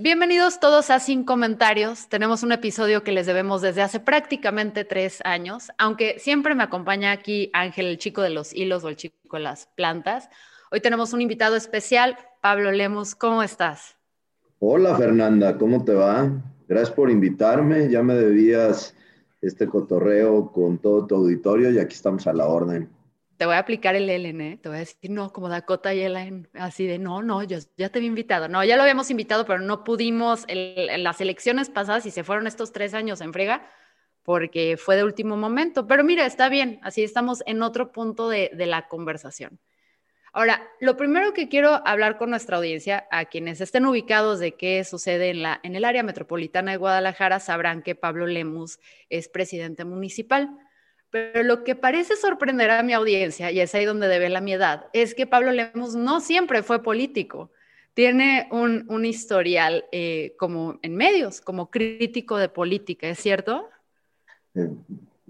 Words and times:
Bienvenidos 0.00 0.60
todos 0.60 0.90
a 0.90 1.00
Sin 1.00 1.24
Comentarios. 1.24 2.08
Tenemos 2.08 2.44
un 2.44 2.52
episodio 2.52 3.02
que 3.02 3.10
les 3.10 3.26
debemos 3.26 3.62
desde 3.62 3.82
hace 3.82 3.98
prácticamente 3.98 4.84
tres 4.84 5.18
años, 5.24 5.72
aunque 5.76 6.20
siempre 6.20 6.54
me 6.54 6.62
acompaña 6.62 7.10
aquí 7.10 7.50
Ángel, 7.52 7.86
el 7.86 7.98
chico 7.98 8.22
de 8.22 8.30
los 8.30 8.54
hilos 8.54 8.84
o 8.84 8.90
el 8.90 8.94
chico 8.94 9.16
de 9.32 9.40
las 9.40 9.66
plantas. 9.74 10.28
Hoy 10.70 10.80
tenemos 10.80 11.12
un 11.14 11.20
invitado 11.20 11.56
especial, 11.56 12.16
Pablo 12.40 12.70
Lemus. 12.70 13.16
¿Cómo 13.16 13.42
estás? 13.42 13.96
Hola 14.60 14.96
Fernanda, 14.96 15.58
¿cómo 15.58 15.84
te 15.84 15.94
va? 15.94 16.30
Gracias 16.68 16.92
por 16.92 17.10
invitarme. 17.10 17.90
Ya 17.90 18.00
me 18.04 18.14
debías 18.14 18.94
este 19.42 19.66
cotorreo 19.66 20.52
con 20.52 20.78
todo 20.78 21.08
tu 21.08 21.16
auditorio 21.16 21.72
y 21.72 21.80
aquí 21.80 21.96
estamos 21.96 22.28
a 22.28 22.32
la 22.32 22.46
orden 22.46 22.88
te 23.38 23.46
voy 23.46 23.54
a 23.54 23.60
aplicar 23.60 23.94
el 23.94 24.10
Ellen, 24.10 24.40
¿eh? 24.40 24.58
Te 24.60 24.68
voy 24.68 24.76
a 24.76 24.80
decir, 24.80 25.10
no, 25.10 25.32
como 25.32 25.48
Dakota 25.48 25.94
y 25.94 26.02
Ellen, 26.02 26.48
así 26.54 26.86
de, 26.86 26.98
no, 26.98 27.22
no, 27.22 27.44
yo 27.44 27.58
ya 27.76 27.88
te 27.88 28.00
había 28.00 28.08
invitado. 28.08 28.48
No, 28.48 28.64
ya 28.64 28.76
lo 28.76 28.82
habíamos 28.82 29.10
invitado, 29.12 29.46
pero 29.46 29.60
no 29.60 29.84
pudimos 29.84 30.44
en 30.48 31.04
las 31.04 31.20
elecciones 31.20 31.70
pasadas 31.70 32.04
y 32.04 32.10
se 32.10 32.24
fueron 32.24 32.48
estos 32.48 32.72
tres 32.72 32.94
años 32.94 33.20
en 33.20 33.32
frega 33.32 33.70
porque 34.24 34.76
fue 34.76 34.96
de 34.96 35.04
último 35.04 35.36
momento. 35.36 35.86
Pero 35.86 36.02
mira, 36.02 36.26
está 36.26 36.48
bien, 36.48 36.80
así 36.82 37.04
estamos 37.04 37.44
en 37.46 37.62
otro 37.62 37.92
punto 37.92 38.28
de, 38.28 38.50
de 38.52 38.66
la 38.66 38.88
conversación. 38.88 39.60
Ahora, 40.32 40.68
lo 40.80 40.96
primero 40.96 41.32
que 41.32 41.48
quiero 41.48 41.80
hablar 41.86 42.18
con 42.18 42.30
nuestra 42.30 42.56
audiencia, 42.56 43.06
a 43.12 43.26
quienes 43.26 43.60
estén 43.60 43.86
ubicados 43.86 44.40
de 44.40 44.56
qué 44.56 44.82
sucede 44.82 45.30
en, 45.30 45.42
la, 45.42 45.60
en 45.62 45.76
el 45.76 45.84
área 45.84 46.02
metropolitana 46.02 46.72
de 46.72 46.76
Guadalajara, 46.76 47.38
sabrán 47.38 47.82
que 47.82 47.94
Pablo 47.94 48.26
Lemus 48.26 48.80
es 49.08 49.28
presidente 49.28 49.84
municipal. 49.84 50.50
Pero 51.10 51.42
lo 51.42 51.64
que 51.64 51.74
parece 51.74 52.16
sorprender 52.16 52.70
a 52.70 52.82
mi 52.82 52.92
audiencia, 52.92 53.50
y 53.50 53.60
es 53.60 53.74
ahí 53.74 53.84
donde 53.84 54.08
debe 54.08 54.28
la 54.28 54.40
mi 54.40 54.52
edad, 54.52 54.86
es 54.92 55.14
que 55.14 55.26
Pablo 55.26 55.52
Lemos 55.52 55.94
no 55.94 56.20
siempre 56.20 56.62
fue 56.62 56.82
político. 56.82 57.50
Tiene 57.94 58.48
un, 58.52 59.04
historial 59.04 59.86
eh, 59.90 60.34
como 60.38 60.78
en 60.82 60.94
medios, 60.94 61.40
como 61.40 61.70
crítico 61.70 62.36
de 62.36 62.48
política, 62.48 63.08
¿es 63.08 63.18
cierto? 63.18 63.68
Eh, 64.54 64.68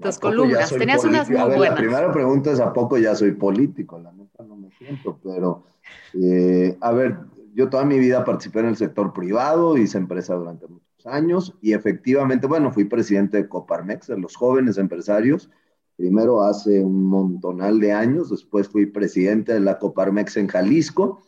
Tus 0.03 0.19
columnas, 0.19 0.69
tenías 0.71 1.05
unas 1.05 1.31
muy 1.31 1.41
buenas. 1.41 1.71
La 1.71 1.75
primera 1.77 2.13
pregunta 2.13 2.51
es, 2.51 2.61
¿a 2.61 2.73
poco 2.73 2.99
ya 2.99 3.15
soy 3.15 3.33
político? 3.33 3.99
La 3.99 4.13
neta 4.13 4.43
no 4.43 4.57
me 4.57 4.71
siento, 4.73 5.19
pero, 5.23 5.65
eh, 6.13 6.77
a 6.81 6.93
ver, 6.93 7.17
yo 7.55 7.71
toda 7.71 7.85
mi 7.85 7.99
vida 7.99 8.25
participé 8.25 8.61
en 8.61 8.67
el 8.67 8.77
sector 8.77 9.13
privado, 9.13 9.79
hice 9.79 9.97
empresa 9.97 10.35
durante 10.35 10.67
muchos 10.67 11.07
años 11.07 11.55
y 11.63 11.73
efectivamente, 11.73 12.47
bueno, 12.47 12.73
fui 12.73 12.85
presidente 12.85 13.39
de 13.39 13.49
Coparmex, 13.49 14.09
de 14.09 14.19
los 14.19 14.37
jóvenes 14.37 14.77
empresarios, 14.77 15.51
primero 15.99 16.43
hace 16.43 16.85
un 16.85 17.05
montonal 17.05 17.81
de 17.81 17.91
años, 17.91 18.31
después 18.31 18.69
fui 18.69 18.87
presidente 18.87 19.53
de 19.53 19.59
la 19.59 19.81
Coparmex 19.81 20.37
en 20.37 20.47
Jalisco 20.47 21.23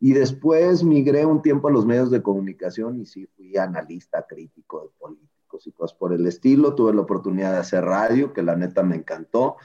y 0.00 0.14
después 0.14 0.82
migré 0.82 1.24
un 1.24 1.42
tiempo 1.42 1.68
a 1.68 1.70
los 1.70 1.86
medios 1.86 2.10
de 2.10 2.22
comunicación 2.22 2.98
y 3.00 3.06
sí 3.06 3.28
fui 3.36 3.56
analista 3.56 4.26
crítico 4.28 4.82
de 4.82 4.88
políticos 4.98 5.64
y 5.68 5.70
cosas 5.70 5.96
por 5.96 6.12
el 6.12 6.26
estilo. 6.26 6.74
Tuve 6.74 6.92
la 6.92 7.02
oportunidad 7.02 7.52
de 7.52 7.58
hacer 7.58 7.84
radio, 7.84 8.32
que 8.32 8.42
la 8.42 8.56
neta 8.56 8.82
me 8.82 8.96
encantó. 8.96 9.58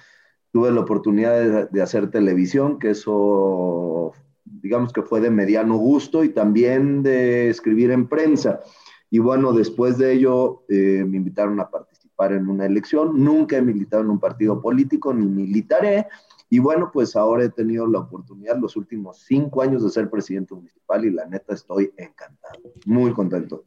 Tuve 0.51 0.71
la 0.71 0.81
oportunidad 0.81 1.71
de, 1.71 1.81
hacer 1.81 2.11
televisión, 2.11 2.77
que 2.77 2.91
eso 2.91 4.13
digamos 4.45 4.93
que 4.93 5.01
fue 5.01 5.21
de 5.21 5.31
mediano 5.31 5.75
gusto 5.77 6.23
y 6.23 6.29
también 6.29 7.01
de 7.01 7.49
escribir 7.49 7.89
en 7.89 8.07
prensa. 8.07 8.61
Y 9.09 9.17
bueno, 9.17 9.53
después 9.53 9.97
de 9.97 10.13
ello 10.13 10.65
eh, 10.69 11.03
me 11.07 11.17
invitaron 11.17 11.59
a 11.59 11.71
participar 11.71 11.90
en 12.29 12.49
una 12.49 12.65
elección. 12.65 13.23
Nunca 13.23 13.57
he 13.57 13.61
militado 13.61 14.03
en 14.03 14.09
un 14.09 14.19
partido 14.19 14.61
político, 14.61 15.13
ni 15.13 15.25
militaré. 15.25 16.07
Y 16.49 16.59
bueno, 16.59 16.91
pues 16.93 17.15
ahora 17.15 17.45
he 17.45 17.49
tenido 17.49 17.87
la 17.87 17.99
oportunidad 17.99 18.57
los 18.57 18.75
últimos 18.75 19.19
cinco 19.19 19.61
años 19.61 19.83
de 19.83 19.89
ser 19.89 20.09
presidente 20.09 20.53
municipal 20.53 21.05
y 21.05 21.09
la 21.09 21.25
neta 21.25 21.53
estoy 21.53 21.91
encantado, 21.97 22.59
muy 22.85 23.13
contento. 23.13 23.63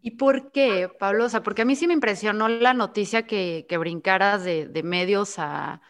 ¿Y 0.00 0.12
por 0.12 0.52
qué, 0.52 0.88
Pablo? 0.98 1.24
O 1.24 1.28
sea, 1.28 1.42
porque 1.42 1.62
a 1.62 1.64
mí 1.64 1.74
sí 1.76 1.86
me 1.86 1.94
impresionó 1.94 2.48
la 2.48 2.72
noticia 2.74 3.26
que, 3.26 3.66
que 3.68 3.78
brincaras 3.78 4.44
de, 4.44 4.68
de 4.68 4.82
medios 4.82 5.38
a, 5.38 5.82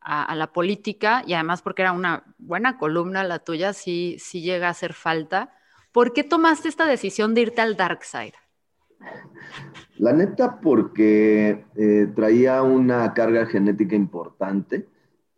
a, 0.00 0.24
a, 0.24 0.34
la 0.34 0.52
política 0.52 1.22
y 1.26 1.34
además 1.34 1.62
porque 1.62 1.82
era 1.82 1.92
una 1.92 2.24
buena 2.38 2.78
columna 2.78 3.22
la 3.24 3.38
tuya, 3.38 3.72
sí, 3.72 4.16
sí 4.18 4.40
llega 4.42 4.68
a 4.68 4.70
hacer 4.70 4.94
falta. 4.94 5.54
¿Por 5.92 6.12
qué 6.12 6.24
tomaste 6.24 6.68
esta 6.68 6.86
decisión 6.86 7.34
de 7.34 7.42
irte 7.42 7.60
al 7.60 7.76
dark 7.76 8.04
side? 8.04 8.34
La 9.98 10.12
neta, 10.12 10.60
porque 10.60 11.64
eh, 11.74 12.12
traía 12.14 12.62
una 12.62 13.12
carga 13.14 13.46
genética 13.46 13.96
importante, 13.96 14.88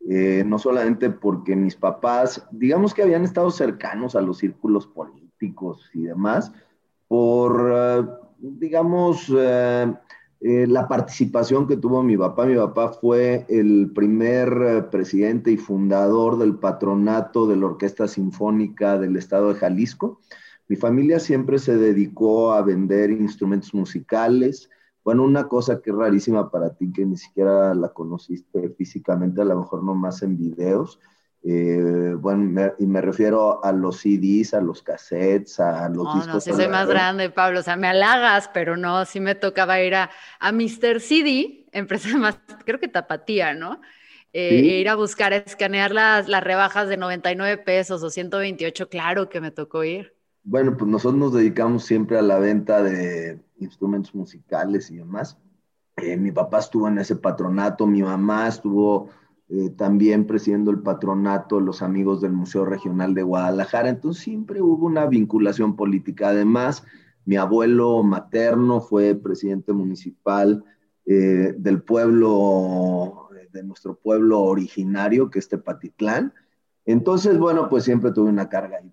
eh, 0.08 0.44
no 0.46 0.58
solamente 0.58 1.10
porque 1.10 1.56
mis 1.56 1.76
papás, 1.76 2.46
digamos 2.50 2.92
que 2.92 3.02
habían 3.02 3.24
estado 3.24 3.50
cercanos 3.50 4.16
a 4.16 4.20
los 4.20 4.38
círculos 4.38 4.86
políticos 4.86 5.90
y 5.94 6.02
demás, 6.02 6.52
por, 7.08 7.60
uh, 7.60 8.06
digamos, 8.38 9.32
eh, 9.36 9.94
la 10.40 10.88
participación 10.88 11.66
que 11.66 11.76
tuvo 11.76 12.02
mi 12.02 12.16
papá. 12.16 12.46
Mi 12.46 12.56
papá 12.56 12.92
fue 12.92 13.46
el 13.48 13.90
primer 13.94 14.88
presidente 14.90 15.50
y 15.50 15.56
fundador 15.56 16.38
del 16.38 16.56
patronato 16.56 17.46
de 17.46 17.56
la 17.56 17.66
Orquesta 17.66 18.08
Sinfónica 18.08 18.98
del 18.98 19.16
Estado 19.16 19.52
de 19.52 19.58
Jalisco. 19.58 20.20
Mi 20.70 20.76
familia 20.76 21.18
siempre 21.18 21.58
se 21.58 21.76
dedicó 21.76 22.52
a 22.52 22.62
vender 22.62 23.10
instrumentos 23.10 23.74
musicales. 23.74 24.70
Bueno, 25.02 25.24
una 25.24 25.48
cosa 25.48 25.82
que 25.82 25.90
es 25.90 25.96
rarísima 25.96 26.48
para 26.48 26.76
ti, 26.76 26.92
que 26.92 27.04
ni 27.04 27.16
siquiera 27.16 27.74
la 27.74 27.88
conociste 27.88 28.68
físicamente, 28.78 29.40
a 29.40 29.46
lo 29.46 29.58
mejor 29.58 29.82
no 29.82 29.96
más 29.96 30.22
en 30.22 30.38
videos. 30.38 31.00
Eh, 31.42 32.14
bueno, 32.16 32.72
y 32.78 32.86
me 32.86 33.00
refiero 33.00 33.64
a 33.64 33.72
los 33.72 33.96
CDs, 33.96 34.54
a 34.54 34.60
los 34.60 34.80
cassettes, 34.80 35.58
a 35.58 35.88
los 35.88 36.04
no, 36.04 36.14
discos. 36.14 36.34
No, 36.34 36.40
si 36.40 36.52
soy 36.52 36.68
más 36.68 36.86
grande, 36.86 37.30
Pablo, 37.30 37.58
o 37.58 37.62
sea, 37.64 37.74
me 37.74 37.88
halagas, 37.88 38.48
pero 38.54 38.76
no, 38.76 39.04
sí 39.06 39.18
me 39.18 39.34
tocaba 39.34 39.82
ir 39.82 39.96
a, 39.96 40.10
a 40.38 40.52
Mr. 40.52 41.00
CD, 41.00 41.66
empresa 41.72 42.10
más, 42.16 42.38
creo 42.64 42.78
que 42.78 42.86
Tapatía, 42.86 43.54
¿no? 43.54 43.80
Eh, 44.32 44.50
¿Sí? 44.50 44.70
Ir 44.74 44.88
a 44.88 44.94
buscar, 44.94 45.32
a 45.32 45.38
escanear 45.38 45.90
las, 45.90 46.28
las 46.28 46.44
rebajas 46.44 46.88
de 46.88 46.96
99 46.96 47.58
pesos 47.58 48.04
o 48.04 48.10
128, 48.10 48.88
claro 48.88 49.28
que 49.28 49.40
me 49.40 49.50
tocó 49.50 49.82
ir. 49.82 50.19
Bueno, 50.42 50.76
pues 50.76 50.90
nosotros 50.90 51.18
nos 51.20 51.34
dedicamos 51.34 51.84
siempre 51.84 52.18
a 52.18 52.22
la 52.22 52.38
venta 52.38 52.82
de 52.82 53.40
instrumentos 53.58 54.14
musicales 54.14 54.90
y 54.90 54.96
demás. 54.96 55.38
Eh, 55.96 56.16
mi 56.16 56.32
papá 56.32 56.60
estuvo 56.60 56.88
en 56.88 56.98
ese 56.98 57.16
patronato, 57.16 57.86
mi 57.86 58.02
mamá 58.02 58.48
estuvo 58.48 59.10
eh, 59.48 59.70
también 59.70 60.26
presidiendo 60.26 60.70
el 60.70 60.80
patronato 60.80 61.60
los 61.60 61.82
amigos 61.82 62.22
del 62.22 62.32
Museo 62.32 62.64
Regional 62.64 63.12
de 63.14 63.22
Guadalajara, 63.22 63.90
entonces 63.90 64.22
siempre 64.22 64.62
hubo 64.62 64.86
una 64.86 65.06
vinculación 65.06 65.76
política. 65.76 66.30
Además, 66.30 66.84
mi 67.26 67.36
abuelo 67.36 68.02
materno 68.02 68.80
fue 68.80 69.14
presidente 69.14 69.74
municipal 69.74 70.64
eh, 71.04 71.54
del 71.58 71.82
pueblo, 71.82 73.28
de 73.52 73.62
nuestro 73.62 73.94
pueblo 73.96 74.40
originario, 74.40 75.28
que 75.28 75.38
es 75.38 75.48
Tepatitlán. 75.48 76.32
Entonces, 76.86 77.38
bueno, 77.38 77.68
pues 77.68 77.84
siempre 77.84 78.12
tuve 78.12 78.30
una 78.30 78.48
carga 78.48 78.78
ahí 78.78 78.90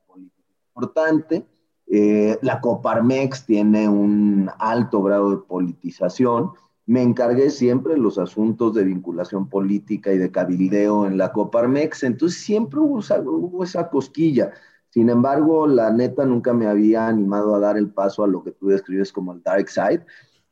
importante. 0.77 1.45
Eh, 1.87 2.37
la 2.41 2.61
Coparmex 2.61 3.45
tiene 3.45 3.89
un 3.89 4.49
alto 4.59 5.01
grado 5.01 5.31
de 5.31 5.37
politización. 5.37 6.51
Me 6.85 7.01
encargué 7.01 7.49
siempre 7.49 7.93
de 7.93 7.99
los 7.99 8.17
asuntos 8.17 8.73
de 8.73 8.83
vinculación 8.83 9.49
política 9.49 10.13
y 10.13 10.17
de 10.17 10.31
cabildeo 10.31 11.05
en 11.05 11.17
la 11.17 11.33
Coparmex, 11.33 12.03
entonces 12.03 12.39
siempre 12.39 12.79
hubo 12.79 12.99
hubo 12.99 13.63
esa 13.63 13.89
cosquilla. 13.89 14.51
Sin 14.89 15.09
embargo, 15.09 15.67
la 15.67 15.91
neta 15.91 16.25
nunca 16.25 16.53
me 16.53 16.67
había 16.67 17.07
animado 17.07 17.55
a 17.55 17.59
dar 17.59 17.77
el 17.77 17.89
paso 17.89 18.23
a 18.23 18.27
lo 18.27 18.43
que 18.43 18.51
tú 18.51 18.67
describes 18.67 19.11
como 19.11 19.33
el 19.33 19.43
dark 19.43 19.69
side. 19.69 20.05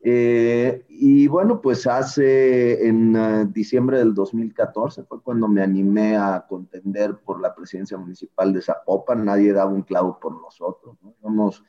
Eh, 0.07 0.85
y 0.87 1.25
bueno, 1.25 1.59
pues 1.61 1.87
hace 1.87 2.87
en 2.87 3.15
uh, 3.15 3.45
diciembre 3.51 3.97
del 3.97 4.13
2014 4.13 5.01
fue 5.01 5.19
cuando 5.19 5.47
me 5.47 5.63
animé 5.63 6.15
a 6.15 6.45
contender 6.47 7.15
por 7.25 7.41
la 7.41 7.55
presidencia 7.55 7.97
municipal 7.97 8.53
de 8.53 8.61
Zapopan. 8.61 9.25
Nadie 9.25 9.51
daba 9.51 9.71
un 9.71 9.81
clavo 9.81 10.19
por 10.19 10.39
nosotros. 10.39 10.95
¿no? 11.01 11.15
Somos, 11.23 11.63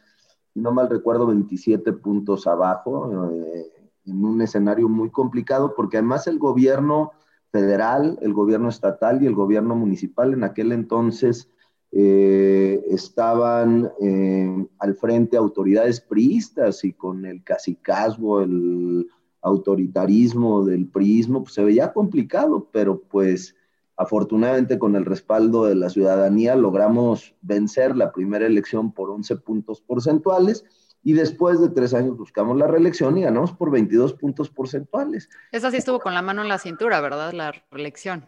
si 0.52 0.60
no 0.60 0.70
mal 0.70 0.90
recuerdo, 0.90 1.28
27 1.28 1.94
puntos 1.94 2.46
abajo, 2.46 3.30
eh, 3.32 3.72
en 4.04 4.22
un 4.22 4.42
escenario 4.42 4.86
muy 4.86 5.08
complicado, 5.08 5.74
porque 5.74 5.96
además 5.96 6.26
el 6.26 6.38
gobierno 6.38 7.12
federal, 7.50 8.18
el 8.20 8.34
gobierno 8.34 8.68
estatal 8.68 9.22
y 9.22 9.26
el 9.26 9.34
gobierno 9.34 9.74
municipal 9.76 10.34
en 10.34 10.44
aquel 10.44 10.72
entonces 10.72 11.48
eh, 11.92 12.84
estaban 12.90 13.90
eh, 14.00 14.66
al 14.78 14.94
frente 14.96 15.36
autoridades 15.36 16.00
priistas 16.00 16.84
y 16.84 16.92
con 16.92 17.24
el 17.24 17.42
cacicazgo, 17.42 18.42
el 18.42 19.08
autoritarismo 19.40 20.64
del 20.64 20.88
priismo, 20.88 21.42
pues 21.42 21.54
se 21.54 21.64
veía 21.64 21.92
complicado, 21.92 22.68
pero 22.72 23.00
pues 23.00 23.54
afortunadamente 23.96 24.78
con 24.78 24.96
el 24.96 25.04
respaldo 25.04 25.64
de 25.64 25.76
la 25.76 25.88
ciudadanía 25.88 26.54
logramos 26.54 27.34
vencer 27.40 27.96
la 27.96 28.12
primera 28.12 28.46
elección 28.46 28.92
por 28.92 29.10
11 29.10 29.36
puntos 29.36 29.80
porcentuales 29.80 30.64
y 31.02 31.12
después 31.12 31.60
de 31.60 31.68
tres 31.68 31.94
años 31.94 32.16
buscamos 32.16 32.58
la 32.58 32.66
reelección 32.66 33.16
y 33.16 33.22
ganamos 33.22 33.52
por 33.52 33.70
22 33.70 34.14
puntos 34.14 34.50
porcentuales. 34.50 35.30
Esa 35.52 35.70
sí 35.70 35.76
estuvo 35.76 36.00
con 36.00 36.12
la 36.12 36.20
mano 36.20 36.42
en 36.42 36.48
la 36.48 36.58
cintura, 36.58 37.00
¿verdad? 37.00 37.32
La 37.32 37.52
reelección 37.70 38.26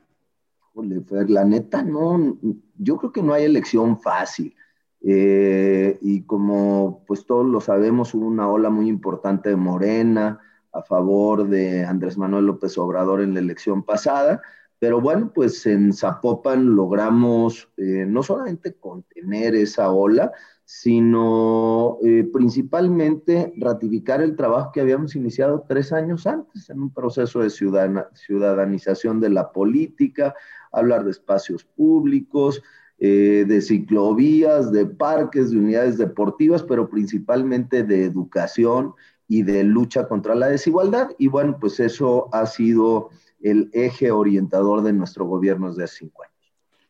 la 0.83 1.45
neta, 1.45 1.83
no, 1.83 2.39
yo 2.77 2.97
creo 2.97 3.13
que 3.13 3.23
no 3.23 3.33
hay 3.33 3.45
elección 3.45 4.01
fácil. 4.01 4.55
Eh, 5.01 5.97
y 6.01 6.23
como 6.23 7.05
pues 7.07 7.25
todos 7.25 7.47
lo 7.47 7.61
sabemos, 7.61 8.15
hubo 8.15 8.27
una 8.27 8.51
ola 8.51 8.69
muy 8.69 8.89
importante 8.89 9.51
de 9.51 9.57
Morena 9.57 10.41
a 10.73 10.83
favor 10.83 11.49
de 11.49 11.85
Andrés 11.85 12.19
Manuel 12.19 12.47
López 12.47 12.77
Obrador 12.79 13.21
en 13.21 13.35
la 13.35 13.41
elección 13.41 13.85
pasada, 13.85 14.43
pero 14.79 15.01
bueno, 15.01 15.33
pues 15.35 15.67
en 15.67 15.93
Zapopan 15.93 16.77
logramos 16.77 17.69
eh, 17.77 18.05
no 18.07 18.23
solamente 18.23 18.75
contener 18.75 19.55
esa 19.55 19.91
ola, 19.91 20.33
sino 20.65 21.99
eh, 22.05 22.29
principalmente 22.31 23.55
ratificar 23.57 24.21
el 24.21 24.37
trabajo 24.37 24.71
que 24.73 24.83
habíamos 24.83 25.17
iniciado 25.17 25.65
tres 25.67 25.93
años 25.93 26.27
antes 26.27 26.69
en 26.69 26.83
un 26.83 26.93
proceso 26.93 27.41
de 27.41 27.49
ciudadanización 27.49 29.19
de 29.19 29.31
la 29.31 29.51
política, 29.51 30.35
hablar 30.73 31.05
de 31.05 31.11
espacios 31.11 31.65
públicos, 31.65 32.63
eh, 32.99 33.45
de 33.47 33.61
ciclovías, 33.61 34.73
de 34.73 34.87
parques, 34.87 35.51
de 35.51 35.59
unidades 35.59 35.99
deportivas, 35.99 36.63
pero 36.65 36.91
principalmente 36.91 37.85
de 37.85 38.05
educación 38.05 38.95
y 39.29 39.43
de 39.43 39.63
lucha 39.63 40.09
contra 40.09 40.35
la 40.35 40.49
desigualdad. 40.49 41.11
Y 41.19 41.29
bueno, 41.29 41.59
pues 41.61 41.79
eso 41.79 42.29
ha 42.33 42.47
sido 42.47 43.11
el 43.41 43.71
eje 43.73 44.11
orientador 44.11 44.83
de 44.83 44.93
nuestro 44.93 45.27
gobierno 45.27 45.69
desde 45.69 45.85
hace 45.85 45.97
cinco 45.99 46.25
años. 46.25 46.35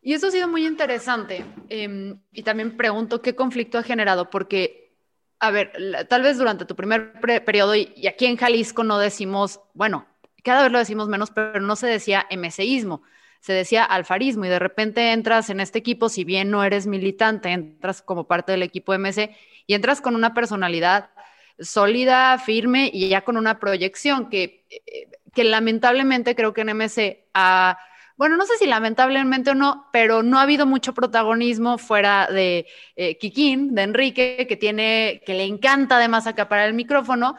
Y 0.01 0.15
eso 0.15 0.29
ha 0.29 0.31
sido 0.31 0.49
muy 0.49 0.67
interesante. 0.67 1.45
Em, 1.69 2.19
y 2.33 2.43
también 2.43 2.77
pregunto 2.77 3.21
qué 3.21 3.35
conflicto 3.35 3.77
ha 3.77 3.83
generado, 3.83 4.31
porque, 4.31 4.97
a 5.41 5.51
ver, 5.51 5.73
tal 6.09 6.23
vez 6.23 6.39
durante 6.39 6.65
tu 6.65 6.75
primer 6.75 7.21
periodo, 7.45 7.75
y, 7.75 8.07
aquí 8.07 8.25
en 8.25 8.37
Jalisco 8.37 8.85
no 8.85 8.99
decimos, 8.99 9.61
bueno, 9.75 10.07
cada 10.43 10.63
vez 10.63 10.73
lo 10.73 10.79
decimos 10.79 11.09
menos, 11.09 11.31
pero 11.31 11.61
no 11.61 11.77
se 11.77 11.89
decía 11.89 12.27
MCismo, 12.31 13.03
se 13.41 13.53
decía 13.53 13.85
alfarismo, 13.85 14.45
y 14.45 14.49
de 14.49 14.59
repente 14.59 15.13
entras 15.13 15.51
en 15.51 15.61
este 15.61 15.79
equipo, 15.79 16.09
si 16.09 16.25
bien 16.25 16.51
no 16.51 16.65
eres 16.65 16.87
militante, 16.87 17.51
entras 17.51 18.03
como 18.03 18.27
parte 18.27 18.53
del 18.53 18.63
equipo 18.63 18.93
MC 18.93 19.37
y 19.67 19.75
entras 19.75 20.01
con 20.01 20.15
una 20.15 20.35
personalidad 20.35 21.11
sólida, 21.59 22.39
firme 22.39 22.91
y 22.93 23.09
ya 23.09 23.23
con 23.23 23.37
una 23.37 23.59
proyección 23.59 24.29
que, 24.29 24.67
eh, 24.71 25.09
que 25.35 25.45
lamentablemente 25.45 26.35
creo 26.35 26.53
que 26.53 26.61
en 26.63 26.69
MC 26.71 27.29
ha 27.35 27.79
bueno, 28.19 28.37
no 28.37 28.47
sé 28.47 28.57
si 28.59 28.67
lamentablemente 28.67 29.51
o 29.51 29.55
no, 29.55 29.87
pero 29.93 30.25
no 30.25 30.41
ha 30.41 30.43
habido 30.43 30.67
mucho 30.67 30.93
protagonismo 30.93 31.79
fuera 31.79 32.27
de 32.27 32.67
eh, 32.97 33.17
Kikín, 33.17 33.77
de 33.77 33.83
Enrique, 33.83 34.47
que 34.49 34.57
tiene, 34.57 35.23
que 35.25 35.35
le 35.35 35.45
encanta 35.45 35.99
además 35.99 36.27
acaparar 36.27 36.67
el 36.67 36.75
micrófono 36.75 37.37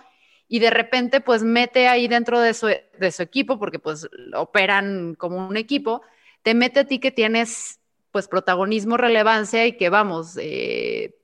y 0.50 0.60
de 0.60 0.72
repente 0.72 1.22
pues 1.22 1.44
mete 1.44 1.88
ahí 1.88 2.08
dentro 2.08 2.42
de 2.42 2.54
su, 2.54 2.68
de 2.68 3.12
su 3.12 3.22
equipo, 3.22 3.60
porque 3.60 3.80
pues 3.80 4.10
operan 4.36 5.16
como 5.16 5.48
un 5.48 5.56
equipo, 5.56 6.02
te 6.42 6.56
mete 6.56 6.82
a 6.82 6.86
ti 6.86 7.00
que 7.00 7.12
tienes 7.12 7.80
pues 8.12 8.28
protagonismo, 8.28 8.98
relevancia 8.98 9.68
y 9.68 9.78
que 9.78 9.90
vamos, 9.90 10.38
eh, 10.42 11.16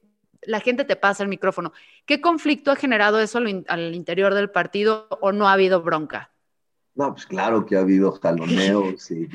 la 0.43 0.59
gente 0.59 0.85
te 0.85 0.95
pasa 0.95 1.23
el 1.23 1.29
micrófono. 1.29 1.73
¿Qué 2.05 2.21
conflicto 2.21 2.69
ha 2.71 2.75
generado 2.75 3.19
eso 3.19 3.39
al 3.39 3.95
interior 3.95 4.35
del 4.35 4.51
partido 4.51 5.07
o 5.21 5.31
no 5.31 5.49
ha 5.49 5.53
habido 5.53 5.81
bronca? 5.81 6.31
No, 6.93 7.11
pues 7.11 7.25
claro 7.25 7.65
que 7.65 7.75
ha 7.75 7.81
habido 7.81 8.11
jaloneos 8.11 9.09
y, 9.11 9.27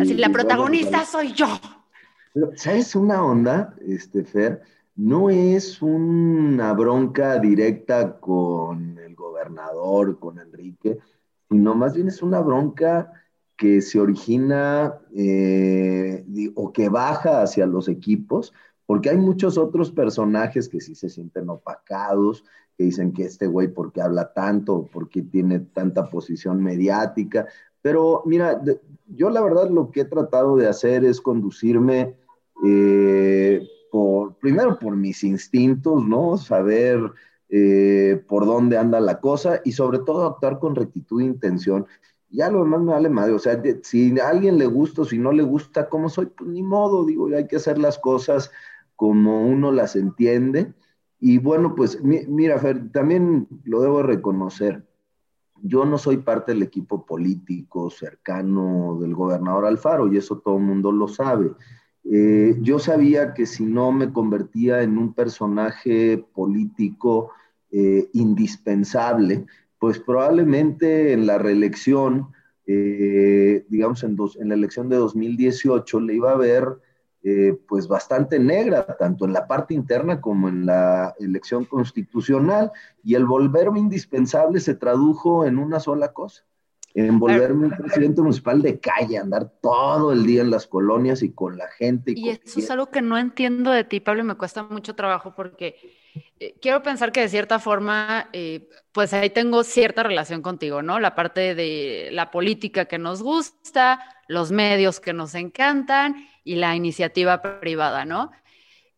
Así, 0.00 0.14
la 0.14 0.28
protagonista 0.28 1.04
soy 1.06 1.32
yo. 1.32 1.48
¿sabes 2.56 2.94
una 2.94 3.24
onda, 3.24 3.74
este, 3.86 4.24
Fer? 4.24 4.62
No 4.94 5.30
es 5.30 5.80
una 5.80 6.72
bronca 6.74 7.38
directa 7.38 8.18
con 8.20 8.98
el 8.98 9.14
gobernador, 9.14 10.18
con 10.18 10.38
Enrique, 10.38 10.98
sino 11.50 11.74
más 11.74 11.94
bien 11.94 12.08
es 12.08 12.22
una 12.22 12.40
bronca 12.40 13.12
que 13.56 13.80
se 13.80 14.00
origina 14.00 14.98
eh, 15.14 16.24
o 16.54 16.72
que 16.72 16.88
baja 16.88 17.42
hacia 17.42 17.66
los 17.66 17.88
equipos, 17.88 18.52
porque 18.86 19.10
hay 19.10 19.16
muchos 19.16 19.56
otros 19.56 19.90
personajes 19.90 20.68
que 20.68 20.80
sí 20.80 20.94
se 20.94 21.08
sienten 21.08 21.48
opacados, 21.48 22.44
que 22.76 22.84
dicen 22.84 23.12
que 23.12 23.24
este 23.24 23.46
güey, 23.46 23.68
¿por 23.68 23.92
qué 23.92 24.02
habla 24.02 24.32
tanto? 24.32 24.88
¿Por 24.92 25.08
qué 25.08 25.22
tiene 25.22 25.60
tanta 25.60 26.10
posición 26.10 26.62
mediática? 26.62 27.46
Pero 27.80 28.22
mira, 28.26 28.62
yo 29.06 29.30
la 29.30 29.40
verdad 29.40 29.70
lo 29.70 29.90
que 29.90 30.02
he 30.02 30.04
tratado 30.04 30.56
de 30.56 30.68
hacer 30.68 31.04
es 31.04 31.20
conducirme 31.20 32.16
eh, 32.64 33.66
por, 33.92 34.36
primero 34.38 34.78
por 34.78 34.96
mis 34.96 35.22
instintos, 35.22 36.02
¿no? 36.02 36.38
Saber 36.38 37.12
eh, 37.50 38.24
por 38.26 38.46
dónde 38.46 38.78
anda 38.78 38.98
la 39.00 39.20
cosa 39.20 39.60
y 39.66 39.72
sobre 39.72 39.98
todo 39.98 40.24
actuar 40.24 40.58
con 40.58 40.74
rectitud 40.74 41.20
e 41.20 41.26
intención. 41.26 41.86
Ya 42.30 42.48
lo 42.48 42.60
demás 42.60 42.80
me 42.80 42.92
vale 42.92 43.10
madre, 43.10 43.34
o 43.34 43.38
sea, 43.38 43.62
si 43.82 44.18
a 44.18 44.30
alguien 44.30 44.56
le 44.56 44.64
gusta 44.64 45.02
o 45.02 45.04
si 45.04 45.18
no 45.18 45.30
le 45.30 45.42
gusta 45.42 45.90
como 45.90 46.08
soy, 46.08 46.26
pues 46.26 46.48
ni 46.48 46.62
modo, 46.62 47.04
digo, 47.04 47.28
hay 47.36 47.46
que 47.46 47.56
hacer 47.56 47.76
las 47.76 47.98
cosas 47.98 48.50
como 48.96 49.46
uno 49.46 49.70
las 49.70 49.94
entiende 49.94 50.72
y 51.20 51.36
bueno, 51.36 51.74
pues 51.74 52.02
mira, 52.02 52.58
Fer, 52.58 52.90
también 52.92 53.46
lo 53.64 53.82
debo 53.82 54.02
reconocer. 54.02 54.86
Yo 55.60 55.84
no 55.84 55.98
soy 55.98 56.16
parte 56.16 56.52
del 56.52 56.62
equipo 56.62 57.04
político 57.04 57.90
cercano 57.90 58.96
del 58.98 59.14
gobernador 59.14 59.66
Alfaro 59.66 60.10
y 60.10 60.16
eso 60.16 60.38
todo 60.38 60.56
el 60.56 60.62
mundo 60.62 60.90
lo 60.92 61.08
sabe. 61.08 61.52
Eh, 62.04 62.56
yo 62.60 62.78
sabía 62.78 63.32
que 63.32 63.46
si 63.46 63.64
no 63.64 63.92
me 63.92 64.12
convertía 64.12 64.82
en 64.82 64.98
un 64.98 65.14
personaje 65.14 66.24
político 66.34 67.30
eh, 67.70 68.08
indispensable, 68.12 69.46
pues 69.78 69.98
probablemente 69.98 71.12
en 71.12 71.26
la 71.26 71.38
reelección, 71.38 72.28
eh, 72.66 73.64
digamos 73.68 74.02
en, 74.04 74.16
en 74.40 74.48
la 74.48 74.54
elección 74.54 74.88
de 74.88 74.96
2018, 74.96 76.00
le 76.00 76.14
iba 76.14 76.32
a 76.32 76.36
ver 76.36 76.78
eh, 77.24 77.56
pues 77.68 77.86
bastante 77.86 78.40
negra, 78.40 78.84
tanto 78.98 79.24
en 79.24 79.32
la 79.32 79.46
parte 79.46 79.74
interna 79.74 80.20
como 80.20 80.48
en 80.48 80.66
la 80.66 81.14
elección 81.20 81.64
constitucional, 81.64 82.72
y 83.04 83.14
el 83.14 83.26
volverme 83.26 83.78
indispensable 83.78 84.58
se 84.58 84.74
tradujo 84.74 85.46
en 85.46 85.58
una 85.58 85.78
sola 85.78 86.12
cosa, 86.12 86.44
en 86.94 87.18
volverme 87.18 87.66
un 87.66 87.76
presidente 87.76 88.20
municipal 88.20 88.60
de 88.60 88.78
calle, 88.78 89.18
andar 89.18 89.50
todo 89.60 90.12
el 90.12 90.26
día 90.26 90.42
en 90.42 90.50
las 90.50 90.66
colonias 90.66 91.22
y 91.22 91.32
con 91.32 91.56
la 91.56 91.68
gente. 91.68 92.12
Y, 92.14 92.28
eso 92.28 92.58
es 92.58 92.70
algo 92.70 92.90
que 92.90 93.00
no 93.00 93.16
entiendo 93.16 93.70
de 93.70 93.84
ti, 93.84 94.00
Pablo, 94.00 94.22
y 94.22 94.26
me 94.26 94.34
cuesta 94.34 94.62
mucho 94.62 94.94
trabajo 94.94 95.34
porque 95.34 95.76
eh, 96.38 96.54
quiero 96.60 96.82
pensar 96.82 97.10
que 97.10 97.20
de 97.20 97.28
cierta 97.28 97.58
forma, 97.58 98.28
eh, 98.32 98.68
pues 98.92 99.14
ahí 99.14 99.30
tengo 99.30 99.64
cierta 99.64 100.02
relación 100.02 100.42
contigo, 100.42 100.82
¿no? 100.82 101.00
La 101.00 101.14
parte 101.14 101.54
de 101.54 102.10
la 102.12 102.30
política 102.30 102.84
que 102.84 102.98
nos 102.98 103.22
gusta, 103.22 104.00
los 104.28 104.52
medios 104.52 105.00
que 105.00 105.14
nos 105.14 105.34
encantan 105.34 106.28
y 106.44 106.56
la 106.56 106.76
iniciativa 106.76 107.40
privada, 107.60 108.04
¿no? 108.04 108.32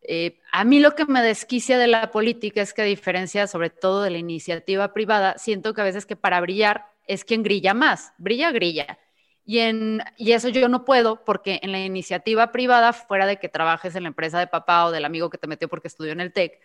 Eh, 0.07 0.41
a 0.53 0.65
mí 0.65 0.81
lo 0.81 0.95
que 0.95 1.07
me 1.07 1.23
desquicia 1.23 1.79
de 1.79 1.87
la 1.87 2.11
política 2.11 2.61
es 2.61 2.75
que 2.75 2.83
a 2.83 2.87
diferencia 2.87 3.47
sobre 3.47 3.71
todo 3.71 4.03
de 4.03 4.11
la 4.11 4.19
iniciativa 4.19 4.93
privada, 4.93 5.39
siento 5.39 5.73
que 5.73 5.81
a 5.81 5.85
veces 5.85 6.05
que 6.05 6.17
para 6.17 6.41
brillar 6.41 6.94
es 7.07 7.25
quien 7.25 7.43
grilla 7.43 7.75
más, 7.75 8.13
brilla, 8.19 8.51
grilla. 8.53 8.99
Y, 9.45 9.59
en, 9.59 10.03
y 10.17 10.33
eso 10.33 10.49
yo 10.49 10.69
no 10.69 10.85
puedo 10.85 11.25
porque 11.25 11.61
en 11.63 11.73
la 11.73 11.81
iniciativa 11.81 12.51
privada, 12.51 12.93
fuera 12.93 13.27
de 13.27 13.39
que 13.39 13.49
trabajes 13.49 13.95
en 13.95 14.05
la 14.05 14.09
empresa 14.09 14.39
de 14.39 14.47
papá 14.47 14.87
o 14.87 14.91
del 14.91 15.05
amigo 15.05 15.29
que 15.29 15.39
te 15.39 15.47
metió 15.47 15.69
porque 15.69 15.89
estudió 15.89 16.13
en 16.13 16.21
el 16.21 16.33
TEC, 16.33 16.61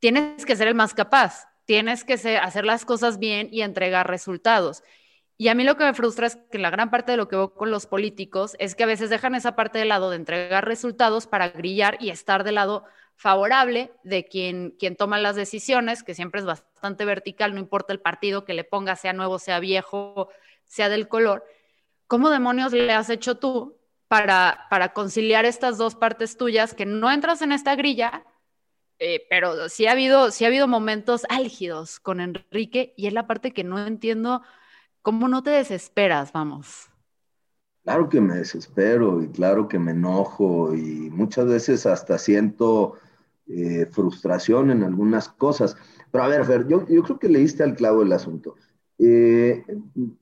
tienes 0.00 0.44
que 0.44 0.56
ser 0.56 0.68
el 0.68 0.74
más 0.74 0.94
capaz, 0.94 1.46
tienes 1.64 2.04
que 2.04 2.14
hacer 2.14 2.64
las 2.64 2.84
cosas 2.84 3.18
bien 3.18 3.48
y 3.52 3.62
entregar 3.62 4.08
resultados. 4.08 4.82
Y 5.36 5.48
a 5.48 5.54
mí 5.54 5.64
lo 5.64 5.76
que 5.76 5.84
me 5.84 5.94
frustra 5.94 6.26
es 6.26 6.36
que 6.50 6.58
la 6.58 6.70
gran 6.70 6.90
parte 6.90 7.12
de 7.12 7.18
lo 7.18 7.28
que 7.28 7.36
veo 7.36 7.54
con 7.54 7.70
los 7.70 7.86
políticos 7.86 8.56
es 8.58 8.74
que 8.74 8.84
a 8.84 8.86
veces 8.86 9.10
dejan 9.10 9.34
esa 9.34 9.56
parte 9.56 9.78
de 9.78 9.84
lado 9.84 10.10
de 10.10 10.16
entregar 10.16 10.64
resultados 10.64 11.26
para 11.26 11.48
grillar 11.48 11.96
y 12.00 12.10
estar 12.10 12.44
de 12.44 12.52
lado 12.52 12.84
favorable 13.16 13.92
de 14.02 14.24
quien, 14.24 14.72
quien 14.78 14.96
toma 14.96 15.18
las 15.18 15.36
decisiones, 15.36 16.02
que 16.02 16.14
siempre 16.14 16.40
es 16.40 16.46
bastante 16.46 17.04
vertical, 17.04 17.54
no 17.54 17.60
importa 17.60 17.92
el 17.92 18.00
partido 18.00 18.44
que 18.44 18.54
le 18.54 18.64
ponga, 18.64 18.96
sea 18.96 19.12
nuevo, 19.12 19.38
sea 19.38 19.60
viejo, 19.60 20.28
sea 20.64 20.88
del 20.88 21.08
color. 21.08 21.44
¿Cómo 22.06 22.30
demonios 22.30 22.72
le 22.72 22.92
has 22.92 23.10
hecho 23.10 23.36
tú 23.36 23.78
para, 24.08 24.66
para 24.70 24.92
conciliar 24.92 25.44
estas 25.44 25.78
dos 25.78 25.94
partes 25.94 26.36
tuyas 26.36 26.74
que 26.74 26.86
no 26.86 27.10
entras 27.10 27.42
en 27.42 27.52
esta 27.52 27.74
grilla, 27.74 28.24
eh, 28.98 29.26
pero 29.28 29.68
sí 29.68 29.86
ha, 29.86 29.92
habido, 29.92 30.30
sí 30.30 30.44
ha 30.44 30.48
habido 30.48 30.68
momentos 30.68 31.24
álgidos 31.28 31.98
con 31.98 32.20
Enrique 32.20 32.94
y 32.96 33.06
es 33.06 33.12
la 33.12 33.26
parte 33.26 33.52
que 33.52 33.64
no 33.64 33.84
entiendo, 33.84 34.42
¿cómo 35.02 35.26
no 35.28 35.42
te 35.42 35.50
desesperas, 35.50 36.32
vamos? 36.32 36.90
Claro 37.82 38.08
que 38.08 38.20
me 38.20 38.36
desespero 38.36 39.22
y 39.22 39.28
claro 39.28 39.68
que 39.68 39.78
me 39.78 39.90
enojo 39.90 40.74
y 40.74 41.10
muchas 41.10 41.46
veces 41.46 41.84
hasta 41.84 42.16
siento 42.18 42.94
eh, 43.46 43.86
frustración 43.90 44.70
en 44.70 44.82
algunas 44.82 45.28
cosas. 45.28 45.76
Pero 46.10 46.24
a 46.24 46.28
ver, 46.28 46.46
Fer, 46.46 46.66
yo, 46.66 46.86
creo 46.86 47.18
que 47.18 47.28
leíste 47.28 47.62
al 47.62 47.76
clavo 47.76 48.00
el 48.02 48.10
asunto. 48.12 48.54
Eh, 48.98 49.62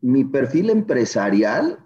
mi 0.00 0.24
perfil 0.24 0.70
empresarial, 0.70 1.78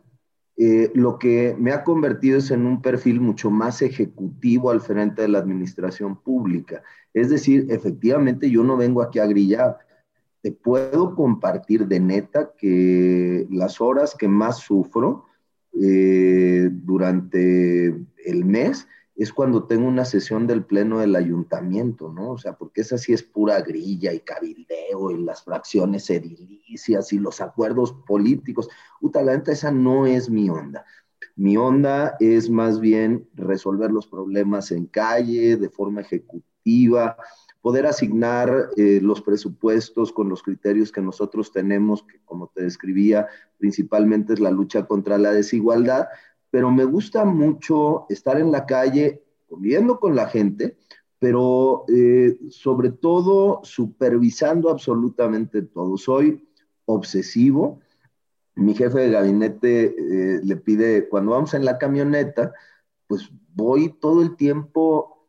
eh, 0.57 0.91
lo 0.95 1.19
que 1.19 1.55
me 1.59 1.73
ha 1.73 1.85
convertido 1.85 2.39
es 2.39 2.51
en 2.51 2.65
un 2.65 2.81
perfil 2.81 3.21
mucho 3.21 3.51
más 3.51 3.83
ejecutivo 3.83 4.71
al 4.71 4.81
frente 4.81 5.21
de 5.21 5.29
la 5.29 5.41
administración 5.41 6.17
pública. 6.23 6.83
Es 7.13 7.29
decir, 7.29 7.67
efectivamente 7.69 8.51
yo 8.51 8.65
no 8.65 8.79
vengo 8.79 9.03
aquí 9.03 9.19
a 9.19 9.27
grillar. 9.27 9.77
Te 10.41 10.53
puedo 10.53 11.15
compartir 11.15 11.87
de 11.87 12.01
neta 12.01 12.53
que 12.57 13.47
las 13.51 13.83
horas 13.83 14.15
que 14.15 14.29
más 14.29 14.61
sufro 14.61 15.27
durante 16.83 17.89
el 18.25 18.45
mes 18.47 18.89
es 19.17 19.33
cuando 19.33 19.65
tengo 19.65 19.89
una 19.89 20.05
sesión 20.05 20.47
del 20.47 20.65
pleno 20.65 20.99
del 20.99 21.17
ayuntamiento, 21.17 22.13
¿no? 22.13 22.33
O 22.33 22.39
sea, 22.39 22.53
porque 22.55 22.83
esa 22.83 22.99
sí 22.99 23.15
es 23.15 23.23
pura 23.23 23.61
grilla 23.63 24.13
y 24.13 24.21
cabildeo 24.21 25.11
y 25.11 25.23
las 25.23 25.43
fracciones 25.43 26.11
edilicias 26.11 27.13
y 27.13 27.19
los 27.19 27.41
acuerdos 27.41 27.95
políticos. 28.07 28.69
Uta, 29.01 29.23
la 29.23 29.35
esa 29.35 29.71
no 29.71 30.07
es 30.07 30.29
mi 30.29 30.51
onda. 30.51 30.85
Mi 31.35 31.57
onda 31.57 32.17
es 32.21 32.51
más 32.51 32.79
bien 32.81 33.29
resolver 33.35 33.91
los 33.91 34.07
problemas 34.07 34.71
en 34.71 34.87
calle, 34.87 35.57
de 35.57 35.69
forma 35.71 36.03
ejecutiva, 36.03 37.17
poder 37.63 37.87
asignar 37.87 38.69
eh, 38.77 39.01
los 39.03 39.23
presupuestos 39.23 40.13
con 40.13 40.29
los 40.29 40.43
criterios 40.43 40.93
que 40.93 41.01
nosotros 41.01 41.53
tenemos, 41.53 42.03
que 42.03 42.21
como 42.25 42.49
te 42.55 42.63
describía, 42.63 43.29
principalmente 43.59 44.35
es 44.35 44.41
la 44.41 44.51
lucha 44.51 44.87
contra 44.87 45.19
la 45.19 45.33
desigualdad, 45.33 46.07
pero 46.57 46.71
me 46.71 46.87
gusta 46.87 47.27
mucho 47.27 48.07
estar 48.09 48.41
en 48.41 48.51
la 48.51 48.65
calle 48.65 49.23
conviviendo 49.47 50.01
con 50.01 50.17
la 50.17 50.27
gente, 50.27 50.79
pero 51.19 51.85
eh, 51.87 52.39
sobre 52.49 52.93
todo 52.93 53.61
supervisando 53.63 54.71
absolutamente 54.71 55.61
todo. 55.61 55.99
Soy 55.99 56.49
obsesivo. 56.87 57.81
Mi 58.55 58.73
jefe 58.73 59.01
de 59.01 59.11
gabinete 59.11 59.85
eh, 59.85 60.41
le 60.43 60.57
pide, 60.57 61.11
cuando 61.11 61.33
vamos 61.33 61.53
en 61.53 61.67
la 61.67 61.77
camioneta, 61.77 62.55
pues 63.07 63.31
voy 63.55 63.95
todo 64.01 64.23
el 64.23 64.35
tiempo 64.35 65.29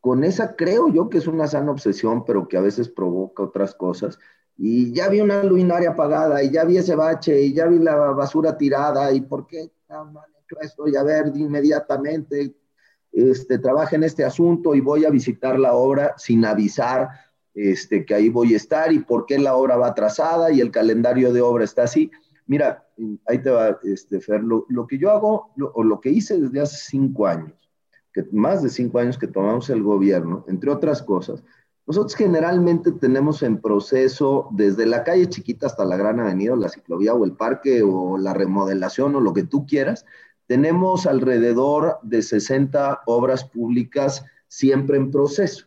con 0.00 0.22
esa, 0.22 0.54
creo 0.54 0.92
yo 0.92 1.10
que 1.10 1.18
es 1.18 1.26
una 1.26 1.48
sana 1.48 1.72
obsesión, 1.72 2.24
pero 2.24 2.46
que 2.46 2.56
a 2.56 2.60
veces 2.60 2.88
provoca 2.88 3.42
otras 3.42 3.74
cosas. 3.74 4.16
Y 4.56 4.92
ya 4.92 5.08
vi 5.08 5.20
una 5.20 5.42
luminaria 5.42 5.90
apagada, 5.90 6.40
y 6.44 6.52
ya 6.52 6.64
vi 6.64 6.76
ese 6.76 6.94
bache, 6.94 7.42
y 7.42 7.52
ya 7.52 7.66
vi 7.66 7.80
la 7.80 7.96
basura 8.12 8.56
tirada, 8.56 9.10
y 9.10 9.22
por 9.22 9.48
qué 9.48 9.72
no 9.88 10.20
han 10.20 10.35
hecho 10.46 10.60
esto, 10.60 10.88
y 10.88 10.96
a 10.96 11.02
ver, 11.02 11.32
inmediatamente, 11.34 12.54
este, 13.12 13.58
trabaja 13.58 13.96
en 13.96 14.04
este 14.04 14.24
asunto 14.24 14.74
y 14.74 14.80
voy 14.80 15.04
a 15.04 15.10
visitar 15.10 15.58
la 15.58 15.74
obra 15.74 16.14
sin 16.18 16.44
avisar 16.44 17.08
este, 17.54 18.04
que 18.04 18.14
ahí 18.14 18.28
voy 18.28 18.52
a 18.52 18.58
estar 18.58 18.92
y 18.92 18.98
por 18.98 19.24
qué 19.24 19.38
la 19.38 19.56
obra 19.56 19.76
va 19.76 19.88
atrasada 19.88 20.52
y 20.52 20.60
el 20.60 20.70
calendario 20.70 21.32
de 21.32 21.40
obra 21.40 21.64
está 21.64 21.84
así. 21.84 22.10
Mira, 22.46 22.86
ahí 23.26 23.38
te 23.38 23.50
va, 23.50 23.78
este, 23.82 24.20
Fer, 24.20 24.42
lo, 24.42 24.86
que 24.86 24.98
yo 24.98 25.10
hago, 25.10 25.50
o 25.74 25.82
lo 25.82 26.00
que 26.00 26.10
hice 26.10 26.38
desde 26.38 26.60
hace 26.60 26.76
cinco 26.76 27.26
años, 27.26 27.70
que 28.12 28.24
más 28.32 28.62
de 28.62 28.68
cinco 28.68 28.98
años 28.98 29.18
que 29.18 29.26
tomamos 29.26 29.70
el 29.70 29.82
gobierno, 29.82 30.44
entre 30.48 30.70
otras 30.70 31.02
cosas, 31.02 31.42
nosotros 31.86 32.16
generalmente 32.16 32.90
tenemos 32.90 33.42
en 33.44 33.60
proceso 33.60 34.48
desde 34.50 34.86
la 34.86 35.04
calle 35.04 35.28
chiquita 35.28 35.66
hasta 35.66 35.84
la 35.84 35.96
gran 35.96 36.18
avenida, 36.18 36.56
la 36.56 36.68
ciclovía 36.68 37.14
o 37.14 37.24
el 37.24 37.32
parque 37.32 37.82
o 37.82 38.18
la 38.18 38.34
remodelación 38.34 39.14
o 39.14 39.20
lo 39.20 39.32
que 39.32 39.44
tú 39.44 39.66
quieras. 39.66 40.04
Tenemos 40.46 41.06
alrededor 41.06 41.98
de 42.02 42.22
60 42.22 43.02
obras 43.06 43.44
públicas 43.44 44.24
siempre 44.48 44.96
en 44.96 45.10
proceso. 45.10 45.66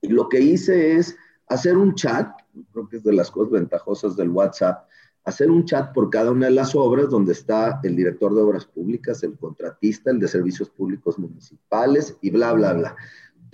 Y 0.00 0.08
lo 0.08 0.28
que 0.28 0.40
hice 0.40 0.96
es 0.96 1.16
hacer 1.48 1.76
un 1.76 1.94
chat, 1.94 2.30
creo 2.72 2.88
que 2.88 2.96
es 2.96 3.04
de 3.04 3.12
las 3.12 3.30
cosas 3.30 3.52
ventajosas 3.52 4.16
del 4.16 4.30
WhatsApp, 4.30 4.88
hacer 5.24 5.50
un 5.50 5.64
chat 5.64 5.94
por 5.94 6.10
cada 6.10 6.30
una 6.30 6.46
de 6.46 6.52
las 6.52 6.74
obras 6.74 7.08
donde 7.08 7.32
está 7.32 7.80
el 7.82 7.96
director 7.96 8.34
de 8.34 8.42
obras 8.42 8.66
públicas, 8.66 9.22
el 9.22 9.38
contratista, 9.38 10.10
el 10.10 10.18
de 10.18 10.28
servicios 10.28 10.68
públicos 10.68 11.18
municipales 11.18 12.18
y 12.20 12.30
bla, 12.30 12.52
bla, 12.52 12.74
bla 12.74 12.96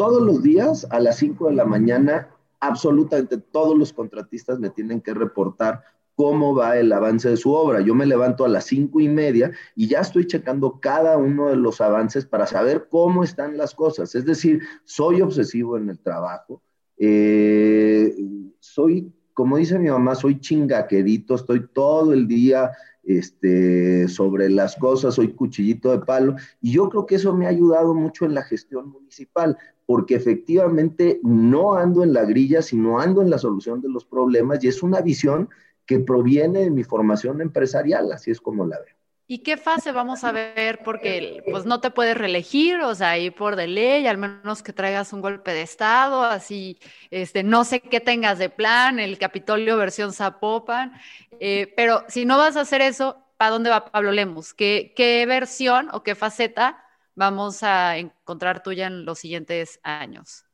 todos 0.00 0.23
los 0.23 0.42
días 0.42 0.87
a 0.88 0.99
las 0.99 1.18
5 1.18 1.49
de 1.49 1.56
la 1.56 1.66
mañana, 1.66 2.30
absolutamente 2.59 3.37
todos 3.37 3.76
los 3.76 3.92
contratistas 3.92 4.59
me 4.59 4.70
tienen 4.70 5.02
que 5.02 5.12
reportar 5.12 5.82
cómo 6.21 6.55
va 6.55 6.77
el 6.77 6.93
avance 6.93 7.31
de 7.31 7.39
su 7.39 7.50
obra. 7.50 7.81
Yo 7.81 7.95
me 7.95 8.05
levanto 8.05 8.45
a 8.45 8.49
las 8.49 8.67
cinco 8.67 9.00
y 9.00 9.09
media 9.09 9.53
y 9.75 9.89
ya 9.89 10.00
estoy 10.00 10.27
checando 10.27 10.79
cada 10.79 11.17
uno 11.17 11.49
de 11.49 11.57
los 11.57 11.81
avances 11.81 12.27
para 12.27 12.47
saber 12.47 12.89
cómo 12.91 13.25
están 13.25 13.57
las 13.57 13.75
cosas. 13.75 14.15
Es 14.15 14.27
decir, 14.27 14.61
soy 14.85 15.23
obsesivo 15.23 15.79
en 15.79 15.89
el 15.89 15.99
trabajo. 15.99 16.62
Eh, 16.99 18.15
soy, 18.59 19.11
como 19.33 19.57
dice 19.57 19.79
mi 19.79 19.89
mamá, 19.89 20.15
soy 20.15 20.39
chingaquerito, 20.39 21.37
estoy 21.37 21.67
todo 21.73 22.12
el 22.12 22.29
día 22.29 22.71
este, 23.03 24.07
sobre 24.07 24.50
las 24.50 24.77
cosas, 24.77 25.15
soy 25.15 25.33
cuchillito 25.33 25.91
de 25.91 26.00
palo. 26.00 26.37
Y 26.61 26.73
yo 26.73 26.91
creo 26.91 27.07
que 27.07 27.15
eso 27.15 27.35
me 27.35 27.47
ha 27.47 27.49
ayudado 27.49 27.95
mucho 27.95 28.27
en 28.27 28.35
la 28.35 28.43
gestión 28.43 28.91
municipal 28.91 29.57
porque 29.87 30.17
efectivamente 30.17 31.19
no 31.23 31.73
ando 31.75 32.05
en 32.05 32.12
la 32.12 32.27
grilla, 32.27 32.61
sino 32.61 33.00
ando 33.00 33.23
en 33.23 33.31
la 33.31 33.39
solución 33.39 33.81
de 33.81 33.89
los 33.89 34.05
problemas 34.05 34.62
y 34.62 34.69
es 34.69 34.83
una 34.83 35.00
visión 35.00 35.49
que 35.90 35.99
proviene 35.99 36.61
de 36.61 36.70
mi 36.70 36.85
formación 36.85 37.40
empresarial, 37.40 38.12
así 38.12 38.30
es 38.30 38.40
como 38.40 38.64
la 38.64 38.78
veo. 38.78 38.94
¿Y 39.26 39.40
qué 39.40 39.56
fase 39.56 39.90
vamos 39.90 40.23
a 40.23 40.30
ver? 40.30 40.85
Porque 40.85 41.42
pues 41.50 41.66
no 41.66 41.80
te 41.80 41.90
puedes 41.90 42.16
reelegir, 42.16 42.78
o 42.82 42.94
sea, 42.94 43.11
ahí 43.11 43.32
por 43.32 43.56
de 43.56 43.66
ley, 43.66 44.06
al 44.06 44.16
menos 44.16 44.62
que 44.62 44.73
traigas 44.73 45.12
un 45.12 45.20
golpe 45.20 45.50
de 45.52 45.62
Estado, 45.62 46.23
así, 46.23 46.78
este, 47.11 47.42
no 47.42 47.64
sé 47.64 47.80
qué 47.80 47.99
tengas 47.99 48.38
de 48.38 48.50
plan, 48.50 49.00
el 49.00 49.18
Capitolio 49.18 49.76
versión 49.76 50.12
Zapopan, 50.12 50.92
eh, 51.40 51.75
pero 51.76 52.04
si 52.06 52.25
no 52.25 52.38
vas 52.38 52.56
a 52.56 52.61
hacer 52.61 52.82
eso, 52.82 53.16
¿para 53.37 53.50
dónde 53.50 53.70
va 53.70 53.87
Pablo 53.87 54.12
Lemus? 54.12 54.54
¿Qué, 54.54 54.92
¿Qué 54.94 55.26
versión 55.26 55.88
o 55.92 56.04
qué 56.04 56.14
faceta 56.14 56.85
vamos 57.16 57.64
a 57.64 57.99
encontrar 57.99 58.62
tuya 58.62 58.87
en 58.87 59.04
los 59.04 59.18
siguientes 59.18 59.80
años? 59.82 60.44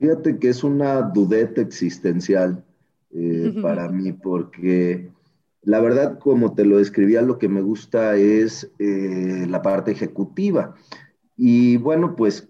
Fíjate 0.00 0.40
que 0.40 0.48
es 0.48 0.64
una 0.64 1.02
dudeta 1.02 1.60
existencial 1.60 2.64
eh, 3.14 3.54
para 3.62 3.88
mí, 3.88 4.12
porque 4.12 5.08
la 5.62 5.80
verdad, 5.80 6.18
como 6.18 6.54
te 6.54 6.64
lo 6.64 6.78
describía, 6.78 7.22
lo 7.22 7.38
que 7.38 7.48
me 7.48 7.62
gusta 7.62 8.16
es 8.16 8.70
eh, 8.78 9.46
la 9.48 9.62
parte 9.62 9.92
ejecutiva. 9.92 10.74
Y 11.36 11.78
bueno, 11.78 12.14
pues 12.16 12.48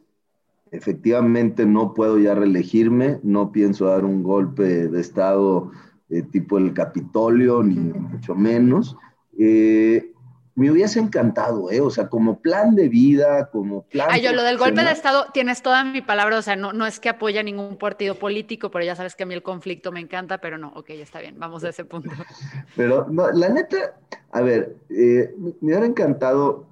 efectivamente 0.72 1.64
no 1.64 1.94
puedo 1.94 2.18
ya 2.18 2.34
reelegirme, 2.34 3.20
no 3.22 3.52
pienso 3.52 3.86
dar 3.86 4.04
un 4.04 4.24
golpe 4.24 4.88
de 4.88 5.00
Estado 5.00 5.70
eh, 6.10 6.22
tipo 6.22 6.58
el 6.58 6.74
Capitolio, 6.74 7.62
ni 7.62 7.76
mucho 7.76 8.34
menos. 8.34 8.96
Eh, 9.38 10.12
me 10.56 10.70
hubiese 10.70 11.00
encantado, 11.00 11.70
¿eh? 11.70 11.80
O 11.80 11.90
sea, 11.90 12.08
como 12.08 12.38
plan 12.40 12.76
de 12.76 12.88
vida, 12.88 13.50
como 13.50 13.82
plan... 13.82 14.08
Ay, 14.10 14.22
yo 14.22 14.32
lo 14.32 14.42
del 14.42 14.56
golpe 14.56 14.84
de 14.84 14.92
Estado, 14.92 15.26
tienes 15.32 15.62
toda 15.62 15.82
mi 15.82 16.00
palabra, 16.00 16.38
o 16.38 16.42
sea, 16.42 16.54
no, 16.54 16.72
no 16.72 16.86
es 16.86 17.00
que 17.00 17.08
apoya 17.08 17.42
ningún 17.42 17.76
partido 17.76 18.14
político, 18.14 18.70
pero 18.70 18.84
ya 18.84 18.94
sabes 18.94 19.16
que 19.16 19.24
a 19.24 19.26
mí 19.26 19.34
el 19.34 19.42
conflicto 19.42 19.90
me 19.90 20.00
encanta, 20.00 20.38
pero 20.38 20.56
no, 20.56 20.68
ok, 20.74 20.90
está 20.90 21.20
bien, 21.20 21.38
vamos 21.38 21.64
a 21.64 21.70
ese 21.70 21.84
punto. 21.84 22.10
Pero, 22.76 23.06
no, 23.10 23.30
la 23.30 23.48
neta, 23.48 23.94
a 24.30 24.40
ver, 24.42 24.76
eh, 24.90 25.34
me 25.38 25.52
hubiera 25.60 25.86
encantado 25.86 26.66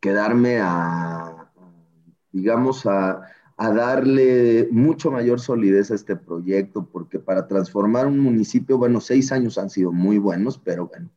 quedarme 0.00 0.58
a, 0.60 1.50
digamos, 2.32 2.86
a, 2.86 3.22
a 3.56 3.72
darle 3.72 4.68
mucho 4.70 5.10
mayor 5.10 5.40
solidez 5.40 5.90
a 5.90 5.94
este 5.94 6.16
proyecto, 6.16 6.86
porque 6.86 7.18
para 7.18 7.48
transformar 7.48 8.06
un 8.06 8.18
municipio, 8.18 8.76
bueno, 8.76 9.00
seis 9.00 9.32
años 9.32 9.56
han 9.56 9.70
sido 9.70 9.92
muy 9.92 10.18
buenos, 10.18 10.58
pero 10.58 10.86
bueno, 10.86 11.08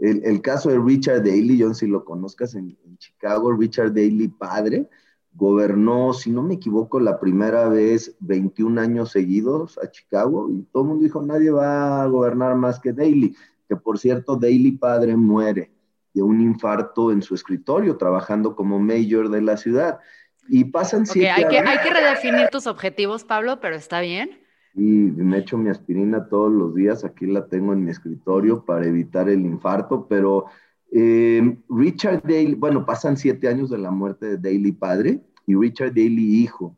el, 0.00 0.40
caso 0.40 0.70
de 0.70 0.78
Richard 0.78 1.18
Daley, 1.22 1.58
yo 1.58 1.74
si 1.74 1.86
lo 1.86 2.04
conozcas 2.04 2.54
en, 2.54 2.76
Chicago, 2.98 3.52
Richard 3.52 3.92
Daley 3.92 4.28
padre, 4.28 4.88
gobernó, 5.34 6.12
si 6.12 6.30
no 6.30 6.42
me 6.42 6.54
equivoco, 6.54 7.00
la 7.00 7.20
primera 7.20 7.68
vez 7.68 8.16
21 8.20 8.80
años 8.80 9.12
seguidos 9.12 9.78
a 9.78 9.90
Chicago 9.90 10.48
y 10.50 10.62
todo 10.72 10.82
el 10.82 10.88
mundo 10.88 11.04
dijo, 11.04 11.22
nadie 11.22 11.50
va 11.50 12.02
a 12.02 12.06
gobernar 12.06 12.56
más 12.56 12.80
que 12.80 12.92
Daley, 12.92 13.34
que 13.68 13.76
por 13.76 13.98
cierto, 13.98 14.36
Daley 14.36 14.72
padre 14.72 15.16
muere 15.16 15.70
de 16.12 16.22
un 16.22 16.40
infarto 16.40 17.12
en 17.12 17.22
su 17.22 17.34
escritorio 17.34 17.96
trabajando 17.96 18.56
como 18.56 18.78
mayor 18.78 19.30
de 19.30 19.42
la 19.42 19.56
ciudad. 19.56 20.00
Y 20.48 20.64
pasan 20.64 21.06
siete 21.06 21.30
hay 21.30 21.46
que, 21.46 21.58
hay 21.58 21.78
que 21.78 21.90
redefinir 21.90 22.48
tus 22.48 22.66
objetivos, 22.66 23.24
Pablo, 23.24 23.60
pero 23.60 23.76
está 23.76 24.00
bien. 24.00 24.39
Y 24.74 24.82
me 24.82 25.38
echo 25.38 25.58
mi 25.58 25.68
aspirina 25.68 26.28
todos 26.28 26.52
los 26.52 26.74
días, 26.74 27.04
aquí 27.04 27.26
la 27.26 27.46
tengo 27.46 27.72
en 27.72 27.84
mi 27.84 27.90
escritorio 27.90 28.64
para 28.64 28.86
evitar 28.86 29.28
el 29.28 29.40
infarto, 29.40 30.06
pero 30.08 30.46
eh, 30.92 31.56
Richard 31.68 32.22
Daly, 32.22 32.54
bueno, 32.54 32.84
pasan 32.84 33.16
siete 33.16 33.48
años 33.48 33.70
de 33.70 33.78
la 33.78 33.90
muerte 33.90 34.36
de 34.36 34.38
Daly 34.38 34.72
padre 34.72 35.20
y 35.46 35.54
Richard 35.54 35.90
Daly 35.90 36.42
hijo. 36.42 36.76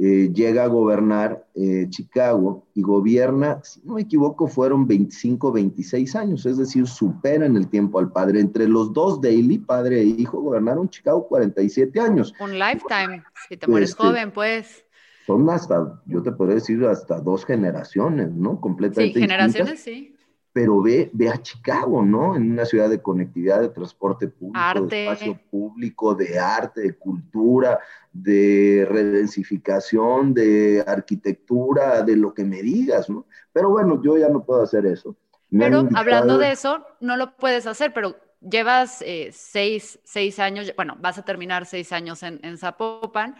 Eh, 0.00 0.30
llega 0.32 0.62
a 0.62 0.68
gobernar 0.68 1.48
eh, 1.56 1.86
Chicago 1.90 2.68
y 2.72 2.82
gobierna, 2.82 3.60
si 3.64 3.80
no 3.82 3.94
me 3.94 4.02
equivoco, 4.02 4.46
fueron 4.46 4.86
25, 4.86 5.50
26 5.50 6.14
años, 6.14 6.46
es 6.46 6.56
decir, 6.56 6.86
supera 6.86 7.46
en 7.46 7.56
el 7.56 7.66
tiempo 7.66 7.98
al 7.98 8.12
padre. 8.12 8.38
Entre 8.38 8.68
los 8.68 8.92
dos 8.92 9.20
Daly, 9.20 9.58
padre 9.58 10.02
e 10.02 10.04
hijo, 10.04 10.40
gobernaron 10.40 10.88
Chicago 10.88 11.26
47 11.26 11.98
años. 11.98 12.32
Un 12.38 12.52
lifetime, 12.60 13.24
si 13.48 13.56
te 13.56 13.66
mueres 13.66 13.90
este, 13.90 14.04
joven, 14.04 14.30
pues. 14.30 14.84
Son 15.28 15.48
hasta, 15.48 16.02
yo 16.06 16.22
te 16.22 16.32
podría 16.32 16.56
decir, 16.56 16.84
hasta 16.84 17.20
dos 17.20 17.44
generaciones, 17.44 18.32
¿no? 18.32 18.60
Completamente. 18.60 19.14
Sí, 19.14 19.20
generaciones, 19.20 19.78
sí 19.78 20.18
pero 20.58 20.82
ve, 20.82 21.08
ve 21.12 21.28
a 21.28 21.40
Chicago, 21.40 22.04
¿no? 22.04 22.34
En 22.34 22.50
una 22.50 22.64
ciudad 22.64 22.90
de 22.90 23.00
conectividad, 23.00 23.60
de 23.60 23.68
transporte 23.68 24.26
público, 24.26 24.86
de 24.86 25.04
espacio 25.04 25.40
público, 25.48 26.14
de 26.16 26.36
arte, 26.36 26.80
de 26.80 26.94
cultura, 26.94 27.78
de 28.12 28.84
redensificación, 28.90 30.34
de 30.34 30.82
arquitectura, 30.84 32.02
de 32.02 32.16
lo 32.16 32.34
que 32.34 32.42
me 32.44 32.60
digas, 32.60 33.08
¿no? 33.08 33.26
Pero 33.52 33.70
bueno, 33.70 34.02
yo 34.02 34.18
ya 34.18 34.28
no 34.28 34.44
puedo 34.44 34.62
hacer 34.62 34.84
eso. 34.86 35.14
pero 35.48 35.88
hablando 35.94 36.38
de 36.38 36.50
eso, 36.50 36.84
no 37.00 37.16
lo 37.16 37.36
puedes 37.36 37.68
hacer, 37.68 37.92
pero 37.92 38.16
llevas 38.40 39.00
eh, 39.02 39.30
seis, 39.32 40.00
seis, 40.02 40.40
años, 40.40 40.72
bueno, 40.74 40.96
vas 40.98 41.18
a 41.18 41.24
terminar 41.24 41.66
seis 41.66 41.92
años 41.92 42.24
en, 42.24 42.40
en 42.42 42.58
Zapopan, 42.58 43.36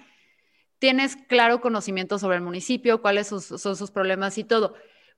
tienes 0.79 1.17
claro 1.17 1.61
conocimiento 1.61 2.19
sobre 2.19 2.37
el 2.37 2.43
municipio, 2.43 3.03
cuáles 3.03 3.29
son 3.29 3.77
sus 3.77 3.91
problemas 3.91 4.39
y 4.39 4.45
todo. 4.45 4.75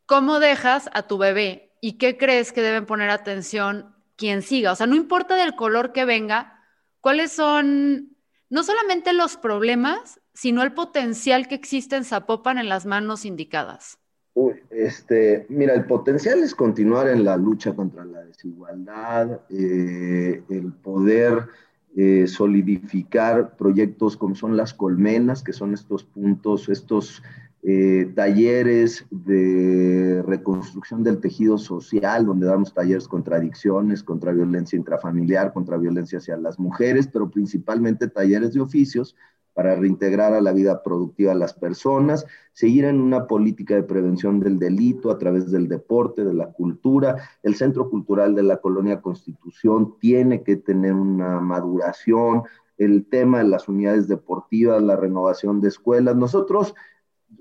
¿Cómo 0.07 0.40
dejas 0.40 0.90
a 0.93 1.02
tu 1.02 1.19
bebé 1.19 1.71
¿Y 1.81 1.95
qué 1.95 2.17
crees 2.19 2.52
que 2.52 2.62
deben 2.62 2.87
poner 2.87 3.11
atención 3.11 3.95
quien 4.17 4.43
siga? 4.43 4.73
O 4.73 4.76
sea, 4.76 4.87
no 4.87 4.97
importa 4.97 5.35
del 5.37 5.57
color 5.57 5.93
que 5.93 6.05
venga, 6.05 6.61
¿cuáles 7.00 7.33
son 7.33 8.17
no 8.50 8.62
solamente 8.62 9.12
los 9.12 9.37
problemas, 9.37 10.21
sino 10.35 10.62
el 10.62 10.73
potencial 10.73 11.49
que 11.49 11.55
existe 11.55 11.97
en 11.97 12.05
Zapopan 12.05 12.59
en 12.59 12.69
las 12.69 12.85
manos 12.85 13.25
indicadas? 13.25 13.99
Uy, 14.35 14.62
este, 14.71 15.47
mira, 15.49 15.75
el 15.75 15.87
potencial 15.87 16.40
es 16.40 16.55
continuar 16.55 17.09
en 17.09 17.25
la 17.25 17.37
lucha 17.37 17.75
contra 17.75 18.05
la 18.05 18.23
desigualdad, 18.25 19.40
eh, 19.49 20.43
el 20.49 20.73
poder 20.73 21.49
eh, 21.97 22.26
solidificar 22.28 23.56
proyectos 23.56 24.16
como 24.16 24.35
son 24.35 24.56
las 24.56 24.75
colmenas, 24.75 25.42
que 25.42 25.52
son 25.52 25.75
estos 25.75 26.04
puntos, 26.04 26.68
estos 26.68 27.23
eh, 27.62 28.11
talleres 28.14 29.06
de 29.11 30.23
reconstrucción 30.26 31.02
del 31.02 31.20
tejido 31.20 31.59
social, 31.59 32.25
donde 32.25 32.47
damos 32.47 32.73
talleres 32.73 33.06
contra 33.06 33.37
adicciones, 33.37 34.02
contra 34.02 34.32
violencia 34.32 34.78
intrafamiliar, 34.78 35.52
contra 35.52 35.76
violencia 35.76 36.18
hacia 36.18 36.37
las 36.37 36.59
mujeres, 36.59 37.06
pero 37.06 37.30
principalmente 37.30 38.09
talleres 38.09 38.54
de 38.54 38.61
oficios 38.61 39.14
para 39.54 39.75
reintegrar 39.75 40.33
a 40.33 40.40
la 40.40 40.52
vida 40.52 40.83
productiva 40.83 41.33
a 41.33 41.37
las 41.37 41.54
personas, 41.54 42.26
seguir 42.52 42.85
en 42.85 43.00
una 43.00 43.26
política 43.26 43.75
de 43.75 43.83
prevención 43.83 44.40
del 44.40 44.59
delito 44.59 45.11
a 45.11 45.19
través 45.19 45.50
del 45.50 45.69
deporte, 45.69 46.25
de 46.25 46.35
la 46.35 46.52
cultura. 46.52 47.16
El 47.42 47.54
Centro 47.57 47.90
Cultural 47.90 48.35
de 48.35 48.42
la 48.42 48.59
Colonia 48.59 49.00
Constitución 49.00 49.97
tiene 49.99 50.42
que 50.42 50.57
tener 50.57 50.92
una 50.92 51.40
maduración, 51.40 52.42
el 52.78 53.07
tema 53.07 53.38
de 53.38 53.45
las 53.45 53.69
unidades 53.69 54.09
deportivas, 54.09 54.83
la 54.83 54.97
renovación 54.97 55.61
de 55.61 55.69
escuelas. 55.69 56.16
Nosotros 56.16 56.75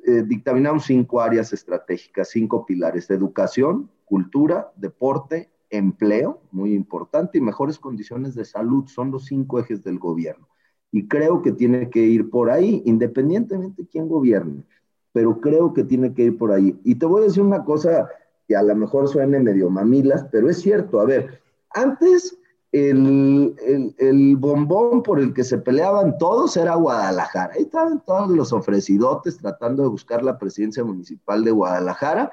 eh, 0.05 0.23
dictaminamos 0.25 0.85
cinco 0.85 1.21
áreas 1.21 1.53
estratégicas, 1.53 2.29
cinco 2.29 2.65
pilares, 2.65 3.09
educación, 3.09 3.89
cultura, 4.05 4.71
deporte, 4.75 5.49
empleo, 5.69 6.41
muy 6.51 6.73
importante, 6.73 7.37
y 7.37 7.41
mejores 7.41 7.79
condiciones 7.79 8.35
de 8.35 8.43
salud, 8.43 8.87
son 8.87 9.11
los 9.11 9.25
cinco 9.25 9.59
ejes 9.59 9.83
del 9.83 9.99
gobierno. 9.99 10.47
Y 10.91 11.07
creo 11.07 11.41
que 11.41 11.51
tiene 11.51 11.89
que 11.89 11.99
ir 11.99 12.29
por 12.29 12.49
ahí, 12.49 12.81
independientemente 12.85 13.83
de 13.83 13.87
quién 13.87 14.07
gobierne, 14.07 14.63
pero 15.11 15.39
creo 15.39 15.73
que 15.73 15.83
tiene 15.83 16.13
que 16.13 16.23
ir 16.23 16.37
por 16.37 16.51
ahí. 16.51 16.79
Y 16.83 16.95
te 16.95 17.05
voy 17.05 17.21
a 17.21 17.25
decir 17.25 17.43
una 17.43 17.63
cosa 17.63 18.09
que 18.47 18.55
a 18.55 18.63
lo 18.63 18.75
mejor 18.75 19.07
suene 19.07 19.39
medio 19.39 19.69
mamilas, 19.69 20.25
pero 20.31 20.49
es 20.49 20.59
cierto, 20.59 20.99
a 20.99 21.05
ver, 21.05 21.41
antes 21.71 22.35
el, 22.71 23.55
el, 23.97 24.35
bombón 24.37 25.01
por 25.03 25.19
el 25.19 25.33
que 25.33 25.43
se 25.43 25.57
peleaban 25.57 26.17
todos 26.17 26.55
era 26.57 26.75
Guadalajara. 26.75 27.53
Ahí 27.55 27.63
estaban 27.63 28.03
todos 28.05 28.29
los 28.29 28.53
ofrecidotes 28.53 29.37
tratando 29.37 29.83
de 29.83 29.89
buscar 29.89 30.23
la 30.23 30.37
presidencia 30.37 30.83
municipal 30.83 31.43
de 31.43 31.51
Guadalajara 31.51 32.31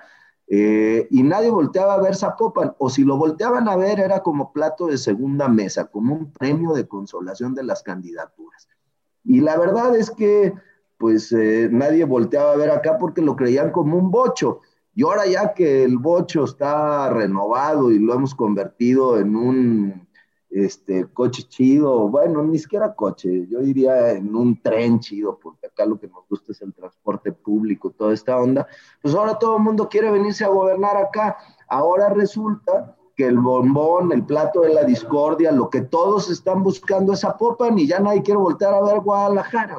eh, 0.48 1.08
y 1.10 1.22
nadie 1.22 1.50
volteaba 1.50 1.94
a 1.94 2.00
ver 2.00 2.14
Zapopan, 2.14 2.74
o 2.78 2.88
si 2.88 3.02
lo 3.02 3.16
volteaban 3.16 3.68
a 3.68 3.76
ver 3.76 3.98
era 3.98 4.22
como 4.22 4.52
plato 4.52 4.86
de 4.86 4.98
segunda 4.98 5.48
mesa, 5.48 5.86
como 5.86 6.14
un 6.14 6.32
premio 6.32 6.72
de 6.72 6.86
consolación 6.86 7.54
de 7.54 7.64
las 7.64 7.82
candidaturas. 7.82 8.68
Y 9.24 9.40
la 9.40 9.56
verdad 9.58 9.96
es 9.96 10.10
que 10.10 10.54
pues 10.98 11.30
eh, 11.32 11.68
nadie 11.70 12.04
volteaba 12.04 12.52
a 12.52 12.56
ver 12.56 12.70
acá 12.70 12.96
porque 12.98 13.20
lo 13.20 13.36
creían 13.36 13.70
como 13.70 13.98
un 13.98 14.10
bocho. 14.10 14.60
Y 14.94 15.02
ahora 15.02 15.26
ya 15.26 15.52
que 15.52 15.84
el 15.84 15.98
bocho 15.98 16.44
está 16.44 17.10
renovado 17.10 17.90
y 17.90 17.98
lo 17.98 18.14
hemos 18.14 18.34
convertido 18.34 19.18
en 19.18 19.36
un 19.36 20.08
este, 20.48 21.06
coche 21.12 21.42
chido, 21.42 22.08
bueno, 22.08 22.42
ni 22.42 22.58
siquiera 22.58 22.94
coche, 22.94 23.46
yo 23.50 23.60
diría 23.60 24.12
en 24.12 24.34
un 24.34 24.62
tren 24.62 25.00
chido, 25.00 25.38
porque 25.38 25.55
acá 25.76 25.86
lo 25.86 26.00
que 26.00 26.08
nos 26.08 26.26
gusta 26.28 26.52
es 26.52 26.62
el 26.62 26.72
transporte 26.72 27.32
público, 27.32 27.90
toda 27.90 28.14
esta 28.14 28.36
onda, 28.38 28.66
pues 29.02 29.14
ahora 29.14 29.38
todo 29.38 29.58
el 29.58 29.62
mundo 29.62 29.88
quiere 29.88 30.10
venirse 30.10 30.44
a 30.44 30.48
gobernar 30.48 30.96
acá. 30.96 31.36
Ahora 31.68 32.08
resulta 32.08 32.96
que 33.14 33.26
el 33.26 33.38
bombón, 33.38 34.12
el 34.12 34.24
plato 34.24 34.62
de 34.62 34.74
la 34.74 34.84
discordia, 34.84 35.52
lo 35.52 35.70
que 35.70 35.82
todos 35.82 36.30
están 36.30 36.62
buscando 36.62 37.12
es 37.12 37.24
a 37.24 37.36
Popan 37.36 37.78
y 37.78 37.86
ya 37.86 37.98
nadie 37.98 38.22
quiere 38.22 38.38
voltear 38.38 38.74
a 38.74 38.82
ver 38.82 39.00
Guadalajara. 39.00 39.78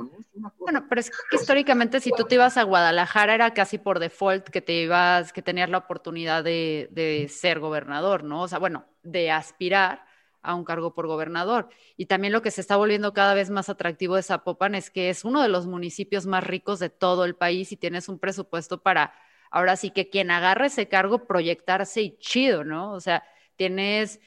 Bueno, 0.59 0.85
pero 0.87 1.01
es 1.01 1.09
que 1.09 1.37
históricamente 1.37 1.99
si 1.99 2.11
tú 2.11 2.23
te 2.23 2.35
ibas 2.35 2.57
a 2.57 2.63
Guadalajara 2.63 3.33
era 3.33 3.53
casi 3.53 3.79
por 3.79 3.99
default 3.99 4.49
que 4.49 4.61
te 4.61 4.73
ibas, 4.73 5.33
que 5.33 5.41
tenías 5.41 5.69
la 5.69 5.79
oportunidad 5.79 6.43
de, 6.43 6.89
de 6.91 7.27
ser 7.27 7.59
gobernador, 7.59 8.23
¿no? 8.23 8.43
O 8.43 8.47
sea, 8.47 8.59
bueno, 8.59 8.85
de 9.03 9.31
aspirar 9.31 10.06
a 10.47 10.55
un 10.55 10.63
cargo 10.63 10.93
por 10.93 11.07
gobernador. 11.07 11.67
Y 11.97 12.05
también 12.05 12.31
lo 12.31 12.41
que 12.41 12.51
se 12.51 12.61
está 12.61 12.77
volviendo 12.77 13.13
cada 13.13 13.33
vez 13.33 13.49
más 13.49 13.67
atractivo 13.67 14.15
de 14.15 14.23
Zapopan 14.23 14.75
es 14.75 14.89
que 14.89 15.09
es 15.09 15.25
uno 15.25 15.41
de 15.41 15.49
los 15.49 15.67
municipios 15.67 16.25
más 16.25 16.43
ricos 16.43 16.79
de 16.79 16.89
todo 16.89 17.25
el 17.25 17.35
país 17.35 17.71
y 17.73 17.77
tienes 17.77 18.07
un 18.07 18.17
presupuesto 18.17 18.81
para, 18.81 19.13
ahora 19.51 19.75
sí 19.75 19.91
que 19.91 20.09
quien 20.09 20.31
agarre 20.31 20.67
ese 20.67 20.87
cargo, 20.87 21.27
proyectarse 21.27 22.01
y 22.01 22.17
chido, 22.17 22.63
¿no? 22.63 22.93
O 22.93 23.01
sea, 23.01 23.23
tienes 23.57 24.21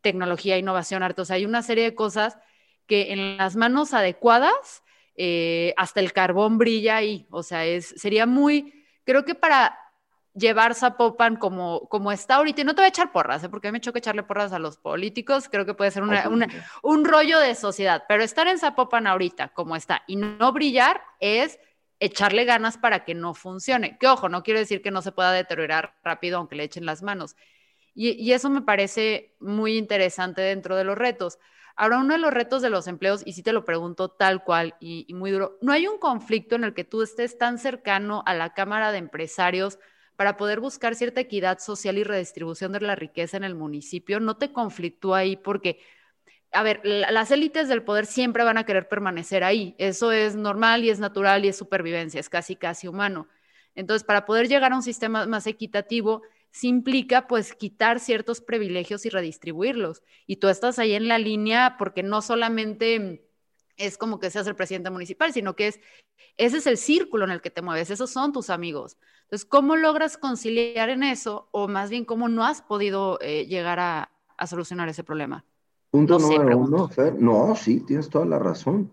tecnología, 0.00 0.58
innovación, 0.58 1.02
arte, 1.02 1.22
o 1.22 1.24
sea, 1.24 1.36
hay 1.36 1.44
una 1.44 1.62
serie 1.62 1.84
de 1.84 1.94
cosas 1.94 2.38
que 2.86 3.12
en 3.12 3.36
las 3.36 3.56
manos 3.56 3.94
adecuadas, 3.94 4.84
eh, 5.16 5.74
hasta 5.76 6.00
el 6.00 6.12
carbón 6.12 6.58
brilla 6.58 6.96
ahí, 6.96 7.26
o 7.30 7.42
sea, 7.42 7.64
es, 7.64 7.94
sería 7.96 8.26
muy, 8.26 8.84
creo 9.04 9.24
que 9.24 9.34
para 9.34 9.76
llevar 10.34 10.74
Zapopan 10.74 11.36
como, 11.36 11.88
como 11.88 12.12
está 12.12 12.36
ahorita. 12.36 12.60
Y 12.60 12.64
no 12.64 12.74
te 12.74 12.80
voy 12.80 12.86
a 12.86 12.88
echar 12.88 13.12
porras, 13.12 13.42
¿eh? 13.44 13.48
porque 13.48 13.68
a 13.68 13.70
mí 13.70 13.76
me 13.76 13.80
choca 13.80 13.98
echarle 13.98 14.22
porras 14.22 14.52
a 14.52 14.58
los 14.58 14.76
políticos. 14.76 15.48
Creo 15.48 15.64
que 15.64 15.74
puede 15.74 15.90
ser 15.90 16.02
un 16.02 17.04
rollo 17.04 17.38
de 17.38 17.54
sociedad. 17.54 18.04
Pero 18.08 18.22
estar 18.22 18.46
en 18.48 18.58
Zapopan 18.58 19.06
ahorita 19.06 19.48
como 19.48 19.76
está 19.76 20.02
y 20.06 20.16
no 20.16 20.52
brillar 20.52 21.00
es 21.20 21.58
echarle 22.00 22.44
ganas 22.44 22.76
para 22.76 23.04
que 23.04 23.14
no 23.14 23.34
funcione. 23.34 23.96
Que 23.98 24.08
ojo, 24.08 24.28
no 24.28 24.42
quiero 24.42 24.60
decir 24.60 24.82
que 24.82 24.90
no 24.90 25.02
se 25.02 25.12
pueda 25.12 25.32
deteriorar 25.32 25.96
rápido 26.02 26.38
aunque 26.38 26.56
le 26.56 26.64
echen 26.64 26.86
las 26.86 27.02
manos. 27.02 27.36
Y, 27.94 28.32
eso 28.32 28.50
me 28.50 28.62
parece 28.62 29.36
muy 29.38 29.78
interesante 29.78 30.42
dentro 30.42 30.74
de 30.74 30.82
los 30.82 30.98
retos. 30.98 31.38
Ahora, 31.76 31.98
uno 31.98 32.14
de 32.14 32.20
los 32.20 32.32
retos 32.32 32.60
de 32.60 32.70
los 32.70 32.88
empleos, 32.88 33.22
y 33.24 33.34
si 33.34 33.42
te 33.42 33.52
lo 33.52 33.64
pregunto 33.64 34.08
tal 34.08 34.42
cual 34.42 34.74
y, 34.80 35.06
y 35.08 35.14
muy 35.14 35.30
duro, 35.30 35.58
¿no 35.60 35.72
hay 35.72 35.86
un 35.86 35.98
conflicto 35.98 36.56
en 36.56 36.64
el 36.64 36.74
que 36.74 36.84
tú 36.84 37.02
estés 37.02 37.38
tan 37.38 37.58
cercano 37.58 38.24
a 38.26 38.34
la 38.34 38.52
Cámara 38.52 38.90
de 38.90 38.98
Empresarios? 38.98 39.78
Para 40.16 40.36
poder 40.36 40.60
buscar 40.60 40.94
cierta 40.94 41.20
equidad 41.20 41.58
social 41.58 41.98
y 41.98 42.04
redistribución 42.04 42.72
de 42.72 42.80
la 42.80 42.94
riqueza 42.94 43.36
en 43.36 43.44
el 43.44 43.54
municipio, 43.54 44.20
no 44.20 44.36
te 44.36 44.52
conflictúa 44.52 45.18
ahí 45.18 45.36
porque, 45.36 45.80
a 46.52 46.62
ver, 46.62 46.80
las 46.84 47.30
élites 47.30 47.68
del 47.68 47.82
poder 47.82 48.06
siempre 48.06 48.44
van 48.44 48.58
a 48.58 48.64
querer 48.64 48.88
permanecer 48.88 49.44
ahí. 49.44 49.74
Eso 49.78 50.12
es 50.12 50.36
normal 50.36 50.84
y 50.84 50.90
es 50.90 51.00
natural 51.00 51.44
y 51.44 51.48
es 51.48 51.56
supervivencia, 51.56 52.20
es 52.20 52.28
casi, 52.28 52.56
casi 52.56 52.88
humano. 52.88 53.28
Entonces, 53.74 54.04
para 54.04 54.24
poder 54.24 54.48
llegar 54.48 54.72
a 54.72 54.76
un 54.76 54.82
sistema 54.82 55.26
más 55.26 55.46
equitativo, 55.46 56.22
se 56.50 56.68
implica 56.68 57.26
pues 57.26 57.54
quitar 57.54 57.98
ciertos 57.98 58.40
privilegios 58.40 59.04
y 59.06 59.10
redistribuirlos. 59.10 60.02
Y 60.26 60.36
tú 60.36 60.48
estás 60.48 60.78
ahí 60.78 60.94
en 60.94 61.08
la 61.08 61.18
línea 61.18 61.76
porque 61.78 62.04
no 62.04 62.22
solamente 62.22 63.28
es 63.76 63.98
como 63.98 64.20
que 64.20 64.30
seas 64.30 64.46
el 64.46 64.54
presidente 64.54 64.90
municipal, 64.90 65.32
sino 65.32 65.56
que 65.56 65.68
es, 65.68 65.80
ese 66.36 66.58
es 66.58 66.66
el 66.68 66.78
círculo 66.78 67.24
en 67.24 67.32
el 67.32 67.40
que 67.40 67.50
te 67.50 67.62
mueves, 67.62 67.90
esos 67.90 68.10
son 68.10 68.32
tus 68.32 68.50
amigos. 68.50 68.96
Entonces, 69.24 69.46
¿cómo 69.46 69.76
logras 69.76 70.16
conciliar 70.16 70.90
en 70.90 71.02
eso? 71.02 71.48
O 71.50 71.68
más 71.68 71.90
bien, 71.90 72.04
¿cómo 72.04 72.28
no 72.28 72.44
has 72.44 72.62
podido 72.62 73.18
eh, 73.20 73.46
llegar 73.46 73.80
a, 73.80 74.10
solucionar 74.46 74.88
ese 74.88 75.04
problema? 75.04 75.44
Punto 75.90 76.18
número 76.18 76.58
uno, 76.58 76.88
Fer. 76.88 77.20
No, 77.20 77.54
sí, 77.56 77.80
tienes 77.80 78.08
toda 78.10 78.26
la 78.26 78.38
razón. 78.38 78.92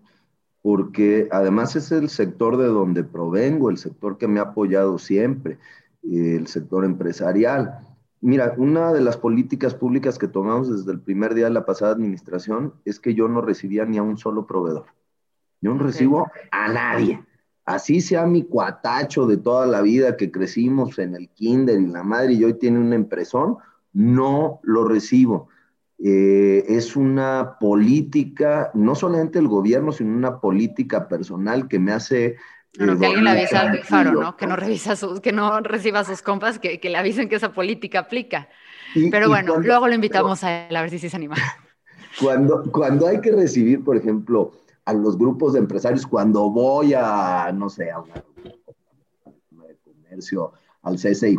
porque 0.62 1.28
además 1.32 1.74
es 1.74 1.90
el 1.90 2.08
sector 2.08 2.56
de 2.56 2.66
donde 2.66 3.02
provengo, 3.02 3.68
el 3.68 3.78
sector 3.78 4.16
que 4.16 4.28
me 4.28 4.38
ha 4.38 4.44
apoyado 4.44 4.96
siempre, 4.96 5.58
el 6.04 6.46
sector 6.46 6.84
empresarial. 6.84 7.80
Mira, 8.20 8.54
una 8.56 8.92
de 8.92 9.00
las 9.00 9.16
políticas 9.16 9.74
públicas 9.74 10.16
que 10.16 10.28
tomamos 10.28 10.70
desde 10.70 10.92
el 10.92 11.00
primer 11.00 11.34
día 11.34 11.46
de 11.46 11.50
la 11.50 11.66
pasada 11.66 11.92
administración 11.92 12.74
es 12.84 13.00
que 13.00 13.14
yo 13.14 13.26
no 13.26 13.40
recibía 13.40 13.84
ni 13.84 13.98
a 13.98 14.04
un 14.04 14.16
solo 14.16 14.46
proveedor. 14.46 14.86
Yo 15.60 15.74
no 15.74 15.82
recibo 15.82 16.30
a 16.52 16.68
nadie. 16.68 17.20
Así 17.64 18.00
sea 18.00 18.26
mi 18.26 18.42
cuatacho 18.42 19.26
de 19.26 19.36
toda 19.36 19.66
la 19.66 19.82
vida 19.82 20.16
que 20.16 20.32
crecimos 20.32 20.98
en 20.98 21.14
el 21.14 21.28
kinder 21.28 21.80
y 21.80 21.86
la 21.86 22.02
madre 22.02 22.32
y 22.32 22.44
hoy 22.44 22.54
tiene 22.54 22.80
una 22.80 22.96
empresón, 22.96 23.58
no 23.92 24.60
lo 24.62 24.86
recibo. 24.86 25.48
Eh, 26.04 26.64
es 26.68 26.96
una 26.96 27.58
política, 27.60 28.72
no 28.74 28.96
solamente 28.96 29.38
el 29.38 29.46
gobierno, 29.46 29.92
sino 29.92 30.16
una 30.16 30.40
política 30.40 31.06
personal 31.06 31.68
que 31.68 31.78
me 31.78 31.92
hace... 31.92 32.36
No, 32.78 32.98
que 32.98 33.06
alguien 33.06 33.24
le 33.24 33.30
avisa 33.30 33.60
al 33.60 33.84
faro, 33.84 34.12
¿no? 34.12 34.36
Que 34.36 34.46
no, 34.46 34.56
revisa 34.56 34.96
sus, 34.96 35.20
que 35.20 35.30
no 35.30 35.60
reciba 35.60 36.02
sus 36.02 36.22
compas, 36.22 36.58
que, 36.58 36.80
que 36.80 36.90
le 36.90 36.96
avisen 36.96 37.28
que 37.28 37.36
esa 37.36 37.52
política 37.52 38.00
aplica. 38.00 38.48
pero 39.10 39.28
bueno, 39.28 39.58
luego 39.58 39.86
lo 39.86 39.94
invitamos 39.94 40.42
a 40.42 40.66
él 40.66 40.74
a 40.74 40.80
ver 40.80 40.90
si 40.90 40.98
se 40.98 41.14
anima. 41.14 41.36
Cuando, 42.20 42.62
cuando 42.70 43.06
hay 43.06 43.22
que 43.22 43.32
recibir, 43.32 43.82
por 43.82 43.96
ejemplo, 43.96 44.52
a 44.84 44.92
los 44.92 45.16
grupos 45.16 45.52
de 45.52 45.60
empresarios, 45.60 46.06
cuando 46.06 46.50
voy 46.50 46.94
a, 46.94 47.50
no 47.52 47.68
sé, 47.68 47.90
a 47.90 48.00
una 48.00 48.14
de 48.14 49.76
comercio, 49.84 50.52
al 50.82 50.96
CCIJ, 50.96 51.38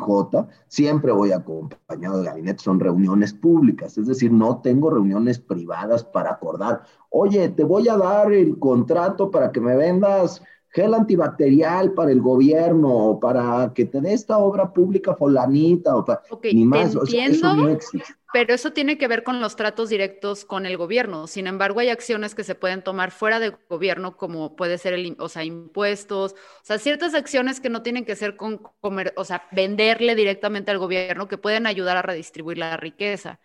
siempre 0.67 1.12
voy 1.12 1.32
acompañado 1.34 2.19
de 2.19 2.25
gabinete, 2.25 2.63
son 2.63 2.79
reuniones 2.79 3.34
públicas, 3.34 3.97
es 3.97 4.08
decir, 4.08 4.32
no 4.32 4.62
tengo 4.62 4.89
reuniones 4.89 5.39
privadas 5.39 6.03
para 6.03 6.32
acordar, 6.32 6.84
oye, 7.10 7.49
te 7.49 7.65
voy 7.65 7.89
a 7.89 7.97
dar 7.97 8.32
el 8.32 8.58
contrato 8.58 9.29
para 9.29 9.51
que 9.51 9.60
me 9.60 9.75
vendas 9.75 10.41
gel 10.73 10.93
antibacterial 10.95 11.93
para 11.93 12.12
el 12.12 12.19
gobierno 12.19 12.89
o 12.89 13.19
para 13.19 13.71
que 13.75 13.86
te 13.86 14.01
dé 14.01 14.13
esta 14.13 14.39
obra 14.39 14.73
pública 14.73 15.13
folanita 15.15 15.95
o 15.95 16.03
para, 16.03 16.23
ni 16.51 16.65
más, 16.65 16.95
eso 16.95 17.55
no 17.55 17.69
existe. 17.69 18.12
Pero 18.33 18.55
eso 18.55 18.73
tiene 18.73 18.97
que 18.97 19.07
ver 19.07 19.23
con 19.23 19.39
los 19.39 19.55
tratos 19.55 19.89
directos 19.89 20.43
con 20.43 20.65
el 20.65 20.75
gobierno. 20.75 21.27
Sin 21.27 21.45
embargo, 21.45 21.81
hay 21.81 21.89
acciones 21.89 22.33
que 22.33 22.43
se 22.43 22.55
pueden 22.55 22.81
tomar 22.81 23.12
fuera 23.12 23.39
del 23.39 23.55
gobierno, 23.69 24.17
como 24.17 24.55
puede 24.55 24.79
ser 24.79 24.93
el, 24.93 25.15
o 25.19 25.29
sea, 25.29 25.43
impuestos, 25.43 26.33
o 26.33 26.65
sea, 26.65 26.79
ciertas 26.79 27.13
acciones 27.13 27.59
que 27.59 27.69
no 27.69 27.83
tienen 27.83 28.05
que 28.05 28.15
ser 28.15 28.36
con 28.36 28.57
comer, 28.81 29.13
o 29.15 29.23
sea, 29.23 29.47
venderle 29.51 30.15
directamente 30.15 30.71
al 30.71 30.79
gobierno, 30.79 31.27
que 31.27 31.38
pueden 31.38 31.67
ayudar 31.67 31.97
a 31.97 32.01
redistribuir 32.01 32.57
la 32.57 32.75
riqueza. 32.75 33.39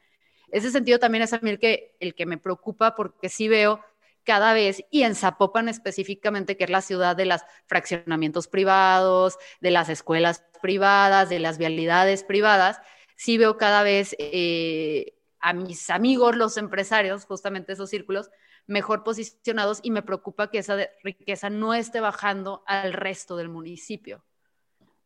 Ese 0.50 0.70
sentido 0.70 0.98
también 0.98 1.22
es 1.22 1.34
a 1.34 1.40
mí 1.42 1.50
el 1.50 1.58
que, 1.58 1.94
el 2.00 2.14
que 2.14 2.24
me 2.24 2.38
preocupa 2.38 2.94
porque 2.94 3.28
sí 3.28 3.48
veo 3.48 3.80
cada 4.28 4.52
vez, 4.52 4.84
y 4.90 5.04
en 5.04 5.14
Zapopan 5.14 5.70
específicamente, 5.70 6.58
que 6.58 6.64
es 6.64 6.70
la 6.70 6.82
ciudad 6.82 7.16
de 7.16 7.24
los 7.24 7.40
fraccionamientos 7.64 8.46
privados, 8.46 9.38
de 9.62 9.70
las 9.70 9.88
escuelas 9.88 10.44
privadas, 10.60 11.30
de 11.30 11.38
las 11.38 11.56
vialidades 11.56 12.24
privadas, 12.24 12.78
sí 13.16 13.38
veo 13.38 13.56
cada 13.56 13.82
vez 13.82 14.14
eh, 14.18 15.14
a 15.40 15.54
mis 15.54 15.88
amigos, 15.88 16.36
los 16.36 16.58
empresarios, 16.58 17.24
justamente 17.24 17.72
esos 17.72 17.88
círculos, 17.88 18.28
mejor 18.66 19.02
posicionados 19.02 19.80
y 19.82 19.90
me 19.90 20.02
preocupa 20.02 20.50
que 20.50 20.58
esa 20.58 20.76
riqueza 21.02 21.48
no 21.48 21.72
esté 21.72 22.00
bajando 22.00 22.62
al 22.66 22.92
resto 22.92 23.34
del 23.34 23.48
municipio. 23.48 24.22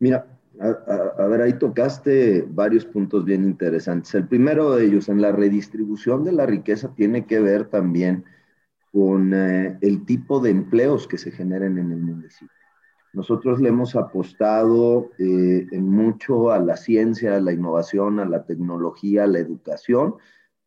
Mira, 0.00 0.26
a, 0.58 1.26
ver, 1.28 1.42
ahí 1.42 1.52
tocaste 1.52 2.44
varios 2.48 2.84
puntos 2.84 3.24
bien 3.24 3.44
interesantes. 3.44 4.12
El 4.16 4.26
primero 4.26 4.74
de 4.74 4.86
ellos, 4.86 5.08
en 5.08 5.22
la 5.22 5.30
redistribución 5.30 6.24
de 6.24 6.32
la 6.32 6.44
riqueza, 6.44 6.92
tiene 6.96 7.24
que 7.24 7.38
ver 7.38 7.66
también 7.66 8.24
con 8.92 9.32
eh, 9.34 9.78
el 9.80 10.04
tipo 10.04 10.40
de 10.40 10.50
empleos 10.50 11.08
que 11.08 11.18
se 11.18 11.30
generen 11.30 11.78
en 11.78 11.92
el 11.92 11.98
municipio. 11.98 12.54
Nosotros 13.12 13.60
le 13.60 13.68
hemos 13.68 13.94
apostado 13.94 15.10
eh, 15.18 15.66
mucho 15.72 16.50
a 16.50 16.58
la 16.58 16.76
ciencia, 16.76 17.36
a 17.36 17.40
la 17.40 17.52
innovación, 17.52 18.20
a 18.20 18.24
la 18.24 18.44
tecnología, 18.44 19.24
a 19.24 19.26
la 19.26 19.38
educación, 19.38 20.14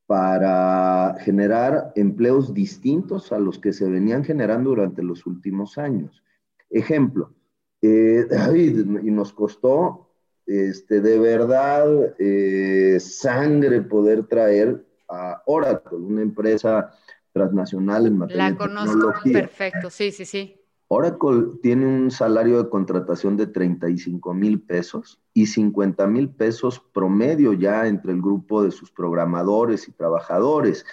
para 0.06 1.16
generar 1.22 1.92
empleos 1.96 2.54
distintos 2.54 3.32
a 3.32 3.40
los 3.40 3.58
que 3.58 3.74
se 3.74 3.90
venían 3.90 4.24
generando 4.24 4.70
durante 4.70 5.02
los 5.02 5.26
últimos 5.26 5.80
años. 5.80 6.24
Ejemplo, 6.70 7.34
eh, 7.82 8.28
y 9.04 9.12
nos 9.12 9.34
costó 9.34 10.06
este, 10.46 11.02
de 11.02 11.20
verdad 11.20 12.16
eh, 12.20 13.00
sangre 13.00 13.82
poder 13.82 14.28
traer 14.28 14.86
a 15.10 15.42
Oracle, 15.46 15.98
una 15.98 16.22
empresa 16.22 16.92
transnacional 17.36 18.08
en 18.08 18.18
materia 18.18 18.50
La 18.50 18.56
conozco, 18.56 19.14
perfecto, 19.32 19.90
sí, 19.90 20.12
sí, 20.12 20.24
sí. 20.24 20.56
Oracle 20.88 21.48
tiene 21.62 21.86
un 21.86 22.10
salario 22.10 22.64
de 22.64 22.70
contratación 22.70 23.36
de 23.36 23.48
35 23.48 24.34
mil 24.34 24.62
pesos 24.62 25.20
y 25.34 25.48
50 25.48 26.08
mil 26.08 26.30
pesos 26.30 26.82
promedio 26.94 27.52
ya 27.52 27.88
entre 27.88 28.14
el 28.14 28.22
grupo 28.22 28.64
de 28.64 28.72
sus 28.72 28.90
programadores 28.90 29.90
y 29.90 29.92
trabajadores. 29.92 30.86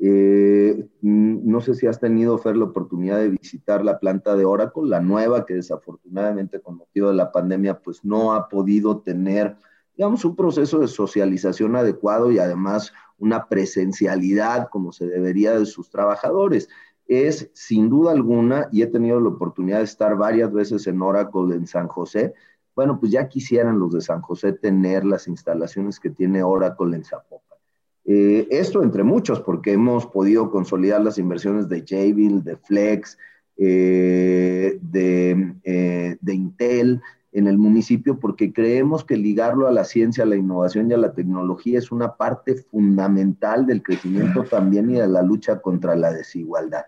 Eh, 0.00 0.88
no 1.02 1.60
sé 1.60 1.74
si 1.74 1.86
has 1.86 2.00
tenido, 2.00 2.38
Fer, 2.38 2.56
la 2.56 2.64
oportunidad 2.64 3.18
de 3.18 3.28
visitar 3.28 3.84
la 3.84 3.98
planta 3.98 4.36
de 4.36 4.46
Oracle, 4.46 4.88
la 4.88 5.00
nueva, 5.00 5.44
que 5.44 5.54
desafortunadamente 5.54 6.60
con 6.60 6.78
motivo 6.78 7.08
de 7.08 7.16
la 7.16 7.30
pandemia, 7.30 7.80
pues 7.80 8.04
no 8.04 8.32
ha 8.32 8.48
podido 8.48 9.00
tener, 9.00 9.56
digamos, 9.98 10.24
un 10.24 10.34
proceso 10.34 10.78
de 10.78 10.88
socialización 10.88 11.76
adecuado 11.76 12.30
y 12.30 12.38
además 12.38 12.94
una 13.20 13.46
presencialidad 13.46 14.68
como 14.70 14.92
se 14.92 15.06
debería 15.06 15.58
de 15.58 15.66
sus 15.66 15.90
trabajadores 15.90 16.68
es 17.06 17.50
sin 17.54 17.88
duda 17.88 18.12
alguna, 18.12 18.68
y 18.70 18.82
he 18.82 18.86
tenido 18.86 19.20
la 19.20 19.30
oportunidad 19.30 19.78
de 19.78 19.84
estar 19.84 20.16
varias 20.16 20.52
veces 20.52 20.86
en 20.86 21.02
Oracle 21.02 21.54
en 21.54 21.66
San 21.66 21.88
José, 21.88 22.34
bueno, 22.74 22.98
pues 23.00 23.12
ya 23.12 23.28
quisieran 23.28 23.78
los 23.78 23.92
de 23.92 24.00
San 24.00 24.22
José 24.22 24.52
tener 24.52 25.04
las 25.04 25.26
instalaciones 25.26 25.98
que 25.98 26.10
tiene 26.10 26.42
Oracle 26.42 26.96
en 26.96 27.04
Zapopan. 27.04 27.58
Eh, 28.04 28.46
esto 28.50 28.82
entre 28.82 29.02
muchos, 29.02 29.40
porque 29.40 29.72
hemos 29.72 30.06
podido 30.06 30.50
consolidar 30.50 31.02
las 31.02 31.18
inversiones 31.18 31.68
de 31.68 31.84
Jabil, 31.86 32.42
de 32.42 32.56
Flex, 32.56 33.18
eh, 33.56 34.78
de, 34.80 35.54
eh, 35.64 36.16
de 36.20 36.34
Intel 36.34 37.02
en 37.32 37.46
el 37.46 37.58
municipio, 37.58 38.18
porque 38.18 38.52
creemos 38.52 39.04
que 39.04 39.16
ligarlo 39.16 39.68
a 39.68 39.72
la 39.72 39.84
ciencia, 39.84 40.24
a 40.24 40.26
la 40.26 40.36
innovación 40.36 40.90
y 40.90 40.94
a 40.94 40.98
la 40.98 41.12
tecnología 41.12 41.78
es 41.78 41.92
una 41.92 42.16
parte 42.16 42.56
fundamental 42.56 43.66
del 43.66 43.82
crecimiento 43.82 44.42
también 44.44 44.90
y 44.90 44.94
de 44.94 45.06
la 45.06 45.22
lucha 45.22 45.60
contra 45.60 45.94
la 45.94 46.12
desigualdad. 46.12 46.84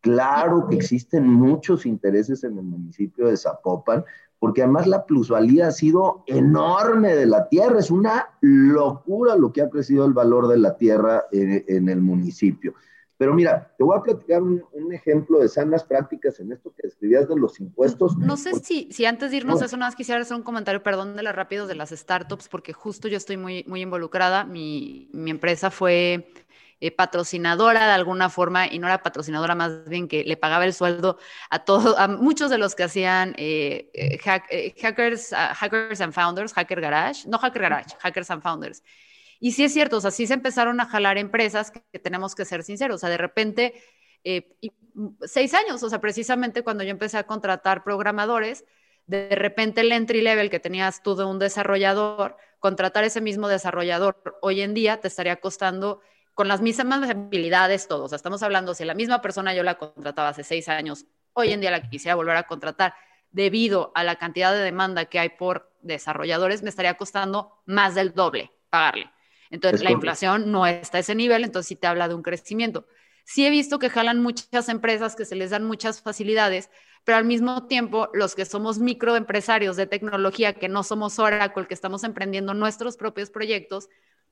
Claro 0.00 0.66
que 0.68 0.76
existen 0.76 1.26
muchos 1.26 1.86
intereses 1.86 2.44
en 2.44 2.58
el 2.58 2.64
municipio 2.64 3.28
de 3.28 3.38
Zapopan, 3.38 4.04
porque 4.38 4.62
además 4.62 4.86
la 4.86 5.06
plusvalía 5.06 5.68
ha 5.68 5.72
sido 5.72 6.22
enorme 6.26 7.14
de 7.14 7.24
la 7.24 7.48
tierra. 7.48 7.78
Es 7.78 7.90
una 7.90 8.28
locura 8.42 9.36
lo 9.36 9.50
que 9.50 9.62
ha 9.62 9.70
crecido 9.70 10.04
el 10.04 10.12
valor 10.12 10.48
de 10.48 10.58
la 10.58 10.76
tierra 10.76 11.24
en, 11.32 11.88
el 11.88 12.02
municipio. 12.02 12.74
Pero 13.16 13.32
mira, 13.32 13.72
te 13.78 13.84
voy 13.84 13.96
a 13.96 14.02
platicar 14.02 14.42
un, 14.42 14.62
ejemplo 14.92 15.38
de 15.38 15.48
sanas 15.48 15.84
prácticas 15.84 16.40
en 16.40 16.52
esto 16.52 16.72
que 16.74 16.86
escribías 16.86 17.28
de 17.28 17.36
los 17.36 17.60
impuestos. 17.60 18.16
No 18.18 18.36
sé 18.36 18.54
si, 18.54 18.88
si 18.90 19.06
antes 19.06 19.30
de 19.30 19.38
irnos 19.38 19.62
a 19.62 19.66
eso, 19.66 19.76
nada 19.76 19.88
más 19.88 19.96
quisiera 19.96 20.20
hacer 20.20 20.36
un 20.36 20.42
comentario, 20.42 20.82
perdón, 20.82 21.16
de 21.16 21.22
las 21.22 21.34
rápidos 21.34 21.68
de 21.68 21.74
las 21.74 21.90
startups, 21.90 22.48
porque 22.48 22.72
justo 22.72 23.08
yo 23.08 23.16
estoy 23.16 23.36
muy, 23.36 23.64
muy 23.68 23.82
involucrada. 23.82 24.44
Mi, 24.44 25.08
mi 25.12 25.30
empresa 25.30 25.70
fue 25.70 26.26
eh, 26.80 26.90
patrocinadora 26.90 27.86
de 27.86 27.92
alguna 27.92 28.28
forma, 28.28 28.66
y 28.66 28.78
no 28.78 28.88
era 28.88 29.02
patrocinadora 29.02 29.54
más 29.54 29.88
bien 29.88 30.06
que 30.06 30.22
le 30.22 30.36
pagaba 30.36 30.66
el 30.66 30.74
sueldo 30.74 31.18
a 31.48 31.64
todos, 31.64 31.96
a 31.98 32.08
muchos 32.08 32.50
de 32.50 32.58
los 32.58 32.74
que 32.74 32.82
hacían 32.82 33.34
eh, 33.38 33.90
eh, 33.94 34.18
hackers, 34.76 35.32
ah, 35.32 35.54
hackers 35.54 36.00
and 36.02 36.12
founders, 36.12 36.52
Hacker 36.52 36.80
Garage, 36.82 37.26
no 37.26 37.38
Hacker 37.38 37.62
Garage, 37.62 37.94
Hackers 38.00 38.30
and 38.30 38.42
Founders. 38.42 38.82
Y 39.40 39.52
sí 39.52 39.64
es 39.64 39.72
cierto, 39.72 39.98
o 39.98 40.00
sea, 40.00 40.10
sí 40.10 40.26
se 40.26 40.34
empezaron 40.34 40.80
a 40.80 40.86
jalar 40.86 41.18
empresas 41.18 41.70
que, 41.70 41.98
tenemos 41.98 42.34
que 42.34 42.44
ser 42.44 42.62
sinceros, 42.62 42.96
o 42.96 42.98
sea, 42.98 43.10
de 43.10 43.18
repente, 43.18 43.74
mm, 44.24 45.08
seis 45.22 45.54
años, 45.54 45.82
o 45.82 45.90
sea, 45.90 46.00
precisamente 46.00 46.62
cuando 46.62 46.84
yo 46.84 46.90
empecé 46.90 47.18
a 47.18 47.26
contratar 47.26 47.84
programadores, 47.84 48.64
de 49.06 49.34
repente 49.34 49.82
el 49.82 49.92
entry 49.92 50.22
level 50.22 50.50
que 50.50 50.60
tenías 50.60 51.02
tú 51.02 51.14
de 51.14 51.24
un 51.24 51.38
desarrollador, 51.38 52.36
contratar 52.58 53.04
ese 53.04 53.20
mismo 53.20 53.48
desarrollador 53.48 54.38
hoy 54.40 54.62
en 54.62 54.72
día 54.72 55.00
te 55.00 55.08
estaría 55.08 55.36
costando 55.36 56.00
con 56.32 56.48
las 56.48 56.60
mismas 56.60 57.08
habilidades 57.08 57.86
todos. 57.86 58.12
estamos 58.12 58.42
hablando, 58.42 58.74
si 58.74 58.84
la 58.84 58.94
misma 58.94 59.20
persona 59.20 59.54
yo 59.54 59.62
la 59.62 59.76
contrataba 59.76 60.30
hace 60.30 60.44
seis 60.44 60.68
años, 60.68 61.06
hoy 61.32 61.52
en 61.52 61.60
día 61.60 61.70
la 61.70 61.88
quisiera 61.88 62.14
volver 62.14 62.36
a 62.36 62.44
contratar 62.44 62.94
debido 63.30 63.92
a 63.94 64.04
la 64.04 64.16
cantidad 64.16 64.52
de 64.52 64.60
demanda 64.60 65.04
que 65.06 65.18
hay 65.18 65.28
por 65.30 65.72
desarrolladores, 65.82 66.62
me 66.62 66.70
estaría 66.70 66.94
costando 66.94 67.52
más 67.66 67.94
del 67.94 68.14
doble 68.14 68.50
pagarle. 68.70 69.10
Entonces, 69.54 69.82
la 69.82 69.90
inflación 69.90 70.50
no 70.52 70.66
está 70.66 70.98
a 70.98 71.00
ese 71.00 71.14
nivel, 71.14 71.44
entonces 71.44 71.68
sí 71.68 71.76
te 71.76 71.86
habla 71.86 72.08
de 72.08 72.14
un 72.14 72.22
crecimiento. 72.22 72.86
Sí 73.24 73.46
he 73.46 73.50
visto 73.50 73.78
que 73.78 73.88
jalan 73.88 74.22
muchas 74.22 74.68
empresas 74.68 75.16
que 75.16 75.24
se 75.24 75.34
les 75.34 75.50
dan 75.50 75.64
muchas 75.64 76.02
facilidades, 76.02 76.70
pero 77.04 77.16
al 77.16 77.24
mismo 77.24 77.66
tiempo 77.66 78.10
los 78.12 78.34
que 78.34 78.44
somos 78.44 78.78
microempresarios 78.78 79.76
de 79.76 79.86
tecnología, 79.86 80.52
que 80.52 80.68
no 80.68 80.82
somos 80.82 81.18
Oracle, 81.18 81.66
que 81.66 81.74
estamos 81.74 82.04
emprendiendo 82.04 82.52
nuestros 82.52 82.96
propios 82.96 83.30
proyectos, 83.30 83.88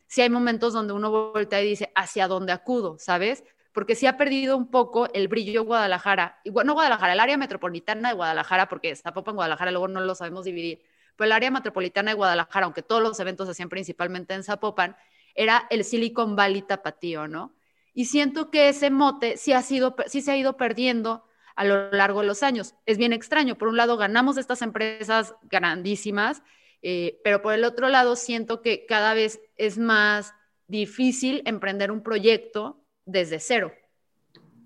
si 0.06 0.20
hay 0.20 0.28
momentos 0.28 0.74
donde 0.74 0.92
uno 0.92 1.11
voltea 1.11 1.62
y 1.62 1.68
dice, 1.68 1.90
¿hacia 1.94 2.28
dónde 2.28 2.52
acudo? 2.52 2.96
¿Sabes? 2.98 3.44
porque 3.72 3.94
sí 3.94 4.06
ha 4.06 4.16
perdido 4.16 4.56
un 4.56 4.70
poco 4.70 5.08
el 5.12 5.28
brillo 5.28 5.64
Guadalajara, 5.64 6.40
igual 6.44 6.66
no 6.66 6.74
Guadalajara, 6.74 7.14
el 7.14 7.20
área 7.20 7.37
metropolitana 7.37 8.11
de 8.11 8.14
Guadalajara, 8.14 8.68
porque 8.68 8.94
Zapopan, 8.94 9.35
Guadalajara, 9.35 9.70
luego 9.70 9.88
no 9.88 10.00
lo 10.00 10.14
sabemos 10.14 10.44
dividir, 10.44 10.82
pero 11.16 11.26
el 11.26 11.32
área 11.32 11.50
metropolitana 11.50 12.11
de 12.11 12.16
Guadalajara, 12.16 12.66
aunque 12.66 12.82
todos 12.82 13.02
los 13.02 13.18
eventos 13.20 13.46
se 13.46 13.52
hacían 13.52 13.68
principalmente 13.68 14.35
en 14.35 14.44
Zapopan, 14.44 14.96
era 15.34 15.66
el 15.70 15.84
Silicon 15.84 16.36
Valley 16.36 16.62
tapatío, 16.62 17.28
¿no? 17.28 17.54
Y 17.94 18.06
siento 18.06 18.50
que 18.50 18.68
ese 18.68 18.90
mote 18.90 19.36
sí, 19.36 19.52
ha 19.52 19.62
sido, 19.62 19.94
sí 20.06 20.22
se 20.22 20.32
ha 20.32 20.36
ido 20.36 20.56
perdiendo 20.56 21.24
a 21.56 21.64
lo 21.64 21.90
largo 21.90 22.20
de 22.20 22.26
los 22.26 22.42
años. 22.42 22.74
Es 22.86 22.96
bien 22.96 23.12
extraño. 23.12 23.56
Por 23.56 23.68
un 23.68 23.76
lado, 23.76 23.96
ganamos 23.96 24.38
estas 24.38 24.62
empresas 24.62 25.34
grandísimas, 25.42 26.42
eh, 26.80 27.20
pero 27.22 27.42
por 27.42 27.52
el 27.52 27.64
otro 27.64 27.88
lado, 27.88 28.16
siento 28.16 28.62
que 28.62 28.86
cada 28.86 29.14
vez 29.14 29.40
es 29.56 29.78
más 29.78 30.34
difícil 30.68 31.42
emprender 31.44 31.90
un 31.90 32.02
proyecto 32.02 32.80
desde 33.04 33.38
cero. 33.38 33.72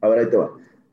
Ahora 0.00 0.20
ahí 0.20 0.30
te 0.30 0.36
va. 0.36 0.50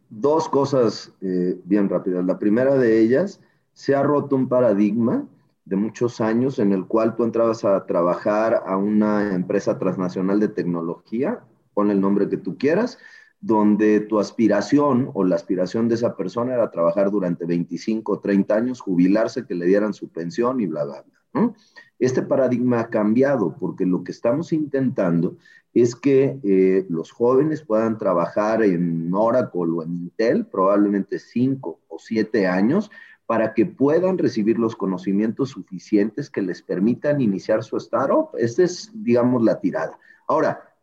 Dos 0.09 0.49
cosas 0.49 1.11
eh, 1.21 1.59
bien 1.63 1.87
rápidas. 1.89 2.25
La 2.25 2.39
primera 2.39 2.75
de 2.75 2.99
ellas, 2.99 3.39
se 3.73 3.95
ha 3.95 4.03
roto 4.03 4.35
un 4.35 4.47
paradigma 4.47 5.27
de 5.65 5.75
muchos 5.75 6.21
años 6.21 6.59
en 6.59 6.73
el 6.73 6.85
cual 6.85 7.15
tú 7.15 7.23
entrabas 7.23 7.63
a 7.63 7.85
trabajar 7.85 8.63
a 8.65 8.77
una 8.77 9.33
empresa 9.33 9.77
transnacional 9.77 10.39
de 10.39 10.49
tecnología, 10.49 11.43
pon 11.73 11.89
el 11.89 12.01
nombre 12.01 12.29
que 12.29 12.37
tú 12.37 12.57
quieras, 12.57 12.97
donde 13.39 13.99
tu 13.99 14.19
aspiración 14.19 15.09
o 15.13 15.23
la 15.25 15.35
aspiración 15.35 15.89
de 15.89 15.95
esa 15.95 16.15
persona 16.15 16.53
era 16.53 16.71
trabajar 16.71 17.11
durante 17.11 17.45
25 17.45 18.13
o 18.13 18.19
30 18.19 18.55
años, 18.55 18.79
jubilarse, 18.79 19.45
que 19.45 19.55
le 19.55 19.65
dieran 19.65 19.93
su 19.93 20.09
pensión 20.09 20.61
y 20.61 20.67
bla, 20.67 20.85
bla, 20.85 21.03
bla. 21.33 21.53
Este 21.99 22.21
paradigma 22.21 22.81
ha 22.81 22.89
cambiado 22.89 23.55
porque 23.59 23.85
lo 23.85 24.03
que 24.03 24.11
estamos 24.11 24.53
intentando 24.53 25.37
es 25.73 25.95
que 25.95 26.39
eh, 26.43 26.85
los 26.89 27.11
jóvenes 27.11 27.63
puedan 27.63 27.97
trabajar 27.97 28.61
en 28.63 29.11
Oracle 29.13 29.71
o 29.73 29.83
en 29.83 29.93
Intel, 29.93 30.45
probablemente 30.45 31.19
5 31.19 31.79
o 31.87 31.99
7 31.99 32.47
años, 32.47 32.91
para 33.25 33.53
que 33.53 33.65
puedan 33.65 34.17
recibir 34.17 34.59
los 34.59 34.75
conocimientos 34.75 35.49
suficientes 35.49 36.29
que 36.29 36.41
les 36.41 36.61
permitan 36.61 37.21
iniciar 37.21 37.63
su 37.63 37.77
startup. 37.77 38.29
Esta 38.37 38.63
es, 38.63 38.91
digamos, 38.93 39.43
la 39.43 39.59
tirada. 39.59 39.97
Ahora, 40.27 40.73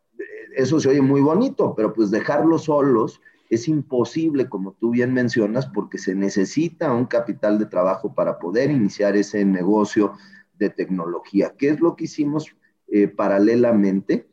eso 0.56 0.80
se 0.80 0.88
oye 0.88 1.02
muy 1.02 1.20
bonito, 1.20 1.74
pero 1.74 1.92
pues 1.92 2.10
dejarlos 2.10 2.64
solos 2.64 3.20
es 3.50 3.66
imposible, 3.68 4.48
como 4.48 4.72
tú 4.72 4.90
bien 4.90 5.12
mencionas, 5.12 5.66
porque 5.66 5.98
se 5.98 6.14
necesita 6.14 6.92
un 6.92 7.06
capital 7.06 7.58
de 7.58 7.66
trabajo 7.66 8.14
para 8.14 8.38
poder 8.38 8.70
iniciar 8.70 9.16
ese 9.16 9.44
negocio 9.44 10.12
de 10.54 10.70
tecnología. 10.70 11.54
¿Qué 11.58 11.70
es 11.70 11.80
lo 11.80 11.96
que 11.96 12.04
hicimos 12.04 12.54
eh, 12.86 13.08
paralelamente? 13.08 14.28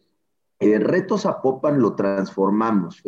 Eh, 0.60 0.80
Retos 0.80 1.28
Popan 1.42 1.82
lo 1.82 1.96
transformamos, 1.96 3.02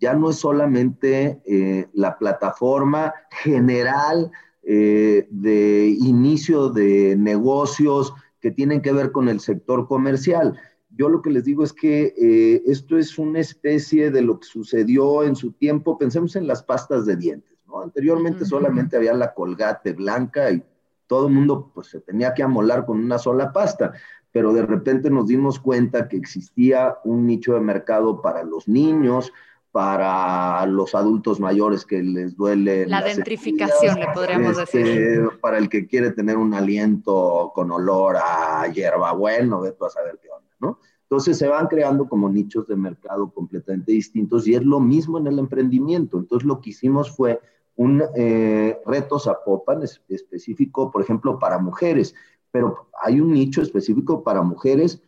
Ya 0.00 0.14
no 0.14 0.30
es 0.30 0.36
solamente 0.36 1.40
eh, 1.44 1.88
la 1.92 2.18
plataforma 2.18 3.12
general 3.30 4.30
eh, 4.62 5.26
de 5.30 5.88
inicio 5.98 6.68
de 6.68 7.16
negocios 7.16 8.12
que 8.40 8.50
tienen 8.50 8.82
que 8.82 8.92
ver 8.92 9.12
con 9.12 9.28
el 9.28 9.40
sector 9.40 9.88
comercial. 9.88 10.58
Yo 10.90 11.08
lo 11.08 11.22
que 11.22 11.30
les 11.30 11.44
digo 11.44 11.64
es 11.64 11.72
que 11.72 12.14
eh, 12.16 12.62
esto 12.66 12.98
es 12.98 13.18
una 13.18 13.40
especie 13.40 14.10
de 14.10 14.22
lo 14.22 14.40
que 14.40 14.46
sucedió 14.46 15.22
en 15.22 15.36
su 15.36 15.52
tiempo. 15.52 15.98
Pensemos 15.98 16.36
en 16.36 16.46
las 16.46 16.62
pastas 16.62 17.06
de 17.06 17.16
dientes, 17.16 17.58
¿no? 17.66 17.80
Anteriormente 17.80 18.44
solamente 18.44 18.96
había 18.96 19.14
la 19.14 19.34
colgate 19.34 19.92
blanca 19.92 20.50
y 20.50 20.62
todo 21.06 21.26
el 21.26 21.34
mundo 21.34 21.70
pues, 21.74 21.88
se 21.88 22.00
tenía 22.00 22.34
que 22.34 22.42
amolar 22.42 22.86
con 22.86 22.98
una 23.02 23.18
sola 23.18 23.52
pasta, 23.52 23.92
pero 24.30 24.52
de 24.52 24.62
repente 24.62 25.10
nos 25.10 25.26
dimos 25.26 25.58
cuenta 25.58 26.08
que 26.08 26.16
existía 26.16 26.98
un 27.04 27.26
nicho 27.26 27.54
de 27.54 27.60
mercado 27.60 28.20
para 28.22 28.44
los 28.44 28.68
niños, 28.68 29.32
para 29.70 30.64
los 30.66 30.94
adultos 30.94 31.40
mayores 31.40 31.84
que 31.84 32.02
les 32.02 32.36
duele. 32.36 32.86
La 32.86 33.02
dentrificación, 33.02 34.00
le 34.00 34.06
podríamos 34.14 34.58
este, 34.58 34.78
decir. 34.78 35.28
Para 35.40 35.58
el 35.58 35.68
que 35.68 35.86
quiere 35.86 36.12
tener 36.12 36.36
un 36.36 36.54
aliento 36.54 37.52
con 37.54 37.70
olor 37.70 38.16
a 38.16 38.66
hierbabueno, 38.72 39.60
ve 39.60 39.74
a 39.80 39.90
saber 39.90 40.18
qué 40.22 40.28
onda, 40.30 40.50
¿no? 40.60 40.78
Entonces 41.02 41.38
se 41.38 41.48
van 41.48 41.68
creando 41.68 42.08
como 42.08 42.28
nichos 42.28 42.66
de 42.66 42.76
mercado 42.76 43.30
completamente 43.30 43.92
distintos 43.92 44.46
y 44.46 44.54
es 44.54 44.62
lo 44.62 44.80
mismo 44.80 45.18
en 45.18 45.26
el 45.26 45.38
emprendimiento. 45.38 46.18
Entonces 46.18 46.46
lo 46.46 46.60
que 46.60 46.70
hicimos 46.70 47.10
fue 47.14 47.40
un 47.76 48.02
eh, 48.16 48.78
reto 48.84 49.18
Zapopan 49.18 49.82
específico, 50.08 50.90
por 50.90 51.00
ejemplo, 51.00 51.38
para 51.38 51.58
mujeres, 51.58 52.14
pero 52.50 52.88
hay 53.00 53.20
un 53.20 53.32
nicho 53.32 53.62
específico 53.62 54.22
para 54.24 54.42
mujeres 54.42 55.00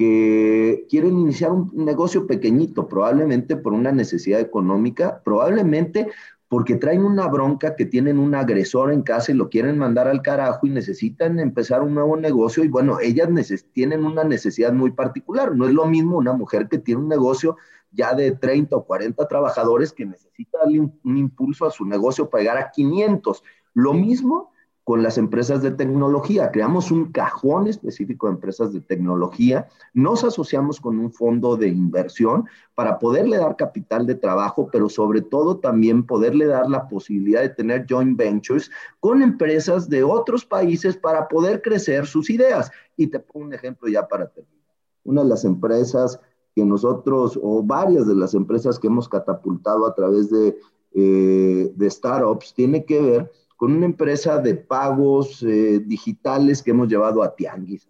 que 0.00 0.86
quieren 0.88 1.18
iniciar 1.18 1.52
un 1.52 1.70
negocio 1.74 2.26
pequeñito, 2.26 2.88
probablemente 2.88 3.54
por 3.54 3.74
una 3.74 3.92
necesidad 3.92 4.40
económica, 4.40 5.20
probablemente 5.22 6.08
porque 6.48 6.76
traen 6.76 7.04
una 7.04 7.28
bronca 7.28 7.76
que 7.76 7.84
tienen 7.84 8.18
un 8.18 8.34
agresor 8.34 8.94
en 8.94 9.02
casa 9.02 9.30
y 9.30 9.34
lo 9.34 9.50
quieren 9.50 9.76
mandar 9.76 10.08
al 10.08 10.22
carajo 10.22 10.66
y 10.66 10.70
necesitan 10.70 11.38
empezar 11.38 11.82
un 11.82 11.92
nuevo 11.92 12.16
negocio 12.16 12.64
y 12.64 12.68
bueno, 12.68 12.98
ellas 12.98 13.28
tienen 13.74 14.06
una 14.06 14.24
necesidad 14.24 14.72
muy 14.72 14.90
particular. 14.92 15.54
No 15.54 15.66
es 15.66 15.74
lo 15.74 15.84
mismo 15.84 16.16
una 16.16 16.32
mujer 16.32 16.68
que 16.68 16.78
tiene 16.78 17.02
un 17.02 17.08
negocio 17.08 17.58
ya 17.90 18.14
de 18.14 18.32
30 18.32 18.74
o 18.74 18.86
40 18.86 19.28
trabajadores 19.28 19.92
que 19.92 20.06
necesita 20.06 20.60
darle 20.60 20.80
un 20.80 21.18
impulso 21.18 21.66
a 21.66 21.70
su 21.70 21.84
negocio 21.84 22.30
para 22.30 22.40
llegar 22.40 22.56
a 22.56 22.70
500. 22.70 23.42
Lo 23.74 23.92
mismo 23.92 24.50
con 24.90 25.04
las 25.04 25.18
empresas 25.18 25.62
de 25.62 25.70
tecnología. 25.70 26.50
Creamos 26.50 26.90
un 26.90 27.12
cajón 27.12 27.68
específico 27.68 28.26
de 28.26 28.32
empresas 28.32 28.72
de 28.72 28.80
tecnología, 28.80 29.68
nos 29.94 30.24
asociamos 30.24 30.80
con 30.80 30.98
un 30.98 31.12
fondo 31.12 31.56
de 31.56 31.68
inversión 31.68 32.46
para 32.74 32.98
poderle 32.98 33.36
dar 33.36 33.54
capital 33.54 34.04
de 34.04 34.16
trabajo, 34.16 34.68
pero 34.72 34.88
sobre 34.88 35.20
todo 35.20 35.58
también 35.58 36.04
poderle 36.04 36.46
dar 36.46 36.68
la 36.68 36.88
posibilidad 36.88 37.40
de 37.40 37.50
tener 37.50 37.86
joint 37.88 38.18
ventures 38.18 38.68
con 38.98 39.22
empresas 39.22 39.88
de 39.88 40.02
otros 40.02 40.44
países 40.44 40.96
para 40.96 41.28
poder 41.28 41.62
crecer 41.62 42.04
sus 42.04 42.28
ideas. 42.28 42.72
Y 42.96 43.06
te 43.06 43.20
pongo 43.20 43.46
un 43.46 43.54
ejemplo 43.54 43.88
ya 43.88 44.08
para 44.08 44.26
terminar. 44.26 44.58
Una 45.04 45.22
de 45.22 45.28
las 45.28 45.44
empresas 45.44 46.18
que 46.52 46.64
nosotros, 46.64 47.38
o 47.40 47.62
varias 47.62 48.08
de 48.08 48.16
las 48.16 48.34
empresas 48.34 48.76
que 48.76 48.88
hemos 48.88 49.08
catapultado 49.08 49.86
a 49.86 49.94
través 49.94 50.30
de, 50.30 50.58
eh, 50.94 51.70
de 51.76 51.90
startups, 51.90 52.52
tiene 52.54 52.84
que 52.84 53.00
ver 53.00 53.30
con 53.60 53.72
una 53.76 53.84
empresa 53.84 54.38
de 54.38 54.54
pagos 54.54 55.42
eh, 55.42 55.80
digitales 55.84 56.62
que 56.62 56.70
hemos 56.70 56.88
llevado 56.88 57.22
a 57.22 57.36
Tianguis. 57.36 57.86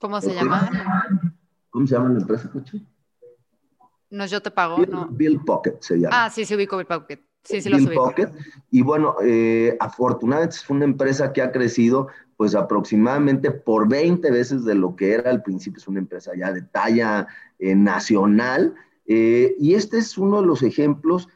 ¿Cómo 0.00 0.20
se 0.20 0.34
llama? 0.34 0.68
¿Cómo 1.70 1.86
se 1.86 1.94
llama 1.94 2.08
la 2.08 2.18
empresa, 2.18 2.50
Coche? 2.50 2.84
No, 4.10 4.26
yo 4.26 4.42
te 4.42 4.50
pago, 4.50 4.78
Bill, 4.78 4.90
no. 4.90 5.06
Bill 5.08 5.40
Pocket 5.44 5.76
se 5.78 6.00
llama. 6.00 6.24
Ah, 6.24 6.30
sí, 6.30 6.44
sí 6.44 6.52
ubico 6.56 6.76
Bill 6.76 6.88
Pocket. 6.88 7.20
Sí, 7.44 7.60
sí, 7.62 7.68
lo 7.68 7.76
Bill 7.76 7.92
Pocket. 7.92 8.28
Y 8.72 8.82
bueno, 8.82 9.14
eh, 9.22 9.76
afortunadamente 9.78 10.56
es 10.56 10.68
una 10.68 10.84
empresa 10.84 11.32
que 11.32 11.42
ha 11.42 11.52
crecido 11.52 12.08
pues 12.36 12.56
aproximadamente 12.56 13.52
por 13.52 13.88
20 13.88 14.28
veces 14.32 14.64
de 14.64 14.74
lo 14.74 14.96
que 14.96 15.12
era 15.12 15.30
al 15.30 15.44
principio. 15.44 15.78
Es 15.78 15.86
una 15.86 16.00
empresa 16.00 16.32
ya 16.36 16.52
de 16.52 16.62
talla 16.62 17.28
eh, 17.60 17.76
nacional. 17.76 18.74
y 19.06 19.74
este 19.74 19.98
es 19.98 20.18
uno 20.18 20.40
de 20.40 20.48
los 20.48 20.64
ejemplos 20.64 21.28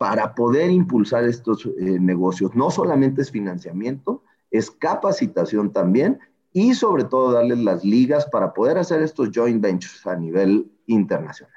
para 0.00 0.34
poder 0.34 0.70
impulsar 0.70 1.24
estos 1.24 1.66
eh, 1.66 1.70
negocios. 2.00 2.54
No 2.54 2.70
solamente 2.70 3.20
es 3.20 3.30
financiamiento, 3.30 4.24
es 4.50 4.70
capacitación 4.70 5.74
también 5.74 6.18
y 6.54 6.72
sobre 6.72 7.04
todo 7.04 7.32
darles 7.32 7.58
las 7.58 7.84
ligas 7.84 8.24
para 8.24 8.54
poder 8.54 8.78
hacer 8.78 9.02
estos 9.02 9.28
joint 9.30 9.60
ventures 9.60 10.06
a 10.06 10.16
nivel 10.16 10.72
internacional. 10.86 11.52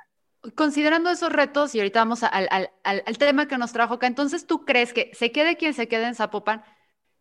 Considerando 0.56 1.10
esos 1.10 1.32
retos, 1.32 1.74
y 1.74 1.80
ahorita 1.80 2.00
vamos 2.00 2.24
al, 2.24 2.70
al, 2.84 3.18
tema 3.18 3.48
que 3.48 3.58
nos 3.58 3.72
trajo 3.72 3.94
acá, 3.94 4.08
entonces 4.08 4.46
tú 4.46 4.66
crees 4.66 4.92
que 4.92 5.10
se 5.14 5.32
quede 5.32 5.56
quien 5.56 5.74
se 5.74 5.88
quede 5.88 6.08
en 6.08 6.16
Zapopan, 6.16 6.64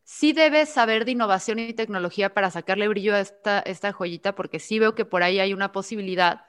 sí 0.03 0.33
debes 0.33 0.71
saber 0.71 1.05
de 1.05 1.13
innovación 1.13 1.61
y 1.61 1.73
tecnología 1.73 2.35
para 2.35 2.51
sacarle 2.51 2.89
brillo 2.89 3.15
a 3.15 3.21
esta, 3.21 3.61
esta 3.61 3.93
joyita, 3.93 4.35
porque 4.35 4.59
sí 4.59 4.81
veo 4.81 4.97
que 4.97 5.05
por 5.05 5.23
ahí 5.23 5.39
hay 5.39 5.55
una 5.55 5.71
posibilidad 5.71 6.47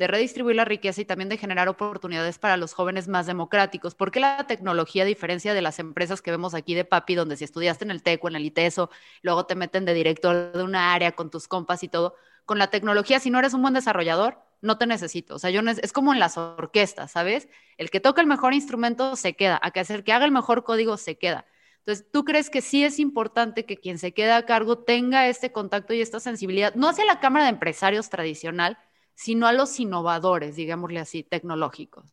de 0.00 0.06
redistribuir 0.06 0.56
la 0.56 0.64
riqueza 0.64 1.02
y 1.02 1.04
también 1.04 1.28
de 1.28 1.36
generar 1.36 1.68
oportunidades 1.68 2.38
para 2.38 2.56
los 2.56 2.72
jóvenes 2.72 3.06
más 3.06 3.26
democráticos. 3.26 3.94
¿Por 3.94 4.10
qué 4.10 4.18
la 4.18 4.46
tecnología, 4.46 5.02
a 5.02 5.06
diferencia 5.06 5.52
de 5.52 5.60
las 5.60 5.78
empresas 5.78 6.22
que 6.22 6.30
vemos 6.30 6.54
aquí 6.54 6.72
de 6.72 6.86
Papi, 6.86 7.14
donde 7.14 7.36
si 7.36 7.44
estudiaste 7.44 7.84
en 7.84 7.90
el 7.90 8.02
TEC 8.02 8.24
o 8.24 8.28
en 8.28 8.36
el 8.36 8.46
ITESO, 8.46 8.88
luego 9.20 9.44
te 9.44 9.56
meten 9.56 9.84
de 9.84 9.92
director 9.92 10.52
de 10.52 10.62
una 10.62 10.94
área 10.94 11.12
con 11.12 11.28
tus 11.28 11.46
compas 11.48 11.82
y 11.82 11.88
todo? 11.88 12.14
Con 12.46 12.58
la 12.58 12.68
tecnología, 12.68 13.20
si 13.20 13.28
no 13.28 13.38
eres 13.38 13.52
un 13.52 13.60
buen 13.60 13.74
desarrollador, 13.74 14.38
no 14.62 14.78
te 14.78 14.86
necesito. 14.86 15.34
O 15.34 15.38
sea, 15.38 15.50
yo 15.50 15.60
es 15.60 15.92
como 15.92 16.14
en 16.14 16.18
las 16.18 16.38
orquestas, 16.38 17.10
¿sabes? 17.10 17.50
El 17.76 17.90
que 17.90 18.00
toca 18.00 18.22
el 18.22 18.26
mejor 18.26 18.54
instrumento 18.54 19.16
se 19.16 19.34
queda, 19.34 19.60
a 19.62 19.70
que 19.70 19.80
el 19.80 20.02
que 20.02 20.14
haga 20.14 20.24
el 20.24 20.32
mejor 20.32 20.64
código 20.64 20.96
se 20.96 21.18
queda. 21.18 21.44
Entonces, 21.80 22.06
¿tú 22.10 22.24
crees 22.24 22.48
que 22.48 22.62
sí 22.62 22.84
es 22.84 22.98
importante 23.00 23.66
que 23.66 23.76
quien 23.76 23.98
se 23.98 24.12
queda 24.14 24.38
a 24.38 24.46
cargo 24.46 24.78
tenga 24.78 25.28
este 25.28 25.52
contacto 25.52 25.92
y 25.92 26.00
esta 26.00 26.20
sensibilidad, 26.20 26.74
no 26.74 26.88
hacia 26.88 27.04
la 27.04 27.20
Cámara 27.20 27.44
de 27.44 27.50
Empresarios 27.50 28.08
tradicional, 28.08 28.78
sino 29.20 29.46
a 29.46 29.52
los 29.52 29.78
innovadores, 29.78 30.56
digámosle 30.56 30.98
así, 30.98 31.22
tecnológicos. 31.22 32.06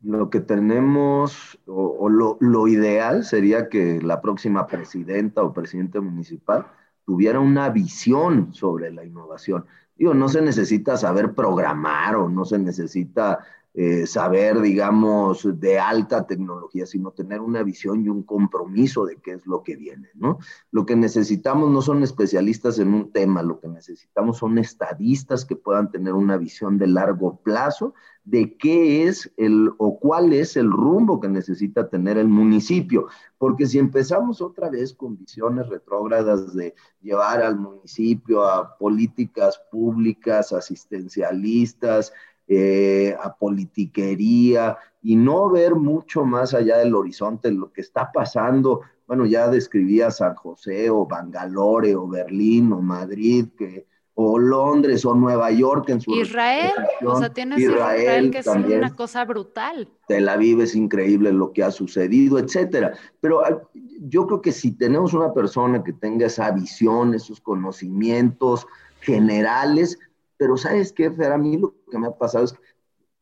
Lo 0.00 0.30
que 0.30 0.38
tenemos, 0.38 1.58
o, 1.66 2.08
lo, 2.08 2.68
ideal 2.68 3.24
sería 3.24 3.68
que 3.68 4.00
la 4.00 4.20
próxima 4.20 4.68
presidenta 4.68 5.42
o 5.42 5.52
presidente 5.52 5.98
municipal 5.98 6.68
tuviera 7.04 7.40
una 7.40 7.68
visión 7.70 8.54
sobre 8.54 8.92
la 8.92 9.04
innovación. 9.04 9.66
Digo, 9.96 10.14
no 10.14 10.28
se 10.28 10.40
necesita 10.40 10.96
saber 10.96 11.34
programar 11.34 12.14
o 12.14 12.28
no 12.28 12.44
se 12.44 12.60
necesita 12.60 13.40
eh, 13.74 14.06
saber, 14.06 14.60
digamos, 14.60 15.48
de 15.58 15.78
alta 15.78 16.26
tecnología, 16.26 16.84
sino 16.84 17.12
tener 17.12 17.40
una 17.40 17.62
visión 17.62 18.04
y 18.04 18.08
un 18.10 18.22
compromiso 18.22 19.06
de 19.06 19.16
qué 19.16 19.32
es 19.32 19.46
lo 19.46 19.62
que 19.62 19.76
viene, 19.76 20.10
¿no? 20.14 20.38
Lo 20.70 20.84
que 20.84 20.94
necesitamos 20.94 21.70
no 21.70 21.80
son 21.80 22.02
especialistas 22.02 22.78
en 22.78 22.92
un 22.92 23.12
tema, 23.12 23.42
lo 23.42 23.60
que 23.60 23.68
necesitamos 23.68 24.38
son 24.38 24.58
estadistas 24.58 25.46
que 25.46 25.56
puedan 25.56 25.90
tener 25.90 26.12
una 26.12 26.36
visión 26.36 26.76
de 26.76 26.86
largo 26.86 27.40
plazo 27.42 27.94
de 28.24 28.56
qué 28.56 29.04
es 29.04 29.32
el 29.36 29.70
o 29.78 29.98
cuál 29.98 30.32
es 30.32 30.56
el 30.56 30.70
rumbo 30.70 31.20
que 31.20 31.28
necesita 31.28 31.88
tener 31.88 32.18
el 32.18 32.28
municipio, 32.28 33.08
porque 33.36 33.66
si 33.66 33.78
empezamos 33.78 34.40
otra 34.40 34.70
vez 34.70 34.94
con 34.94 35.16
visiones 35.16 35.68
retrógradas 35.68 36.54
de 36.54 36.74
llevar 37.00 37.42
al 37.42 37.58
municipio 37.58 38.44
a 38.44 38.76
políticas 38.78 39.60
públicas 39.70 40.52
asistencialistas, 40.52 42.12
eh, 42.48 43.16
a 43.20 43.34
politiquería 43.36 44.76
y 45.02 45.16
no 45.16 45.50
ver 45.50 45.74
mucho 45.74 46.24
más 46.24 46.54
allá 46.54 46.78
del 46.78 46.94
horizonte 46.94 47.50
lo 47.50 47.72
que 47.72 47.80
está 47.80 48.10
pasando. 48.12 48.82
Bueno, 49.06 49.26
ya 49.26 49.48
describía 49.48 50.10
San 50.10 50.34
José 50.34 50.90
o 50.90 51.06
Bangalore 51.06 51.94
o 51.96 52.06
Berlín 52.08 52.72
o 52.72 52.80
Madrid, 52.80 53.46
que, 53.56 53.86
o 54.14 54.38
Londres 54.38 55.04
o 55.04 55.14
Nueva 55.14 55.50
York 55.50 55.88
en 55.88 56.00
su 56.00 56.14
Israel, 56.14 56.72
o 57.04 57.18
sea, 57.18 57.32
tienes 57.32 57.58
Israel, 57.58 58.30
que 58.30 58.38
es 58.38 58.46
una 58.46 58.94
cosa 58.94 59.24
brutal. 59.24 59.88
Tel 60.06 60.28
Aviv 60.28 60.60
es 60.60 60.74
increíble 60.74 61.32
lo 61.32 61.52
que 61.52 61.62
ha 61.62 61.70
sucedido, 61.70 62.38
etcétera. 62.38 62.92
Pero 63.20 63.44
ah, 63.44 63.62
yo 64.00 64.26
creo 64.26 64.42
que 64.42 64.52
si 64.52 64.72
tenemos 64.72 65.14
una 65.14 65.32
persona 65.32 65.82
que 65.82 65.92
tenga 65.92 66.26
esa 66.26 66.50
visión, 66.50 67.14
esos 67.14 67.40
conocimientos 67.40 68.66
generales, 69.00 69.98
pero 70.36 70.56
¿sabes 70.56 70.92
qué, 70.92 71.10
Fer? 71.10 71.32
A 71.32 71.38
mí 71.38 71.56
lo 71.56 71.74
que 71.92 71.98
me 71.98 72.08
ha 72.08 72.10
pasado 72.10 72.46
es 72.46 72.58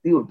digo, 0.03 0.27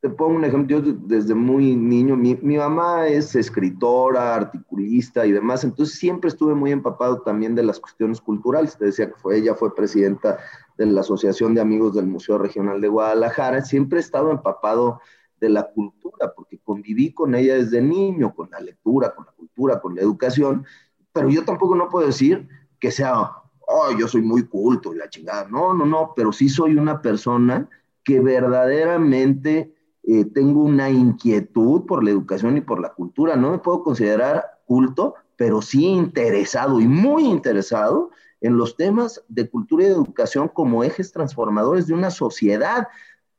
te, 0.00 0.10
pongo 0.10 0.36
un 0.36 0.44
ejemplo, 0.44 0.80
yo 0.80 0.92
desde 1.06 1.34
muy 1.34 1.74
niño, 1.76 2.14
mi, 2.16 2.34
mi, 2.36 2.58
mamá 2.58 3.08
es 3.08 3.34
escritora, 3.34 4.34
articulista 4.34 5.24
y 5.24 5.32
demás, 5.32 5.64
entonces 5.64 5.98
siempre 5.98 6.28
estuve 6.28 6.54
muy 6.54 6.72
empapado 6.72 7.22
también 7.22 7.54
de 7.54 7.62
las 7.62 7.80
cuestiones 7.80 8.20
culturales. 8.20 8.76
Te 8.76 8.84
decía 8.86 9.08
que 9.08 9.14
fue, 9.14 9.38
ella 9.38 9.54
fue 9.54 9.74
presidenta 9.74 10.38
de 10.76 10.86
la 10.86 11.00
Asociación 11.00 11.54
de 11.54 11.62
Amigos 11.62 11.94
del 11.94 12.06
Museo 12.06 12.36
Regional 12.36 12.82
de 12.82 12.88
Guadalajara, 12.88 13.62
siempre 13.62 13.98
he 13.98 14.02
estado 14.02 14.30
empapado 14.30 15.00
de 15.40 15.48
la 15.48 15.70
cultura, 15.70 16.32
porque 16.36 16.58
conviví 16.58 17.14
con 17.14 17.34
ella 17.34 17.54
desde 17.54 17.80
niño, 17.80 18.34
con 18.34 18.50
la 18.50 18.60
lectura, 18.60 19.14
con 19.14 19.24
la 19.24 19.32
cultura, 19.32 19.80
con 19.80 19.94
la 19.94 20.02
educación, 20.02 20.66
pero 21.12 21.30
yo 21.30 21.44
tampoco 21.44 21.74
no 21.74 21.88
puedo 21.88 22.06
decir 22.06 22.46
que 22.78 22.90
sea 22.90 23.30
oh, 23.66 23.90
yo 23.98 24.06
soy 24.08 24.22
muy 24.22 24.46
culto 24.46 24.92
y 24.92 24.98
la 24.98 25.08
chingada. 25.08 25.48
No, 25.48 25.72
no, 25.72 25.86
no, 25.86 26.12
pero 26.14 26.32
sí 26.32 26.48
soy 26.48 26.76
una 26.76 27.00
persona 27.00 27.68
que 28.04 28.20
verdaderamente 28.20 29.74
eh, 30.06 30.26
tengo 30.26 30.62
una 30.62 30.90
inquietud 30.90 31.86
por 31.86 32.04
la 32.04 32.10
educación 32.10 32.58
y 32.58 32.60
por 32.60 32.80
la 32.80 32.92
cultura. 32.92 33.36
No 33.36 33.50
me 33.52 33.58
puedo 33.58 33.82
considerar 33.82 34.60
culto, 34.66 35.14
pero 35.36 35.62
sí 35.62 35.86
interesado 35.86 36.80
y 36.80 36.86
muy 36.86 37.24
interesado 37.24 38.10
en 38.40 38.58
los 38.58 38.76
temas 38.76 39.24
de 39.28 39.48
cultura 39.48 39.84
y 39.84 39.86
educación 39.86 40.48
como 40.48 40.84
ejes 40.84 41.10
transformadores 41.10 41.86
de 41.86 41.94
una 41.94 42.10
sociedad. 42.10 42.88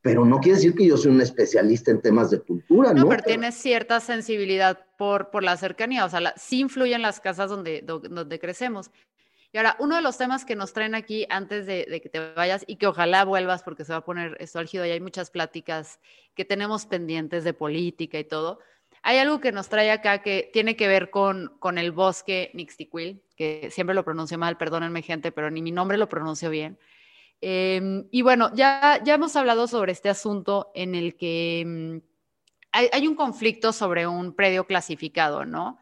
Pero 0.02 0.24
no 0.24 0.40
quiere 0.40 0.56
decir 0.56 0.74
que 0.74 0.86
yo 0.86 0.96
soy 0.96 1.12
un 1.12 1.20
especialista 1.20 1.90
en 1.90 2.00
temas 2.00 2.30
de 2.30 2.40
cultura, 2.40 2.92
¿no? 2.92 3.02
No, 3.02 3.08
pero 3.08 3.22
tienes 3.22 3.54
cierta 3.54 4.00
sensibilidad 4.00 4.78
por, 4.98 5.30
por 5.30 5.42
la 5.42 5.56
cercanía, 5.56 6.04
o 6.04 6.08
sea, 6.08 6.34
sí 6.36 6.60
influye 6.60 6.94
en 6.94 7.02
las 7.02 7.20
casas 7.20 7.50
donde, 7.50 7.82
donde 7.82 8.38
crecemos. 8.38 8.90
Y 9.56 9.58
ahora, 9.58 9.74
uno 9.78 9.96
de 9.96 10.02
los 10.02 10.18
temas 10.18 10.44
que 10.44 10.54
nos 10.54 10.74
traen 10.74 10.94
aquí 10.94 11.26
antes 11.30 11.64
de, 11.64 11.86
que 12.02 12.10
te 12.10 12.34
vayas 12.34 12.62
y 12.66 12.76
que 12.76 12.88
ojalá 12.88 13.24
vuelvas 13.24 13.62
porque 13.62 13.86
se 13.86 13.92
va 13.92 14.00
a 14.00 14.04
poner 14.04 14.36
esto 14.38 14.58
álgido 14.58 14.84
y 14.84 14.90
hay 14.90 15.00
muchas 15.00 15.30
pláticas 15.30 15.98
que 16.34 16.44
tenemos 16.44 16.84
pendientes 16.84 17.42
de 17.42 17.54
política 17.54 18.18
y 18.18 18.24
todo. 18.24 18.58
Hay 19.00 19.16
algo 19.16 19.40
que 19.40 19.52
nos 19.52 19.70
trae 19.70 19.90
acá 19.90 20.20
que 20.20 20.50
tiene 20.52 20.76
que 20.76 20.88
ver 20.88 21.08
con, 21.08 21.56
con 21.58 21.78
el 21.78 21.90
bosque 21.90 22.50
Nixtiquil, 22.52 23.22
que 23.34 23.70
siempre 23.70 23.94
lo 23.94 24.04
pronuncio 24.04 24.36
mal, 24.36 24.58
perdónenme 24.58 25.00
gente, 25.00 25.32
pero 25.32 25.50
ni 25.50 25.62
mi 25.62 25.72
nombre 25.72 25.96
lo 25.96 26.06
pronuncio 26.06 26.50
bien. 26.50 26.78
Em, 27.40 28.06
y 28.10 28.20
bueno, 28.20 28.50
ya, 28.54 29.00
ya 29.04 29.14
hemos 29.14 29.36
hablado 29.36 29.68
sobre 29.68 29.92
este 29.92 30.10
asunto 30.10 30.70
en 30.74 30.94
el 30.94 31.16
que 31.16 31.64
mm, 31.66 31.96
hay, 32.72 32.90
hay, 32.92 33.08
un 33.08 33.14
conflicto 33.14 33.72
sobre 33.72 34.06
un 34.06 34.34
predio 34.34 34.66
clasificado, 34.66 35.46
¿no? 35.46 35.78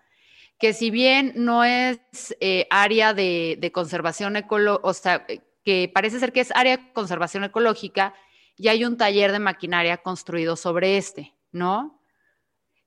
Que 0.59 0.73
si 0.73 0.91
bien 0.91 1.33
no 1.37 1.65
es 1.65 1.99
eh, 2.41 2.67
área 2.71 3.15
de, 3.15 3.71
conservación 3.73 4.37
ecológica, 4.37 4.89
o 4.89 4.95
sea, 4.95 5.25
eh, 5.29 5.41
que 5.65 5.91
parece 5.93 6.21
ser 6.21 6.33
que 6.33 6.41
es 6.41 6.53
área 6.55 6.77
de 6.77 6.93
conservación 6.93 7.45
ecológica, 7.45 8.15
y 8.57 8.69
hay 8.69 8.85
un 8.85 8.97
taller 8.97 9.33
de 9.33 9.41
maquinaria 9.41 9.97
construido 9.97 10.57
sobre 10.57 10.97
este, 10.97 11.35
¿no? 11.51 12.01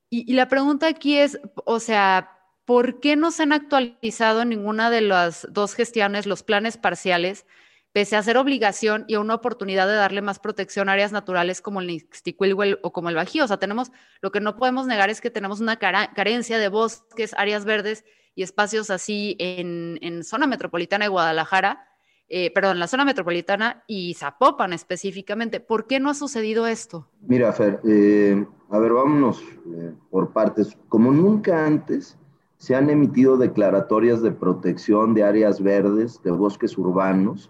Y, 0.10 0.32
y, 0.32 0.36
la 0.36 0.48
pregunta 0.48 0.88
aquí 0.88 1.18
es, 1.18 1.40
o 1.66 1.82
sea, 1.82 2.38
¿por 2.64 3.02
qué 3.02 3.18
no 3.18 3.32
se 3.32 3.44
han 3.44 3.52
actualizado 3.52 4.42
en 4.42 4.50
ninguna 4.50 4.90
de 4.90 5.02
las 5.02 5.46
dos 5.52 5.74
gestiones 5.74 6.26
los 6.26 6.44
planes 6.44 6.78
parciales 6.78 7.46
pese 7.98 8.16
a 8.16 8.22
ser 8.22 8.38
obligación 8.38 9.06
y 9.08 9.16
una 9.16 9.34
oportunidad 9.34 9.88
de 9.88 9.96
darle 9.96 10.22
más 10.22 10.38
protección 10.38 10.88
a 10.88 10.92
áreas 10.92 11.12
naturales 11.12 11.62
como 11.62 11.82
el 11.82 11.90
Ixtiquilhuel 11.90 12.78
o 12.84 12.94
como 12.94 13.10
el 13.10 13.16
Bajío. 13.16 13.44
O 13.44 13.48
sea, 13.48 13.58
tenemos, 13.58 13.92
lo 14.22 14.32
que 14.32 14.40
no 14.40 14.56
podemos 14.56 14.86
negar 14.86 15.10
es 15.10 15.20
que 15.20 15.32
tenemos 15.32 15.62
una 15.62 15.80
carencia 15.80 16.60
de 16.60 16.70
bosques, 16.70 17.34
áreas 17.40 17.66
verdes 17.66 18.06
y 18.36 18.44
espacios 18.44 18.92
así 18.92 19.36
en, 19.40 20.24
zona 20.24 20.46
metropolitana 20.46 21.06
de 21.06 21.10
Guadalajara, 21.10 21.88
eh, 22.30 22.54
perdón, 22.54 22.78
la 22.78 22.86
zona 22.86 23.04
metropolitana 23.04 23.84
y 23.88 24.14
Zapopan 24.14 24.74
específicamente. 24.74 25.60
¿Por 25.60 25.88
qué 25.88 26.00
no 26.00 26.12
ha 26.12 26.14
sucedido 26.14 26.68
esto? 26.68 27.10
Mira, 27.22 27.52
Fer, 27.52 27.80
eh, 27.84 28.46
a 28.70 28.78
ver, 28.78 28.94
vámonos 28.94 29.42
eh, 29.42 29.92
por 30.12 30.34
partes. 30.34 30.78
Como 30.88 31.12
nunca 31.12 31.66
antes, 31.66 32.16
se 32.58 32.76
han 32.76 32.92
emitido 32.92 33.38
declaratorias 33.38 34.22
de 34.22 34.30
protección 34.30 35.16
de 35.16 35.24
áreas 35.24 35.64
verdes, 35.64 36.22
de 36.22 36.30
bosques 36.30 36.78
urbanos, 36.78 37.50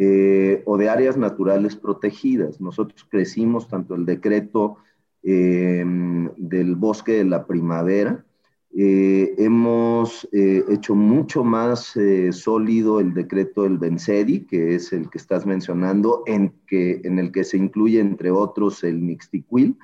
eh, 0.00 0.62
o 0.64 0.78
de 0.78 0.88
áreas 0.88 1.16
naturales 1.16 1.74
protegidas. 1.74 2.60
Nosotros 2.60 3.04
crecimos 3.10 3.66
tanto 3.66 3.96
el 3.96 4.06
decreto 4.06 4.76
em, 5.24 6.30
del 6.36 6.76
bosque 6.76 7.12
de 7.14 7.24
la 7.24 7.46
primavera, 7.46 8.24
eh, 8.70 9.34
hemos 9.38 10.28
eh, 10.30 10.62
hecho 10.68 10.94
mucho 10.94 11.42
más 11.42 11.98
sólido 12.30 13.00
el 13.00 13.12
decreto 13.12 13.64
del 13.64 13.78
Bensedi, 13.78 14.46
que 14.46 14.76
es 14.76 14.92
el 14.92 15.10
que 15.10 15.18
estás 15.18 15.46
mencionando, 15.46 16.22
en, 16.26 16.54
que, 16.66 17.00
en 17.02 17.18
el 17.18 17.32
que 17.32 17.42
se 17.42 17.56
incluye, 17.56 17.98
entre 17.98 18.30
otros, 18.30 18.84
el 18.84 19.00
Mixtiquil. 19.00 19.76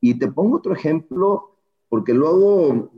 Y 0.00 0.14
te 0.18 0.32
pongo 0.32 0.56
otro 0.56 0.72
ejemplo, 0.72 1.58
porque 1.88 2.12
luego 2.12 2.90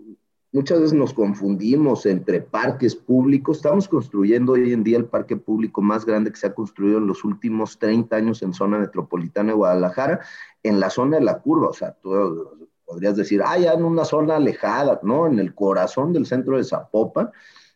Muchas 0.56 0.80
veces 0.80 0.94
nos 0.94 1.12
confundimos 1.12 2.06
entre 2.06 2.40
parques 2.40 2.96
públicos. 2.96 3.58
Estamos 3.58 3.86
construyendo 3.88 4.52
hoy 4.52 4.72
en 4.72 4.82
día 4.84 4.96
el 4.96 5.04
parque 5.04 5.36
público 5.36 5.82
más 5.82 6.06
grande 6.06 6.30
que 6.30 6.38
se 6.38 6.46
ha 6.46 6.54
construido 6.54 6.96
en 6.96 7.06
los 7.06 7.24
últimos 7.24 7.78
30 7.78 8.16
años 8.16 8.40
en 8.40 8.54
zona 8.54 8.78
metropolitana 8.78 9.50
de 9.50 9.56
Guadalajara, 9.56 10.20
en 10.62 10.80
la 10.80 10.88
zona 10.88 11.18
de 11.18 11.24
la 11.24 11.40
curva. 11.40 11.68
O 11.68 11.74
sea, 11.74 11.92
tú 12.00 12.70
podrías 12.86 13.16
decir, 13.16 13.42
ah, 13.44 13.58
ya 13.58 13.74
en 13.74 13.84
una 13.84 14.06
zona 14.06 14.36
alejada, 14.36 14.98
¿no? 15.02 15.26
En 15.26 15.38
el 15.40 15.54
corazón 15.54 16.14
del 16.14 16.24
centro 16.24 16.56
de 16.56 16.64
Zapopan. 16.64 17.30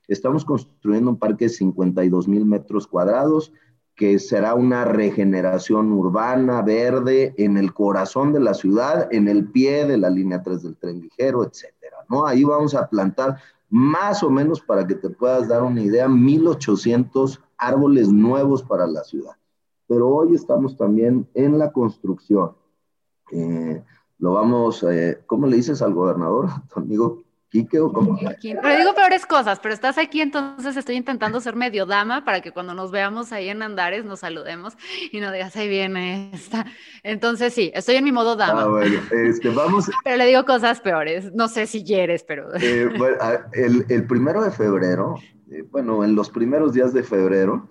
Estamos 0.08 0.46
construyendo 0.46 1.10
un 1.10 1.18
parque 1.18 1.44
de 1.44 1.50
52 1.50 2.28
mil 2.28 2.46
metros 2.46 2.86
cuadrados 2.86 3.52
que 3.94 4.18
será 4.18 4.54
una 4.54 4.86
regeneración 4.86 5.92
urbana, 5.92 6.62
verde, 6.62 7.34
en 7.36 7.58
el 7.58 7.74
corazón 7.74 8.32
de 8.32 8.40
la 8.40 8.54
ciudad, 8.54 9.06
en 9.12 9.28
el 9.28 9.50
pie 9.50 9.84
de 9.84 9.98
la 9.98 10.08
línea 10.08 10.42
3 10.42 10.62
del 10.62 10.78
tren 10.78 11.02
ligero, 11.02 11.44
etc. 11.44 11.79
¿no? 12.10 12.26
Ahí 12.26 12.44
vamos 12.44 12.74
a 12.74 12.88
plantar 12.88 13.38
más 13.70 14.22
o 14.22 14.30
menos 14.30 14.60
para 14.60 14.86
que 14.86 14.96
te 14.96 15.08
puedas 15.08 15.48
dar 15.48 15.62
una 15.62 15.80
idea, 15.80 16.08
1800 16.08 17.40
árboles 17.56 18.08
nuevos 18.08 18.62
para 18.62 18.86
la 18.86 19.04
ciudad. 19.04 19.36
Pero 19.86 20.08
hoy 20.08 20.34
estamos 20.34 20.76
también 20.76 21.26
en 21.34 21.58
la 21.58 21.72
construcción. 21.72 22.52
Eh, 23.30 23.82
lo 24.18 24.34
vamos, 24.34 24.82
eh, 24.82 25.22
¿cómo 25.26 25.46
le 25.46 25.56
dices 25.56 25.80
al 25.82 25.94
gobernador, 25.94 26.48
tu 26.74 26.80
amigo 26.80 27.22
Quique 27.50 27.80
o 27.80 27.92
cómo? 27.92 28.16
Pero 28.40 28.78
digo 28.78 28.94
peores 28.94 29.26
cosas, 29.26 29.58
pero 29.58 29.74
estás 29.74 29.98
aquí, 29.98 30.20
entonces 30.20 30.76
estoy 30.76 30.94
intentando 30.94 31.40
ser 31.40 31.56
medio 31.56 31.84
dama 31.84 32.24
para 32.24 32.40
que 32.40 32.52
cuando 32.52 32.74
nos 32.74 32.92
veamos 32.92 33.32
ahí 33.32 33.48
en 33.48 33.60
Andares 33.62 34.04
nos 34.04 34.20
saludemos 34.20 34.76
y 35.10 35.18
no 35.18 35.32
digas, 35.32 35.56
ahí 35.56 35.68
viene 35.68 36.30
esta. 36.32 36.66
Entonces 37.02 37.52
sí, 37.52 37.72
estoy 37.74 37.96
en 37.96 38.04
mi 38.04 38.12
modo 38.12 38.36
dama. 38.36 38.62
Ah, 38.62 38.68
bueno, 38.68 39.00
este, 39.10 39.48
vamos. 39.48 39.90
pero 40.04 40.16
le 40.16 40.26
digo 40.26 40.44
cosas 40.44 40.80
peores, 40.80 41.32
no 41.34 41.48
sé 41.48 41.66
si 41.66 41.84
quieres, 41.84 42.22
pero. 42.22 42.54
Eh, 42.54 42.88
bueno, 42.96 43.16
el, 43.52 43.84
el, 43.88 44.06
primero 44.06 44.44
de 44.44 44.52
febrero, 44.52 45.16
eh, 45.50 45.64
bueno, 45.68 46.04
en 46.04 46.14
los 46.14 46.30
primeros 46.30 46.72
días 46.72 46.92
de 46.92 47.02
febrero, 47.02 47.68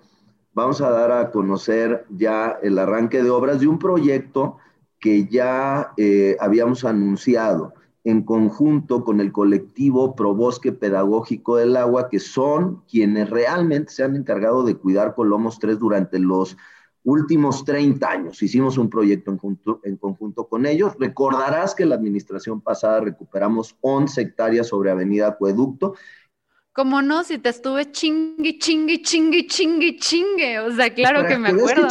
vamos 0.52 0.82
a 0.82 0.90
dar 0.90 1.10
a 1.10 1.30
conocer 1.30 2.04
ya 2.10 2.58
el 2.62 2.78
arranque 2.78 3.22
de 3.22 3.30
obras 3.30 3.60
de 3.60 3.66
un 3.66 3.78
proyecto 3.78 4.58
que 4.98 5.26
ya 5.26 5.92
eh, 5.96 6.36
habíamos 6.38 6.84
anunciado 6.84 7.72
en 8.04 8.22
conjunto 8.22 9.04
con 9.04 9.20
el 9.20 9.32
colectivo 9.32 10.14
Probosque 10.14 10.72
Pedagógico 10.72 11.56
del 11.56 11.76
Agua, 11.76 12.08
que 12.08 12.18
son 12.18 12.82
quienes 12.90 13.28
realmente 13.28 13.92
se 13.92 14.04
han 14.04 14.16
encargado 14.16 14.64
de 14.64 14.76
cuidar 14.76 15.14
Colomos 15.14 15.58
3 15.58 15.78
durante 15.78 16.18
los 16.18 16.56
últimos 17.04 17.64
30 17.64 18.10
años. 18.10 18.42
Hicimos 18.42 18.78
un 18.78 18.90
proyecto 18.90 19.30
en 19.30 19.96
conjunto, 19.96 20.48
con 20.48 20.66
ellos. 20.66 20.94
Recordarás 20.98 21.74
que 21.74 21.86
la 21.86 21.94
administración 21.94 22.60
pasada 22.60 23.00
recuperamos 23.00 23.76
11 23.80 24.20
hectáreas 24.20 24.68
sobre 24.68 24.90
Avenida 24.90 25.28
Acueducto. 25.28 25.94
¿Cómo 26.72 27.02
no? 27.02 27.24
Si 27.24 27.38
te 27.38 27.48
estuve 27.48 27.90
chingue, 27.90 28.58
chingue, 28.58 29.02
chingue, 29.02 29.46
chingue, 29.46 29.96
chingue. 29.96 30.60
O 30.60 30.70
sea, 30.70 30.94
claro 30.94 31.26
que 31.26 31.36
me 31.36 31.48
acuerdo. 31.48 31.88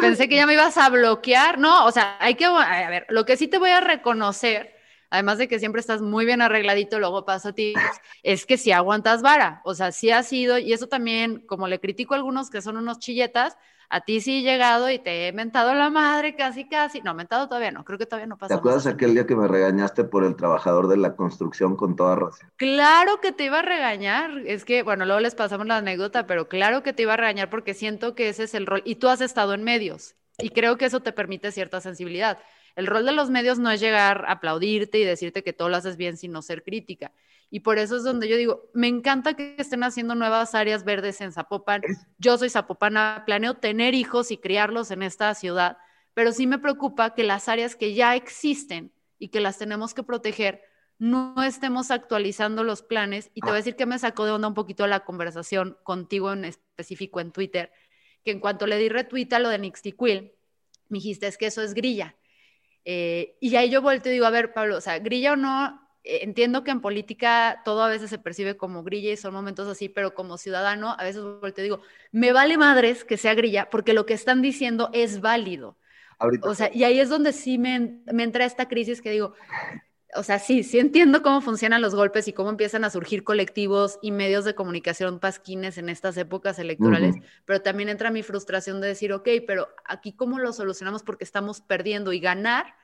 Pensé 0.00 0.28
que 0.28 0.36
ya 0.36 0.46
me 0.46 0.54
ibas 0.54 0.76
a 0.76 0.90
bloquear. 0.90 1.58
No, 1.58 1.86
o 1.86 1.92
sea, 1.92 2.16
hay 2.20 2.34
que, 2.34 2.44
a 2.44 2.90
ver, 2.90 3.06
lo 3.10 3.24
que 3.24 3.36
sí 3.36 3.48
te 3.48 3.58
voy 3.58 3.70
a 3.70 3.80
reconocer, 3.80 4.72
además 5.10 5.38
de 5.38 5.48
que 5.48 5.58
siempre 5.58 5.80
estás 5.80 6.02
muy 6.02 6.24
bien 6.24 6.42
arregladito, 6.42 6.98
luego 6.98 7.24
paso 7.24 7.50
a 7.50 7.52
ti, 7.52 7.74
es 8.22 8.46
que 8.46 8.56
si 8.56 8.72
aguantas 8.72 9.22
vara. 9.22 9.60
O 9.64 9.74
sea, 9.74 9.92
sí 9.92 10.10
ha 10.10 10.22
sido, 10.22 10.58
y 10.58 10.72
eso 10.72 10.86
también, 10.86 11.40
como 11.46 11.68
le 11.68 11.80
critico 11.80 12.14
a 12.14 12.16
algunos 12.16 12.50
que 12.50 12.62
son 12.62 12.76
unos 12.76 12.98
chilletas, 12.98 13.56
a 13.90 14.02
ti 14.02 14.20
sí 14.20 14.40
he 14.40 14.42
llegado 14.42 14.90
y 14.90 14.98
te 14.98 15.28
he 15.28 15.32
mentado 15.32 15.72
la 15.72 15.88
madre 15.88 16.36
casi, 16.36 16.68
casi. 16.68 17.00
No, 17.00 17.14
mentado 17.14 17.48
todavía 17.48 17.70
no, 17.70 17.84
creo 17.84 17.98
que 17.98 18.04
todavía 18.04 18.26
no 18.26 18.36
pasa. 18.36 18.54
¿Te 18.54 18.58
acuerdas 18.58 18.86
aquel 18.86 19.14
día 19.14 19.26
que 19.26 19.34
me 19.34 19.48
regañaste 19.48 20.04
por 20.04 20.24
el 20.24 20.36
trabajador 20.36 20.88
de 20.88 20.98
la 20.98 21.16
construcción 21.16 21.74
con 21.74 21.96
toda 21.96 22.16
razón? 22.16 22.50
Claro 22.56 23.20
que 23.20 23.32
te 23.32 23.44
iba 23.44 23.60
a 23.60 23.62
regañar. 23.62 24.30
Es 24.44 24.66
que, 24.66 24.82
bueno, 24.82 25.06
luego 25.06 25.20
les 25.20 25.34
pasamos 25.34 25.66
la 25.66 25.78
anécdota, 25.78 26.26
pero 26.26 26.48
claro 26.48 26.82
que 26.82 26.92
te 26.92 27.02
iba 27.02 27.14
a 27.14 27.16
regañar 27.16 27.48
porque 27.48 27.72
siento 27.72 28.14
que 28.14 28.28
ese 28.28 28.44
es 28.44 28.54
el 28.54 28.66
rol. 28.66 28.82
Y 28.84 28.96
tú 28.96 29.08
has 29.08 29.22
estado 29.22 29.54
en 29.54 29.64
medios 29.64 30.16
y 30.36 30.50
creo 30.50 30.76
que 30.76 30.84
eso 30.84 31.00
te 31.00 31.12
permite 31.12 31.50
cierta 31.50 31.80
sensibilidad. 31.80 32.38
El 32.76 32.86
rol 32.86 33.04
de 33.04 33.12
los 33.12 33.30
medios 33.30 33.58
no 33.58 33.70
es 33.70 33.80
llegar 33.80 34.24
a 34.26 34.32
aplaudirte 34.32 34.98
y 34.98 35.04
decirte 35.04 35.42
que 35.42 35.52
todo 35.52 35.68
lo 35.68 35.76
haces 35.76 35.96
bien, 35.96 36.16
sino 36.16 36.42
ser 36.42 36.62
crítica. 36.62 37.12
Y 37.50 37.60
por 37.60 37.78
eso 37.78 37.96
es 37.96 38.04
donde 38.04 38.28
yo 38.28 38.36
digo, 38.36 38.68
me 38.74 38.88
encanta 38.88 39.34
que 39.34 39.54
estén 39.58 39.82
haciendo 39.82 40.14
nuevas 40.14 40.54
áreas 40.54 40.84
verdes 40.84 41.20
en 41.20 41.32
Zapopan. 41.32 41.82
Yo 42.18 42.36
soy 42.36 42.50
zapopana, 42.50 43.22
planeo 43.24 43.54
tener 43.54 43.94
hijos 43.94 44.30
y 44.30 44.36
criarlos 44.36 44.90
en 44.90 45.02
esta 45.02 45.34
ciudad, 45.34 45.78
pero 46.12 46.32
sí 46.32 46.46
me 46.46 46.58
preocupa 46.58 47.14
que 47.14 47.24
las 47.24 47.48
áreas 47.48 47.74
que 47.74 47.94
ya 47.94 48.16
existen 48.16 48.92
y 49.18 49.28
que 49.28 49.40
las 49.40 49.58
tenemos 49.58 49.94
que 49.94 50.02
proteger, 50.02 50.62
no 50.98 51.42
estemos 51.42 51.90
actualizando 51.90 52.64
los 52.64 52.82
planes. 52.82 53.30
Y 53.34 53.40
te 53.40 53.46
voy 53.46 53.54
a 53.54 53.56
decir 53.56 53.76
que 53.76 53.86
me 53.86 53.98
sacó 53.98 54.24
de 54.24 54.32
onda 54.32 54.48
un 54.48 54.54
poquito 54.54 54.86
la 54.86 55.00
conversación 55.00 55.78
contigo 55.84 56.32
en 56.32 56.44
específico 56.44 57.20
en 57.20 57.32
Twitter, 57.32 57.72
que 58.24 58.32
en 58.32 58.40
cuanto 58.40 58.66
le 58.66 58.78
di 58.78 58.88
retweet 58.88 59.32
a 59.32 59.38
lo 59.38 59.48
de 59.48 59.58
Nixtiquil, 59.58 60.32
me 60.88 60.98
dijiste, 60.98 61.26
es 61.26 61.38
que 61.38 61.46
eso 61.46 61.62
es 61.62 61.74
grilla. 61.74 62.16
Eh, 62.90 63.36
y 63.38 63.54
ahí 63.56 63.68
yo 63.68 63.82
vuelto 63.82 64.08
y 64.08 64.12
digo, 64.12 64.24
a 64.24 64.30
ver, 64.30 64.54
Pablo, 64.54 64.78
o 64.78 64.80
sea, 64.80 64.98
grilla 64.98 65.34
o 65.34 65.36
no, 65.36 65.78
eh, 66.04 66.20
entiendo 66.22 66.64
que 66.64 66.70
en 66.70 66.80
política 66.80 67.60
todo 67.62 67.82
a 67.82 67.88
veces 67.90 68.08
se 68.08 68.18
percibe 68.18 68.56
como 68.56 68.82
grilla 68.82 69.12
y 69.12 69.16
son 69.18 69.34
momentos 69.34 69.68
así, 69.68 69.90
pero 69.90 70.14
como 70.14 70.38
ciudadano 70.38 70.96
a 70.98 71.04
veces 71.04 71.22
te 71.54 71.60
digo, 71.60 71.82
me 72.12 72.32
vale 72.32 72.56
madres 72.56 73.04
que 73.04 73.18
sea 73.18 73.34
grilla 73.34 73.68
porque 73.68 73.92
lo 73.92 74.06
que 74.06 74.14
están 74.14 74.40
diciendo 74.40 74.88
es 74.94 75.20
válido. 75.20 75.76
O 76.44 76.54
sea, 76.54 76.70
y 76.72 76.84
ahí 76.84 76.98
es 76.98 77.10
donde 77.10 77.34
sí 77.34 77.58
me, 77.58 78.00
me 78.10 78.22
entra 78.22 78.46
esta 78.46 78.68
crisis 78.68 79.02
que 79.02 79.10
digo, 79.10 79.34
o 80.14 80.22
sea, 80.22 80.38
sí, 80.38 80.62
sí 80.62 80.78
entiendo 80.78 81.22
cómo 81.22 81.42
funcionan 81.42 81.82
los 81.82 81.94
golpes 81.94 82.26
y 82.26 82.32
cómo 82.32 82.48
empiezan 82.48 82.84
a 82.84 82.90
surgir 82.90 83.22
colectivos 83.22 83.98
y 84.00 84.12
medios 84.12 84.46
de 84.46 84.54
comunicación 84.54 85.20
pasquines 85.20 85.76
en 85.76 85.90
estas 85.90 86.16
épocas 86.16 86.58
electorales, 86.58 87.16
pero 87.44 87.60
también 87.60 87.90
entra 87.90 88.10
mi 88.10 88.22
frustración 88.22 88.80
de 88.80 88.88
decir, 88.88 89.12
ok, 89.12 89.28
pero 89.46 89.68
aquí 89.84 90.14
cómo 90.14 90.38
lo 90.38 90.54
solucionamos 90.54 91.02
porque 91.02 91.24
estamos 91.24 91.60
perdiendo 91.60 92.14
y 92.14 92.20
ganar 92.20 92.77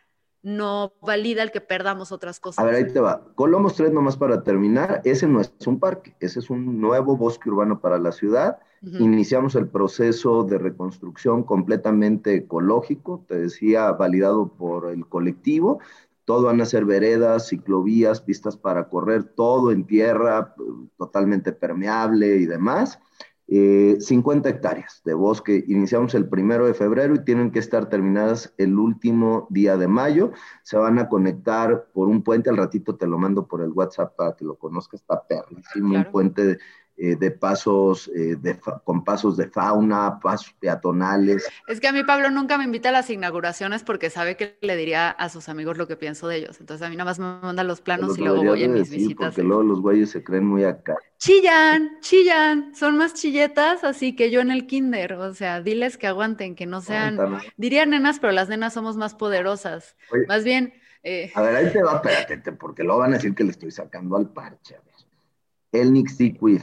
no 0.45 0.93
valida 1.01 1.43
el 1.43 1.51
que 1.51 1.63
perdamos 1.63 2.13
otras 2.13 2.39
cosas. 2.39 2.63
A 2.63 2.67
ver, 2.67 2.75
ahí 2.75 2.93
te 2.93 3.01
va. 3.01 3.25
Colomos 3.35 3.75
3, 3.77 3.93
nomás 3.93 4.17
para 4.17 4.45
terminar, 4.45 5.01
ese 5.05 5.27
no 5.27 5.41
es 5.41 5.53
un 5.67 5.81
parque, 5.81 6.15
ese 6.21 6.39
es 6.39 6.51
un 6.51 6.81
nuevo 6.81 7.17
bosque 7.17 7.49
urbano 7.49 7.81
para 7.81 7.99
la 7.99 8.13
ciudad. 8.13 8.59
Iniciamos 8.83 9.55
el 9.55 9.67
proceso 9.67 10.45
de 10.45 10.59
reconstrucción 10.59 11.43
completamente 11.43 12.35
ecológico, 12.35 13.25
te 13.27 13.39
decía, 13.39 13.91
validado 13.93 14.49
por 14.49 14.91
el 14.91 15.07
colectivo. 15.07 15.81
Todo 16.27 16.45
van 16.45 16.61
a 16.61 16.67
ser 16.67 16.85
veredas, 16.85 17.49
ciclovías, 17.49 18.21
pistas 18.21 18.59
para 18.59 18.91
correr, 18.91 19.25
todo 19.25 19.73
en 19.73 19.87
tierra, 19.87 20.55
totalmente 20.99 21.53
permeable 21.53 22.37
y 22.37 22.45
demás. 22.45 22.99
50 23.47 24.49
eh, 24.49 24.53
hectáreas 24.53 25.03
de 25.05 25.15
bosque. 25.15 25.65
Iniciamos 25.69 26.15
el 26.15 26.29
primero 26.29 26.67
de 26.67 26.75
febrero 26.75 27.15
y 27.15 27.25
tienen 27.25 27.51
que 27.51 27.59
estar 27.59 27.89
terminadas 27.89 28.55
el 28.57 28.79
último 28.79 29.47
día 29.51 29.77
de 29.77 29.89
mayo. 29.89 30.33
Se 30.63 30.77
van 30.77 30.99
a 30.99 31.09
conectar 31.09 31.87
por 31.93 32.09
un 32.09 32.23
puente, 32.23 32.51
al 32.51 32.57
ratito 32.57 32.97
te 32.97 33.07
lo 33.07 33.19
mando 33.19 33.47
por 33.47 33.63
el 33.63 33.73
WhatsApp 33.73 34.17
para 34.17 34.35
que 34.35 34.45
lo 34.45 34.57
conozcas, 34.57 35.01
está 35.01 35.23
perrísimo, 35.27 35.97
un 35.97 36.05
puente 36.11 36.47
de, 36.47 36.59
eh, 36.97 37.17
de 37.17 37.33
pasos, 37.33 38.09
eh, 38.15 38.37
de 38.41 38.57
con 38.85 39.03
pasos 39.03 39.37
de 39.37 39.49
fauna, 39.49 40.21
pasos 40.21 40.55
peatonales. 40.61 41.45
Es 41.67 41.81
que 41.81 41.89
a 41.89 41.93
mí 41.93 42.05
Pablo 42.05 42.31
nunca 42.31 42.57
me 42.57 42.63
invita 42.63 42.91
a 42.91 42.93
las 42.93 43.11
inauguraciones 43.11 43.83
porque 43.83 44.11
sabe 44.11 44.37
que 44.37 44.57
le 44.61 44.77
diría 44.77 45.11
a 45.11 45.29
sus 45.29 45.49
amigos 45.49 45.77
lo 45.77 45.89
que 45.89 45.97
pienso 45.97 46.29
de 46.29 46.37
ellos. 46.37 46.61
Entonces 46.61 46.87
a 46.87 46.91
mí 46.91 46.95
nada 46.95 47.11
más 47.11 47.19
me 47.19 47.27
manda 47.43 47.65
los 47.65 47.81
planos 47.81 48.17
y 48.17 48.21
luego 48.21 48.45
voy 48.45 48.63
en 48.63 48.75
mis 48.75 48.91
visitas. 48.91 49.35
Porque 49.35 49.43
luego 49.43 49.65
los 49.65 49.81
güeyes 49.81 50.11
se 50.11 50.23
creen 50.23 50.47
muy 50.47 50.63
acá. 50.63 50.97
Chillan, 51.19 51.99
chillan, 51.99 52.77
son 52.77 52.97
más 52.97 53.15
chilletas, 53.15 53.83
así 53.83 54.15
que 54.15 54.31
yo 54.31 54.41
en 54.41 54.53
el 54.53 54.69
kinder, 54.69 55.15
o 55.15 55.35
sea, 55.35 55.61
diles 55.61 55.99
que 55.99 56.07
aguanten, 56.07 56.55
que 56.55 56.67
no 56.67 56.81
sean, 56.81 57.19
diría 57.57 57.87
nenas, 57.87 58.21
pero 58.21 58.33
las 58.33 58.49
nenas 58.49 58.73
somos 58.73 58.97
más 58.97 59.17
poderosas. 59.17 59.97
más 60.29 60.45
bien... 60.45 60.75
Eh, 61.03 61.33
a 61.35 61.43
ver, 61.43 61.57
ahí 61.57 61.73
te 61.73 61.83
va, 61.83 61.97
espérate, 61.97 62.53
porque 62.53 62.85
luego 62.85 63.01
van 63.01 63.13
a 63.13 63.17
decir 63.17 63.35
que 63.35 63.43
le 63.43 63.51
estoy 63.51 63.73
sacando 63.73 64.17
al 64.17 64.33
parche. 64.33 64.77
A 64.77 64.81
ver. 64.81 64.95
El 65.73 65.93
Nixiquid 65.93 66.63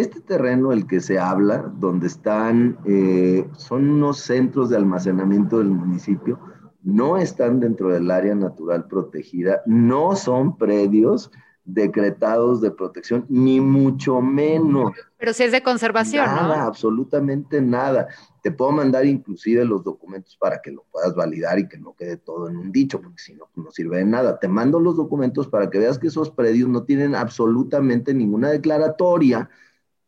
este 0.00 0.20
terreno 0.20 0.72
el 0.72 0.86
que 0.86 1.00
se 1.00 1.18
habla, 1.18 1.72
donde 1.78 2.06
están, 2.06 2.78
eh, 2.84 3.48
son 3.56 3.90
unos 3.90 4.18
centros 4.18 4.68
de 4.68 4.76
almacenamiento 4.76 5.58
del 5.58 5.70
municipio, 5.70 6.38
no 6.82 7.16
están 7.16 7.60
dentro 7.60 7.88
del 7.88 8.10
área 8.10 8.34
natural 8.34 8.86
protegida, 8.86 9.62
no 9.66 10.14
son 10.14 10.56
predios 10.56 11.30
decretados 11.64 12.60
de 12.60 12.70
protección, 12.70 13.26
ni 13.28 13.60
mucho 13.60 14.20
menos. 14.20 14.92
Pero 15.18 15.32
si 15.32 15.42
es 15.42 15.52
de 15.52 15.62
conservación, 15.62 16.24
nada, 16.26 16.64
absolutamente 16.64 17.60
nada. 17.60 18.06
Te 18.40 18.52
puedo 18.52 18.70
mandar 18.70 19.04
inclusive 19.04 19.64
los 19.64 19.82
documentos 19.82 20.36
para 20.36 20.60
que 20.62 20.70
lo 20.70 20.84
puedas 20.92 21.14
validar 21.16 21.58
y 21.58 21.66
que 21.66 21.78
no 21.78 21.94
quede 21.96 22.18
todo 22.18 22.48
en 22.48 22.56
un 22.56 22.70
dicho, 22.70 23.00
porque 23.00 23.18
si 23.18 23.34
no, 23.34 23.48
no 23.56 23.72
sirve 23.72 23.98
de 23.98 24.04
nada. 24.04 24.38
Te 24.38 24.46
mando 24.46 24.78
los 24.78 24.96
documentos 24.96 25.48
para 25.48 25.68
que 25.68 25.80
veas 25.80 25.98
que 25.98 26.06
esos 26.06 26.30
predios 26.30 26.68
no 26.68 26.84
tienen 26.84 27.16
absolutamente 27.16 28.14
ninguna 28.14 28.50
declaratoria 28.50 29.50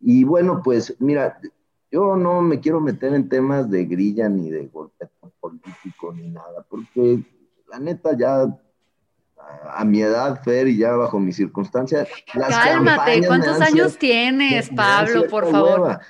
y 0.00 0.24
bueno, 0.24 0.62
pues 0.62 0.96
mira, 0.98 1.40
yo 1.90 2.16
no 2.16 2.42
me 2.42 2.60
quiero 2.60 2.80
meter 2.80 3.14
en 3.14 3.28
temas 3.28 3.70
de 3.70 3.84
grilla 3.84 4.28
ni 4.28 4.50
de 4.50 4.66
golpe 4.66 5.08
político 5.40 6.12
ni 6.12 6.30
nada, 6.30 6.64
porque 6.68 7.20
la 7.68 7.78
neta 7.78 8.16
ya 8.16 8.46
a, 9.74 9.84
mi 9.84 10.02
edad, 10.02 10.42
Fer, 10.42 10.68
y 10.68 10.76
ya 10.76 10.92
bajo 10.92 11.18
mis 11.18 11.36
circunstancias. 11.36 12.08
Cálmate, 12.32 13.26
¿cuántos 13.26 13.60
años 13.60 13.96
tienes, 13.96 14.68
Pablo, 14.70 15.26
por 15.28 15.50
favor? 15.50 16.00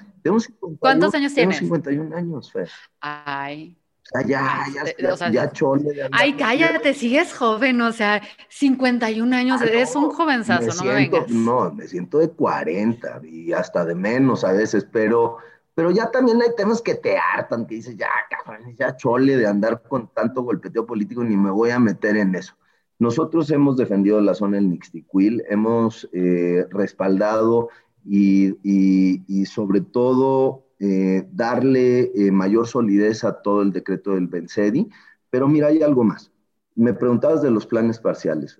¿Cuántos 0.78 1.14
años 1.14 1.34
tienes? 1.34 1.58
Tengo 1.58 1.76
51 1.76 2.16
años, 2.16 2.50
Fer. 2.50 2.68
Ay 3.00 3.78
ya, 4.26 4.64
ya, 4.98 5.30
ya, 5.30 5.52
chole. 5.52 6.08
Ay, 6.12 6.32
cállate, 6.34 6.94
sigues 6.94 7.34
joven, 7.34 7.80
o 7.82 7.92
sea, 7.92 8.22
51 8.48 9.36
años, 9.36 9.60
eres 9.60 9.94
un 9.94 10.10
jovenzazo, 10.10 10.74
no 10.82 10.90
me 10.90 10.94
vengas. 10.94 11.28
No, 11.28 11.70
me 11.72 11.86
siento 11.86 12.18
de 12.18 12.30
40 12.30 13.20
y 13.24 13.52
hasta 13.52 13.84
de 13.84 13.94
menos 13.94 14.44
a 14.44 14.52
veces, 14.52 14.86
pero, 14.90 15.36
pero 15.74 15.90
ya 15.90 16.10
también 16.10 16.40
hay 16.40 16.48
temas 16.56 16.80
que 16.80 16.94
te 16.94 17.18
hartan, 17.18 17.66
que 17.66 17.76
dices, 17.76 17.96
ya, 17.96 18.08
cabrón, 18.30 18.74
ya 18.76 18.96
chole 18.96 19.36
de 19.36 19.46
andar 19.46 19.82
con 19.82 20.08
tanto 20.08 20.42
golpeteo 20.42 20.86
político, 20.86 21.22
ni 21.22 21.36
me 21.36 21.50
voy 21.50 21.70
a 21.70 21.78
meter 21.78 22.16
en 22.16 22.34
eso. 22.34 22.54
Nosotros 22.98 23.50
hemos 23.50 23.76
defendido 23.76 24.20
la 24.20 24.34
zona 24.34 24.56
del 24.56 24.70
Nixtiquil, 24.70 25.44
hemos 25.48 26.08
eh, 26.12 26.66
respaldado 26.70 27.68
y, 28.04 28.56
y, 28.62 29.22
y 29.28 29.44
sobre 29.46 29.82
todo 29.82 30.67
eh, 30.80 31.28
darle 31.32 32.12
eh, 32.14 32.30
mayor 32.30 32.68
solidez 32.68 33.24
a 33.24 33.42
todo 33.42 33.62
el 33.62 33.72
decreto 33.72 34.14
del 34.14 34.28
Bencedi. 34.28 34.88
Pero 35.28 35.48
mira, 35.48 35.68
hay 35.68 35.82
algo 35.82 36.04
más. 36.04 36.30
Me 36.76 36.94
preguntabas 36.94 37.42
de 37.42 37.50
los 37.50 37.66
planes 37.66 37.98
parciales. 37.98 38.56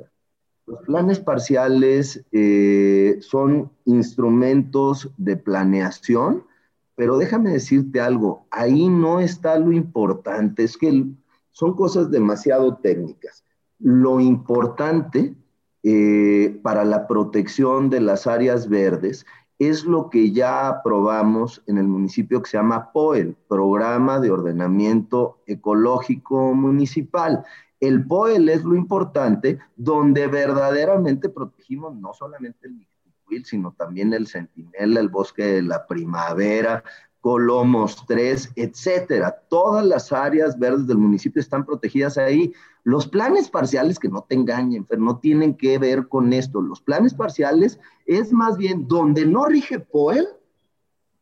Los 0.67 0.81
planes 0.83 1.21
parciales 1.21 2.25
eh, 2.33 3.19
son 3.21 3.71
instrumentos 3.85 5.11
de 5.17 5.37
planeación, 5.37 6.45
pero 6.97 7.19
déjame 7.19 7.51
decirte 7.51 8.01
algo, 8.01 8.47
ahí 8.51 8.89
no 8.89 9.21
está 9.21 9.57
lo 9.57 9.73
importante, 9.73 10.65
es 10.65 10.77
que 10.77 11.07
son 11.53 11.77
cosas 11.77 12.11
demasiado 12.11 12.79
técnicas. 12.79 13.45
Lo 13.79 14.21
importante 14.21 15.37
para 16.63 16.85
la 16.85 17.07
protección 17.07 17.89
de 17.89 18.01
las 18.01 18.27
áreas 18.27 18.69
verdes 18.69 19.25
es 19.59 19.85
lo 19.85 20.09
que 20.09 20.31
ya 20.31 20.69
aprobamos 20.69 21.63
en 21.67 21.79
el 21.79 21.89
municipio 21.89 22.43
que 22.43 22.51
se 22.51 22.57
llama 22.57 22.93
POEL, 22.93 23.37
Programa 23.49 24.21
de 24.21 24.31
Ordenamiento 24.31 25.43
Ecológico 25.47 26.55
Municipal. 26.55 27.45
El 27.81 28.07
POEL 28.07 28.49
es 28.49 28.65
lo 28.65 28.77
importante, 28.77 29.59
donde 29.77 30.27
verdaderamente 30.29 31.29
protegimos 31.29 31.97
no 31.97 32.13
solamente 32.13 32.69
el 32.69 32.79
sino 33.45 33.73
también 33.73 34.13
el 34.13 34.27
Centinela, 34.27 35.01
el 35.01 35.09
Bosque 35.09 35.45
de 35.45 35.63
la 35.63 35.87
Primavera, 35.87 36.83
Colomos 37.29 38.07
3, 38.07 38.53
etcétera. 38.57 39.43
Todas 39.51 39.85
las 39.85 40.15
áreas 40.15 40.59
verdes 40.59 40.87
del 40.87 40.97
municipio 40.97 41.43
están 41.43 41.67
protegidas 41.67 42.17
ahí. 42.17 42.55
Los 42.85 43.07
planes 43.07 43.51
parciales, 43.51 43.99
que 43.99 44.09
no 44.09 44.25
te 44.27 44.35
engañen, 44.35 44.87
pero 44.87 45.03
no 45.03 45.19
tienen 45.19 45.55
que 45.55 45.77
ver 45.77 46.09
con 46.09 46.33
esto. 46.33 46.63
Los 46.63 46.81
planes 46.81 47.13
parciales 47.13 47.79
es 48.07 48.33
más 48.33 48.57
bien 48.57 48.89
donde 48.89 49.27
no 49.27 49.45
rige 49.45 49.79
POEL, 49.79 50.27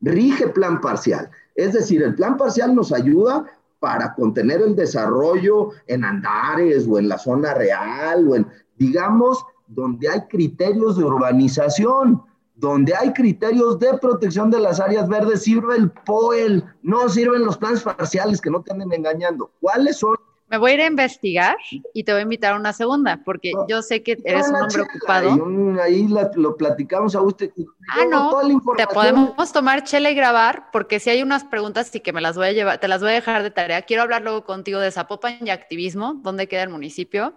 rige 0.01 0.47
plan 0.47 0.81
parcial. 0.81 1.29
Es 1.57 1.73
decir, 1.73 2.05
el 2.05 2.15
plan 2.15 2.37
parcial 2.37 2.73
nos 2.73 2.93
ayuda 2.93 3.45
para 3.81 4.15
contener 4.15 4.61
el 4.61 4.77
desarrollo 4.77 5.71
en 5.89 6.05
Andares 6.05 6.87
o 6.89 7.01
en 7.01 7.09
la 7.09 7.19
zona 7.19 7.53
real 7.53 8.29
o 8.29 8.37
en, 8.37 8.47
digamos, 8.77 9.45
donde 9.67 10.09
hay 10.09 10.21
criterios 10.29 10.99
de 10.99 11.03
urbanización 11.03 12.23
donde 12.57 12.95
hay 12.95 13.13
criterios 13.13 13.79
de 13.79 13.97
protección 13.99 14.51
de 14.51 14.61
las 14.61 14.81
áreas 14.81 15.09
verdes, 15.09 15.43
sirve 15.43 15.77
el 15.77 15.91
POEL, 15.91 16.65
no 16.83 17.09
sirven 17.09 17.45
los 17.45 17.59
planes 17.59 17.83
parciales 17.83 18.41
que 18.41 18.51
no 18.51 18.63
te 18.63 18.73
anden 18.73 18.93
engañando. 18.93 19.51
¿Cuáles 19.61 19.99
son? 19.99 20.17
Me 20.49 20.59
voy 20.59 20.71
a 20.71 20.75
ir 20.75 20.81
a 20.83 20.87
investigar 20.87 21.57
y 21.93 22.05
te 22.05 22.13
voy 22.13 22.21
a 22.21 22.23
invitar 22.23 22.53
a 22.53 22.57
una 22.57 22.73
segunda, 22.73 23.21
porque 23.25 23.53
yo 23.69 23.83
sé 23.83 24.05
que 24.05 24.17
eres 24.25 24.49
un 24.49 24.55
hombre 24.55 24.83
ocupado. 24.83 25.83
Ahí, 25.83 26.07
lo 26.37 26.57
platicamos 26.57 27.17
a 27.17 27.21
usted. 27.21 27.51
Ah, 27.91 28.05
no, 28.09 28.33
te 28.77 28.87
podemos 28.87 29.53
tomar 29.53 29.83
chela 29.83 30.09
y 30.11 30.15
grabar, 30.15 30.69
porque 30.73 31.01
si 31.01 31.11
hay 31.11 31.21
unas 31.21 31.43
preguntas 31.43 31.93
y 31.97 32.01
que 32.01 32.13
me 32.13 32.21
las 32.21 32.37
voy 32.37 32.47
a 32.47 32.53
llevar, 32.53 32.79
te 32.79 32.87
las 32.87 33.01
voy 33.01 33.11
a 33.11 33.15
dejar 33.15 33.43
de 33.43 33.51
tarea. 33.51 33.83
Quiero 33.83 34.05
hablar 34.05 34.23
luego 34.23 34.45
contigo 34.45 34.79
de 34.79 34.93
Zapopan 34.93 35.39
y 35.41 35.51
activismo, 35.51 36.15
dónde 36.23 36.47
queda 36.47 36.63
el 36.63 36.71
municipio 36.71 37.35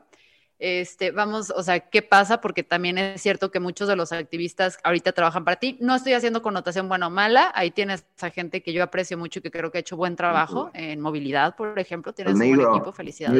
este, 0.59 1.11
vamos, 1.11 1.51
o 1.55 1.63
sea, 1.63 1.79
¿qué 1.79 2.01
pasa? 2.01 2.41
Porque 2.41 2.63
también 2.63 2.97
es 2.97 3.21
cierto 3.21 3.49
que 3.49 3.61
muchos 3.61 3.87
de 3.87 3.95
los 3.95 4.11
activistas 4.11 4.77
ahorita 4.83 5.13
trabajan 5.13 5.45
para 5.45 5.57
ti. 5.57 5.77
No 5.79 5.95
estoy 5.95 6.13
haciendo 6.13 6.41
connotación 6.41 6.89
buena 6.89 7.07
o 7.07 7.09
mala, 7.09 7.51
ahí 7.55 7.71
tienes 7.71 8.05
a 8.19 8.29
gente 8.29 8.61
que 8.61 8.73
yo 8.73 8.83
aprecio 8.83 9.17
mucho 9.17 9.39
y 9.39 9.41
que 9.41 9.51
creo 9.51 9.71
que 9.71 9.77
ha 9.77 9.81
hecho 9.81 9.95
buen 9.95 10.17
trabajo 10.17 10.69
en 10.73 10.99
movilidad, 10.99 11.55
por 11.55 11.79
ejemplo, 11.79 12.13
tienes 12.13 12.33
un 12.33 12.39
buen 12.39 12.69
equipo, 12.75 12.91
felicidades. 12.91 13.39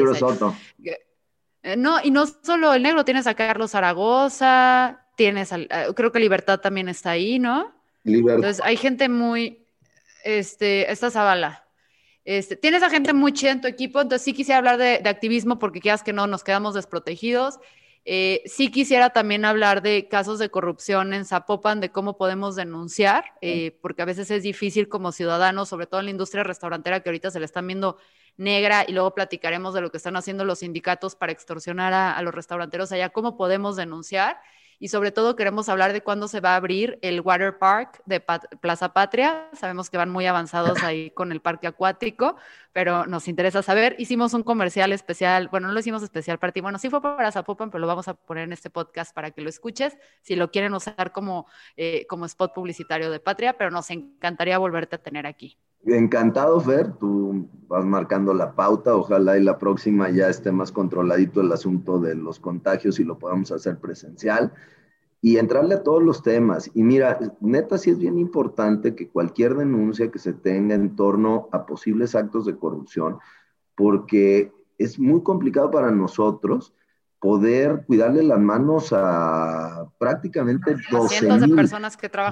Eh, 1.62 1.76
no, 1.76 1.98
y 2.02 2.10
no 2.10 2.24
solo 2.26 2.72
el 2.72 2.82
negro, 2.82 3.04
tienes 3.04 3.26
a 3.26 3.34
Carlos 3.34 3.72
Zaragoza, 3.72 5.06
tienes, 5.14 5.52
al, 5.52 5.68
eh, 5.70 5.88
creo 5.94 6.10
que 6.10 6.18
Libertad 6.18 6.60
también 6.60 6.88
está 6.88 7.10
ahí, 7.10 7.38
¿no? 7.38 7.70
Libertad. 8.02 8.36
Entonces, 8.36 8.64
hay 8.64 8.78
gente 8.78 9.10
muy, 9.10 9.66
este, 10.24 10.90
esta 10.90 11.10
Zavala. 11.10 11.66
Este, 12.24 12.56
tienes 12.56 12.82
a 12.82 12.90
gente 12.90 13.12
muy 13.12 13.32
chida 13.32 13.52
en 13.52 13.60
tu 13.60 13.68
equipo, 13.68 14.00
entonces 14.00 14.24
sí 14.24 14.32
quisiera 14.32 14.58
hablar 14.58 14.76
de, 14.76 15.02
activismo 15.08 15.58
porque 15.58 15.80
quieras 15.80 16.02
que 16.02 16.12
no, 16.12 16.26
nos 16.26 16.44
quedamos 16.44 16.74
desprotegidos. 16.74 17.58
Eh, 18.04 18.42
sí 18.46 18.70
quisiera 18.70 19.10
también 19.10 19.44
hablar 19.44 19.82
de 19.82 20.08
casos 20.08 20.38
de 20.38 20.50
corrupción 20.50 21.12
en 21.12 21.24
Zapopan, 21.24 21.80
de 21.80 21.90
cómo 21.90 22.16
podemos 22.16 22.56
denunciar, 22.56 23.24
eh, 23.42 23.78
porque 23.82 24.02
a 24.02 24.06
veces 24.06 24.30
es 24.30 24.42
difícil 24.42 24.88
como 24.88 25.12
ciudadanos, 25.12 25.68
sobre 25.68 25.86
todo 25.86 26.00
en 26.00 26.06
la 26.06 26.12
industria 26.12 26.42
restaurantera 26.42 27.00
que 27.00 27.10
ahorita 27.10 27.30
se 27.30 27.40
le 27.40 27.44
están 27.44 27.66
viendo 27.66 27.98
negra 28.36 28.84
y 28.88 28.92
luego 28.92 29.14
platicaremos 29.14 29.74
de 29.74 29.82
lo 29.82 29.90
que 29.90 29.98
están 29.98 30.16
haciendo 30.16 30.44
los 30.44 30.60
sindicatos 30.60 31.14
para 31.14 31.32
extorsionar 31.32 31.92
a, 31.92 32.12
a 32.12 32.22
los 32.22 32.34
restauranteros 32.34 32.90
allá, 32.92 33.10
cómo 33.10 33.36
podemos 33.36 33.76
denunciar 33.76 34.38
y 34.80 34.88
sobre 34.88 35.12
todo 35.12 35.36
queremos 35.36 35.68
hablar 35.68 35.92
de 35.92 36.00
cuándo 36.00 36.26
se 36.26 36.40
va 36.40 36.54
a 36.54 36.56
abrir 36.56 36.98
el 37.02 37.20
Water 37.20 37.58
Park 37.58 38.02
de 38.06 38.20
Plaza 38.20 38.94
Patria. 38.94 39.50
Sabemos 39.52 39.90
que 39.90 39.98
van 39.98 40.10
muy 40.10 40.26
avanzados 40.26 40.82
ahí 40.82 41.10
con 41.10 41.32
el 41.32 41.40
parque 41.40 41.66
acuático, 41.66 42.36
pero 42.72 43.04
nos 43.06 43.28
interesa 43.28 43.62
saber. 43.62 43.94
Hicimos 43.98 44.32
un 44.32 44.42
comercial 44.42 44.92
especial, 44.92 45.48
bueno, 45.48 45.68
no 45.68 45.74
lo 45.74 45.80
hicimos 45.80 46.02
especial 46.02 46.38
para 46.38 46.52
ti, 46.52 46.62
bueno, 46.62 46.78
sí 46.78 46.88
fue 46.88 47.02
para 47.02 47.30
Zapopan, 47.30 47.70
pero 47.70 47.82
lo 47.82 47.86
vamos 47.86 48.08
a 48.08 48.14
poner 48.14 48.44
en 48.44 48.54
este 48.54 48.70
podcast 48.70 49.14
para 49.14 49.30
que 49.30 49.42
lo 49.42 49.50
escuches, 49.50 49.98
si 50.22 50.34
lo 50.34 50.50
quieren 50.50 50.72
usar 50.72 51.12
como, 51.12 51.46
eh, 51.76 52.06
como 52.08 52.24
spot 52.24 52.54
publicitario 52.54 53.10
de 53.10 53.20
Patria, 53.20 53.58
pero 53.58 53.70
nos 53.70 53.90
encantaría 53.90 54.56
volverte 54.56 54.96
a 54.96 55.02
tener 55.02 55.26
aquí. 55.26 55.58
Encantado, 55.84 56.60
Fer, 56.60 56.92
tú 56.92 57.48
vas 57.66 57.84
marcando 57.84 58.34
la 58.34 58.54
pauta, 58.54 58.94
ojalá 58.94 59.38
y 59.38 59.42
la 59.42 59.58
próxima 59.58 60.10
ya 60.10 60.28
esté 60.28 60.52
más 60.52 60.72
controladito 60.72 61.40
el 61.40 61.52
asunto 61.52 61.98
de 61.98 62.14
los 62.14 62.38
contagios 62.38 63.00
y 63.00 63.04
lo 63.04 63.18
podamos 63.18 63.50
hacer 63.50 63.78
presencial 63.78 64.52
y 65.22 65.36
entrarle 65.38 65.76
a 65.76 65.82
todos 65.82 66.02
los 66.02 66.22
temas. 66.22 66.70
Y 66.74 66.82
mira, 66.82 67.18
neta 67.40 67.78
sí 67.78 67.90
es 67.90 67.98
bien 67.98 68.18
importante 68.18 68.94
que 68.94 69.08
cualquier 69.08 69.54
denuncia 69.54 70.10
que 70.10 70.18
se 70.18 70.32
tenga 70.32 70.74
en 70.74 70.96
torno 70.96 71.48
a 71.52 71.64
posibles 71.64 72.14
actos 72.14 72.44
de 72.44 72.56
corrupción, 72.56 73.18
porque 73.74 74.52
es 74.78 74.98
muy 74.98 75.22
complicado 75.22 75.70
para 75.70 75.90
nosotros 75.90 76.74
poder 77.20 77.84
cuidarle 77.86 78.22
las 78.22 78.40
manos 78.40 78.92
a 78.92 79.86
prácticamente 79.98 80.74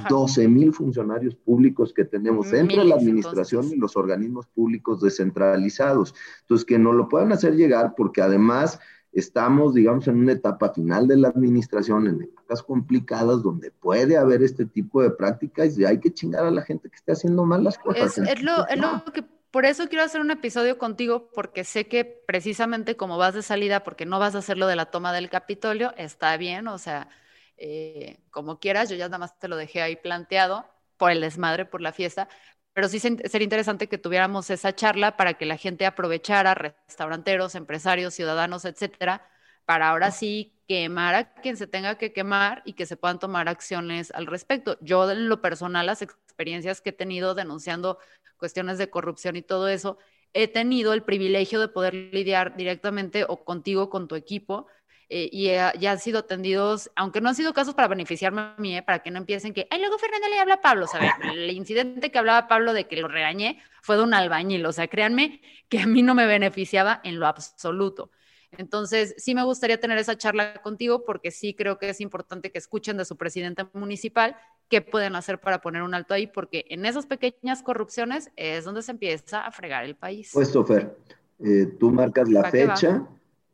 12 0.08 0.48
mil 0.48 0.72
funcionarios 0.72 1.34
públicos 1.34 1.92
que 1.92 2.06
tenemos 2.06 2.50
entre 2.54 2.84
la 2.84 2.94
administración 2.94 3.66
y 3.66 3.76
los 3.76 3.96
organismos 3.96 4.46
públicos 4.46 5.02
descentralizados. 5.02 6.14
Entonces, 6.40 6.64
que 6.64 6.78
no 6.78 6.94
lo 6.94 7.08
puedan 7.08 7.32
hacer 7.32 7.54
llegar 7.54 7.92
porque 7.96 8.22
además 8.22 8.80
estamos, 9.12 9.74
digamos, 9.74 10.08
en 10.08 10.20
una 10.20 10.32
etapa 10.32 10.70
final 10.70 11.06
de 11.06 11.18
la 11.18 11.28
administración, 11.28 12.06
en 12.06 12.22
épocas 12.22 12.62
complicadas 12.62 13.42
donde 13.42 13.70
puede 13.70 14.16
haber 14.16 14.42
este 14.42 14.64
tipo 14.64 15.02
de 15.02 15.10
prácticas 15.10 15.78
y 15.78 15.84
hay 15.84 16.00
que 16.00 16.14
chingar 16.14 16.46
a 16.46 16.50
la 16.50 16.62
gente 16.62 16.88
que 16.88 16.96
esté 16.96 17.12
haciendo 17.12 17.44
mal 17.44 17.62
las 17.62 17.78
cosas. 17.78 18.16
es 18.16 18.42
lo, 18.42 18.66
es 18.66 18.78
lo 18.78 19.04
que 19.12 19.22
por 19.50 19.64
eso 19.66 19.88
quiero 19.88 20.04
hacer 20.04 20.20
un 20.20 20.30
episodio 20.30 20.78
contigo, 20.78 21.30
porque 21.34 21.64
sé 21.64 21.88
que 21.88 22.04
precisamente 22.04 22.96
como 22.96 23.18
vas 23.18 23.34
de 23.34 23.42
salida, 23.42 23.82
porque 23.84 24.06
no 24.06 24.18
vas 24.18 24.34
a 24.34 24.38
hacer 24.38 24.58
lo 24.58 24.66
de 24.66 24.76
la 24.76 24.86
toma 24.90 25.12
del 25.12 25.30
Capitolio, 25.30 25.94
está 25.96 26.36
bien, 26.36 26.68
o 26.68 26.78
sea, 26.78 27.08
eh, 27.56 28.20
como 28.30 28.58
quieras, 28.60 28.88
yo 28.90 28.96
ya 28.96 29.06
nada 29.06 29.18
más 29.18 29.38
te 29.38 29.48
lo 29.48 29.56
dejé 29.56 29.82
ahí 29.82 29.96
planteado 29.96 30.66
por 30.96 31.10
el 31.10 31.20
desmadre, 31.20 31.64
por 31.64 31.80
la 31.80 31.92
fiesta, 31.92 32.28
pero 32.72 32.88
sí 32.88 33.00
sería 33.00 33.42
interesante 33.44 33.88
que 33.88 33.98
tuviéramos 33.98 34.50
esa 34.50 34.74
charla 34.74 35.16
para 35.16 35.34
que 35.34 35.46
la 35.46 35.56
gente 35.56 35.86
aprovechara, 35.86 36.54
restauranteros, 36.54 37.54
empresarios, 37.54 38.14
ciudadanos, 38.14 38.64
etcétera, 38.64 39.28
para 39.64 39.88
ahora 39.90 40.10
sí 40.10 40.54
quemar 40.68 41.14
a 41.14 41.32
quien 41.34 41.56
se 41.56 41.66
tenga 41.66 41.96
que 41.98 42.12
quemar 42.12 42.62
y 42.64 42.74
que 42.74 42.86
se 42.86 42.96
puedan 42.96 43.18
tomar 43.18 43.48
acciones 43.48 44.10
al 44.12 44.26
respecto. 44.26 44.78
Yo, 44.80 45.10
en 45.10 45.28
lo 45.28 45.40
personal, 45.42 45.86
las 45.86 46.02
experiencias 46.38 46.80
que 46.80 46.90
he 46.90 46.92
tenido 46.92 47.34
denunciando 47.34 47.98
cuestiones 48.36 48.78
de 48.78 48.88
corrupción 48.88 49.34
y 49.34 49.42
todo 49.42 49.66
eso, 49.66 49.98
he 50.32 50.46
tenido 50.46 50.92
el 50.92 51.02
privilegio 51.02 51.58
de 51.58 51.66
poder 51.66 51.94
lidiar 51.94 52.56
directamente 52.56 53.24
o 53.28 53.44
contigo, 53.44 53.90
con 53.90 54.06
tu 54.06 54.14
equipo, 54.14 54.68
eh, 55.08 55.28
y 55.32 55.46
ya 55.46 55.90
han 55.90 55.98
sido 55.98 56.20
atendidos, 56.20 56.90
aunque 56.94 57.20
no 57.20 57.30
han 57.30 57.34
sido 57.34 57.52
casos 57.54 57.74
para 57.74 57.88
beneficiarme 57.88 58.42
a 58.42 58.54
mí, 58.58 58.76
eh, 58.76 58.82
para 58.82 59.00
que 59.00 59.10
no 59.10 59.18
empiecen 59.18 59.52
que, 59.52 59.66
ay, 59.70 59.80
luego 59.80 59.98
Fernanda 59.98 60.28
le 60.28 60.38
habla 60.38 60.54
a 60.54 60.60
Pablo, 60.60 60.86
¿sabes? 60.86 61.10
El 61.32 61.50
incidente 61.50 62.12
que 62.12 62.18
hablaba 62.18 62.46
Pablo 62.46 62.72
de 62.72 62.86
que 62.86 62.96
lo 62.96 63.08
regañé 63.08 63.60
fue 63.82 63.96
de 63.96 64.02
un 64.02 64.14
albañil, 64.14 64.64
o 64.64 64.72
sea, 64.72 64.86
créanme 64.86 65.40
que 65.68 65.80
a 65.80 65.86
mí 65.86 66.02
no 66.02 66.14
me 66.14 66.26
beneficiaba 66.26 67.00
en 67.02 67.18
lo 67.18 67.26
absoluto. 67.26 68.12
Entonces, 68.52 69.14
sí 69.18 69.34
me 69.34 69.44
gustaría 69.44 69.78
tener 69.78 69.98
esa 69.98 70.16
charla 70.16 70.60
contigo 70.62 71.04
porque 71.04 71.30
sí 71.30 71.54
creo 71.54 71.78
que 71.78 71.90
es 71.90 72.00
importante 72.00 72.50
que 72.50 72.58
escuchen 72.58 72.96
de 72.96 73.04
su 73.04 73.16
presidente 73.16 73.66
municipal 73.72 74.36
qué 74.68 74.80
pueden 74.80 75.16
hacer 75.16 75.40
para 75.40 75.60
poner 75.60 75.82
un 75.82 75.94
alto 75.94 76.14
ahí, 76.14 76.26
porque 76.26 76.64
en 76.68 76.86
esas 76.86 77.06
pequeñas 77.06 77.62
corrupciones 77.62 78.30
es 78.36 78.64
donde 78.64 78.82
se 78.82 78.92
empieza 78.92 79.46
a 79.46 79.50
fregar 79.50 79.84
el 79.84 79.96
país. 79.96 80.30
Pues, 80.32 80.48
Sofer, 80.48 80.96
eh, 81.40 81.66
tú 81.78 81.90
marcas 81.90 82.28
la 82.28 82.50
fecha. 82.50 83.06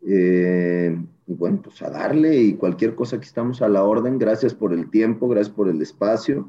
Eh, 0.06 0.96
y 1.26 1.32
bueno, 1.32 1.62
pues 1.62 1.80
a 1.80 1.88
darle 1.88 2.36
y 2.36 2.54
cualquier 2.54 2.94
cosa 2.94 3.18
que 3.18 3.24
estamos 3.24 3.62
a 3.62 3.68
la 3.68 3.84
orden. 3.84 4.18
Gracias 4.18 4.54
por 4.54 4.72
el 4.72 4.90
tiempo, 4.90 5.28
gracias 5.28 5.54
por 5.54 5.68
el 5.68 5.80
espacio. 5.80 6.48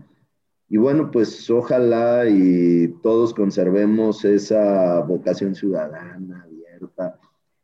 Y 0.67 0.77
bueno, 0.77 1.11
pues 1.11 1.49
ojalá 1.49 2.27
y 2.27 2.89
todos 3.01 3.33
conservemos 3.33 4.25
esa 4.25 4.99
vocación 5.01 5.55
ciudadana 5.55 6.43
abierta, 6.43 7.19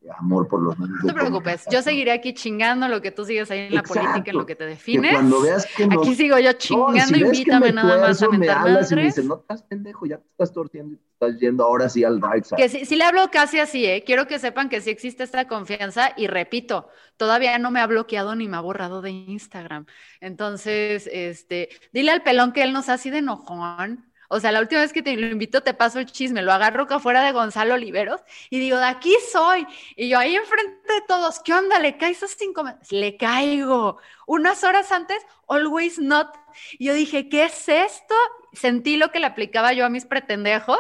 amor 0.10 0.48
por 0.48 0.62
los 0.62 0.78
niños. 0.80 0.98
No 1.04 1.14
te 1.14 1.20
preocupes, 1.20 1.66
yo 1.72 1.82
seguiré 1.82 2.12
aquí 2.12 2.34
chingando 2.34 2.88
lo 2.88 3.02
que 3.02 3.12
tú 3.12 3.26
sigues 3.26 3.52
ahí 3.52 3.60
en 3.60 3.76
la 3.76 3.84
política, 3.84 4.32
en 4.32 4.38
lo 4.38 4.46
que 4.46 4.56
te 4.56 4.66
defines. 4.66 5.14
cuando 5.14 5.42
veas 5.42 5.66
que 5.66 5.84
aquí 5.84 6.16
sigo 6.16 6.40
yo 6.40 6.54
chingando, 6.54 7.18
invítame 7.18 7.72
nada 7.72 8.00
más 8.00 8.22
a 8.22 8.30
mentar 8.30 8.62
madres. 8.62 8.92
Y 8.92 8.96
me 8.96 9.04
dices, 9.04 9.26
no 9.26 9.36
estás 9.36 9.64
pendejo, 9.64 10.06
ya 10.06 10.18
te 10.18 10.28
estás 10.30 10.54
torciendo 10.54 10.96
y 10.96 10.98
te 10.98 11.04
estás 11.14 11.40
yendo 11.40 11.64
ahora 11.64 11.88
sí 11.90 12.04
al 12.04 12.22
right 12.22 12.46
Que 12.56 12.70
si, 12.70 12.96
le 12.96 13.04
hablo 13.04 13.30
casi 13.32 13.60
así, 13.60 13.86
¿eh? 13.86 14.04
quiero 14.06 14.28
que 14.28 14.40
sepan 14.40 14.70
que 14.70 14.82
sí 14.82 14.90
existe 14.90 15.24
esta 15.24 15.48
confianza 15.48 16.14
y 16.18 16.28
repito, 16.28 16.88
todavía 17.18 17.60
no 17.60 17.70
me 17.70 17.80
ha 17.80 17.88
bloqueado 17.88 18.36
ni 18.36 18.48
me 18.48 18.58
ha 18.58 18.62
borrado 18.62 19.02
de 19.02 19.12
Instagram. 19.12 19.86
Entonces, 20.20 21.08
este, 21.12 21.70
dile 21.94 22.12
al 22.12 22.24
pelón 22.24 22.54
que 22.54 22.64
él 22.64 22.74
nos 22.74 22.90
hace 22.90 23.12
de 23.12 23.20
enojón 23.20 24.11
o 24.34 24.40
sea, 24.40 24.54
la 24.54 24.62
última 24.62 24.80
vez 24.80 24.94
que 24.94 25.04
te 25.04 25.14
lo 25.18 25.28
invito 25.28 25.62
te 25.62 25.74
paso 25.74 26.00
el 26.00 26.06
chisme, 26.06 26.42
lo 26.42 26.54
agarro 26.54 26.84
acá 26.84 26.96
afuera 26.96 27.22
de 27.22 27.34
Gonzalo 27.34 27.74
Oliveros 27.74 28.22
y 28.50 28.60
digo, 28.60 28.78
de 28.78 28.86
aquí 28.86 29.14
soy. 29.30 29.68
Y 29.98 30.08
yo 30.08 30.18
ahí 30.18 30.38
enfrente 30.38 30.94
de 30.94 31.02
todos, 31.06 31.42
¿qué 31.42 31.54
onda? 31.54 31.80
¿Le 31.80 31.98
caes 31.98 32.24
a 32.24 32.30
cinco 32.30 32.64
Le 32.92 33.18
caigo. 33.18 33.98
Unas 34.26 34.64
horas 34.64 34.90
antes, 34.94 35.22
always 35.50 36.00
not. 36.00 36.34
Y 36.80 36.86
yo 36.86 36.94
dije, 36.94 37.28
¿qué 37.28 37.44
es 37.44 37.68
esto? 37.68 38.16
Sentí 38.54 38.96
lo 38.96 39.12
que 39.12 39.20
le 39.20 39.26
aplicaba 39.26 39.74
yo 39.74 39.86
a 39.86 39.90
mis 39.90 40.06
pretendejos, 40.06 40.80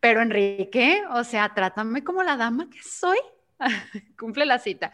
pero 0.00 0.20
Enrique, 0.20 1.02
o 1.10 1.24
sea, 1.24 1.54
trátame 1.54 2.04
como 2.04 2.22
la 2.22 2.36
dama 2.36 2.68
que 2.68 2.82
soy. 2.82 3.18
Cumple 4.18 4.44
la 4.44 4.58
cita. 4.58 4.92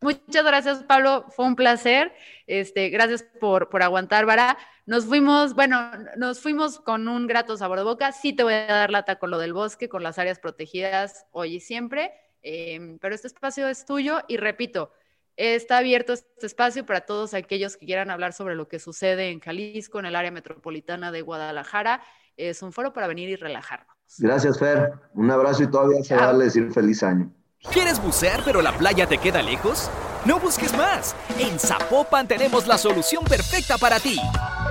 Muchas 0.00 0.44
gracias, 0.44 0.84
Pablo. 0.84 1.26
Fue 1.30 1.44
un 1.44 1.56
placer. 1.56 2.12
Este, 2.46 2.88
gracias 2.88 3.24
por, 3.40 3.68
por 3.68 3.82
aguantar, 3.82 4.26
Vara. 4.26 4.56
Nos 4.86 5.06
fuimos, 5.06 5.54
bueno, 5.54 5.90
nos 6.16 6.40
fuimos 6.40 6.78
con 6.80 7.08
un 7.08 7.26
grato 7.26 7.56
sabor 7.56 7.78
de 7.78 7.84
boca. 7.84 8.12
Sí 8.12 8.32
te 8.32 8.42
voy 8.42 8.54
a 8.54 8.66
dar 8.66 8.90
lata 8.90 9.18
con 9.18 9.30
lo 9.30 9.38
del 9.38 9.52
bosque, 9.52 9.88
con 9.88 10.02
las 10.02 10.18
áreas 10.18 10.38
protegidas 10.38 11.26
hoy 11.32 11.56
y 11.56 11.60
siempre, 11.60 12.12
em, 12.42 12.98
pero 12.98 13.14
este 13.14 13.26
espacio 13.26 13.68
es 13.68 13.84
tuyo 13.84 14.20
y 14.28 14.38
repito, 14.38 14.92
está 15.36 15.78
abierto 15.78 16.14
este 16.14 16.46
espacio 16.46 16.86
para 16.86 17.02
todos 17.02 17.34
aquellos 17.34 17.76
que 17.76 17.84
quieran 17.84 18.10
hablar 18.10 18.32
sobre 18.32 18.54
lo 18.54 18.66
que 18.66 18.78
sucede 18.78 19.30
en 19.30 19.40
Jalisco, 19.40 19.98
en 19.98 20.06
el 20.06 20.16
área 20.16 20.30
metropolitana 20.30 21.12
de 21.12 21.22
Guadalajara. 21.22 22.02
Es 22.36 22.62
un 22.62 22.72
foro 22.72 22.92
para 22.92 23.08
venir 23.08 23.28
y 23.28 23.36
relajarnos. 23.36 23.94
Gracias, 24.18 24.58
Fer. 24.58 24.92
Un 25.12 25.30
abrazo 25.30 25.64
y 25.64 25.70
todavía 25.70 26.02
se 26.02 26.16
va 26.16 26.30
a 26.30 26.32
decir 26.32 26.72
feliz 26.72 27.02
año. 27.02 27.30
¿Quieres 27.72 28.00
bucear 28.00 28.42
pero 28.44 28.62
la 28.62 28.72
playa 28.72 29.06
te 29.06 29.18
queda 29.18 29.42
lejos? 29.42 29.90
No 30.24 30.38
busques 30.38 30.76
más. 30.76 31.14
En 31.38 31.58
Zapopan 31.58 32.26
tenemos 32.28 32.66
la 32.66 32.78
solución 32.78 33.24
perfecta 33.24 33.76
para 33.78 33.98
ti. 33.98 34.20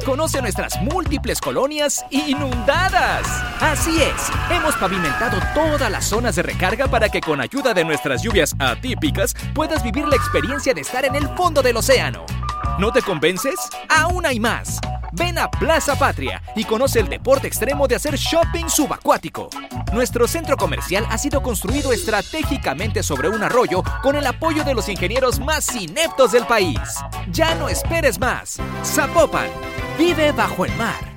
Conoce 0.06 0.42
nuestras 0.42 0.82
múltiples 0.82 1.42
colonias 1.42 2.06
inundadas. 2.10 3.28
Así 3.62 4.02
es, 4.02 4.30
hemos 4.50 4.76
pavimentado 4.76 5.38
todas 5.54 5.92
las 5.92 6.06
zonas 6.06 6.36
de 6.36 6.44
recarga 6.44 6.88
para 6.88 7.10
que 7.10 7.20
con 7.20 7.42
ayuda 7.42 7.74
de 7.74 7.84
nuestras 7.84 8.24
lluvias 8.24 8.56
atípicas 8.58 9.36
puedas 9.54 9.84
vivir 9.84 10.08
la 10.08 10.16
experiencia 10.16 10.74
de 10.74 10.82
estar 10.82 11.04
en 11.04 11.16
el 11.16 11.28
fondo 11.36 11.62
del 11.62 11.78
océano. 11.78 12.26
¿No 12.80 12.92
te 12.92 13.02
convences? 13.02 13.56
Aún 13.90 14.26
hay 14.26 14.40
más. 14.40 14.80
Ven 15.14 15.38
a 15.38 15.50
Plaza 15.50 15.96
Patria 15.96 16.42
y 16.56 16.64
conoce 16.64 17.00
el 17.00 17.10
deporte 17.10 17.48
extremo 17.48 17.88
de 17.88 17.96
hacer 17.96 18.16
shopping 18.16 18.68
subacuático. 18.68 19.50
Nuestro 19.94 20.28
centro 20.28 20.58
comercial 20.58 21.06
ha 21.10 21.18
sido 21.18 21.42
construido 21.42 21.94
estratégicamente 21.94 23.04
sobre 23.04 23.30
un 23.30 23.44
arroyo 23.44 23.84
con 24.02 24.16
el 24.16 24.26
apoyo 24.28 24.64
de 24.64 24.74
los 24.74 24.90
ingenieros 24.90 25.40
más 25.40 25.76
ineptos 25.76 26.32
del 26.32 26.46
país. 26.46 26.80
Ya 27.32 27.56
no 27.56 27.70
esperes 27.70 28.20
más. 28.20 28.58
Zapopan, 28.84 29.48
vive 29.98 30.32
bajo 30.32 30.66
el 30.66 30.76
mar. 30.76 31.17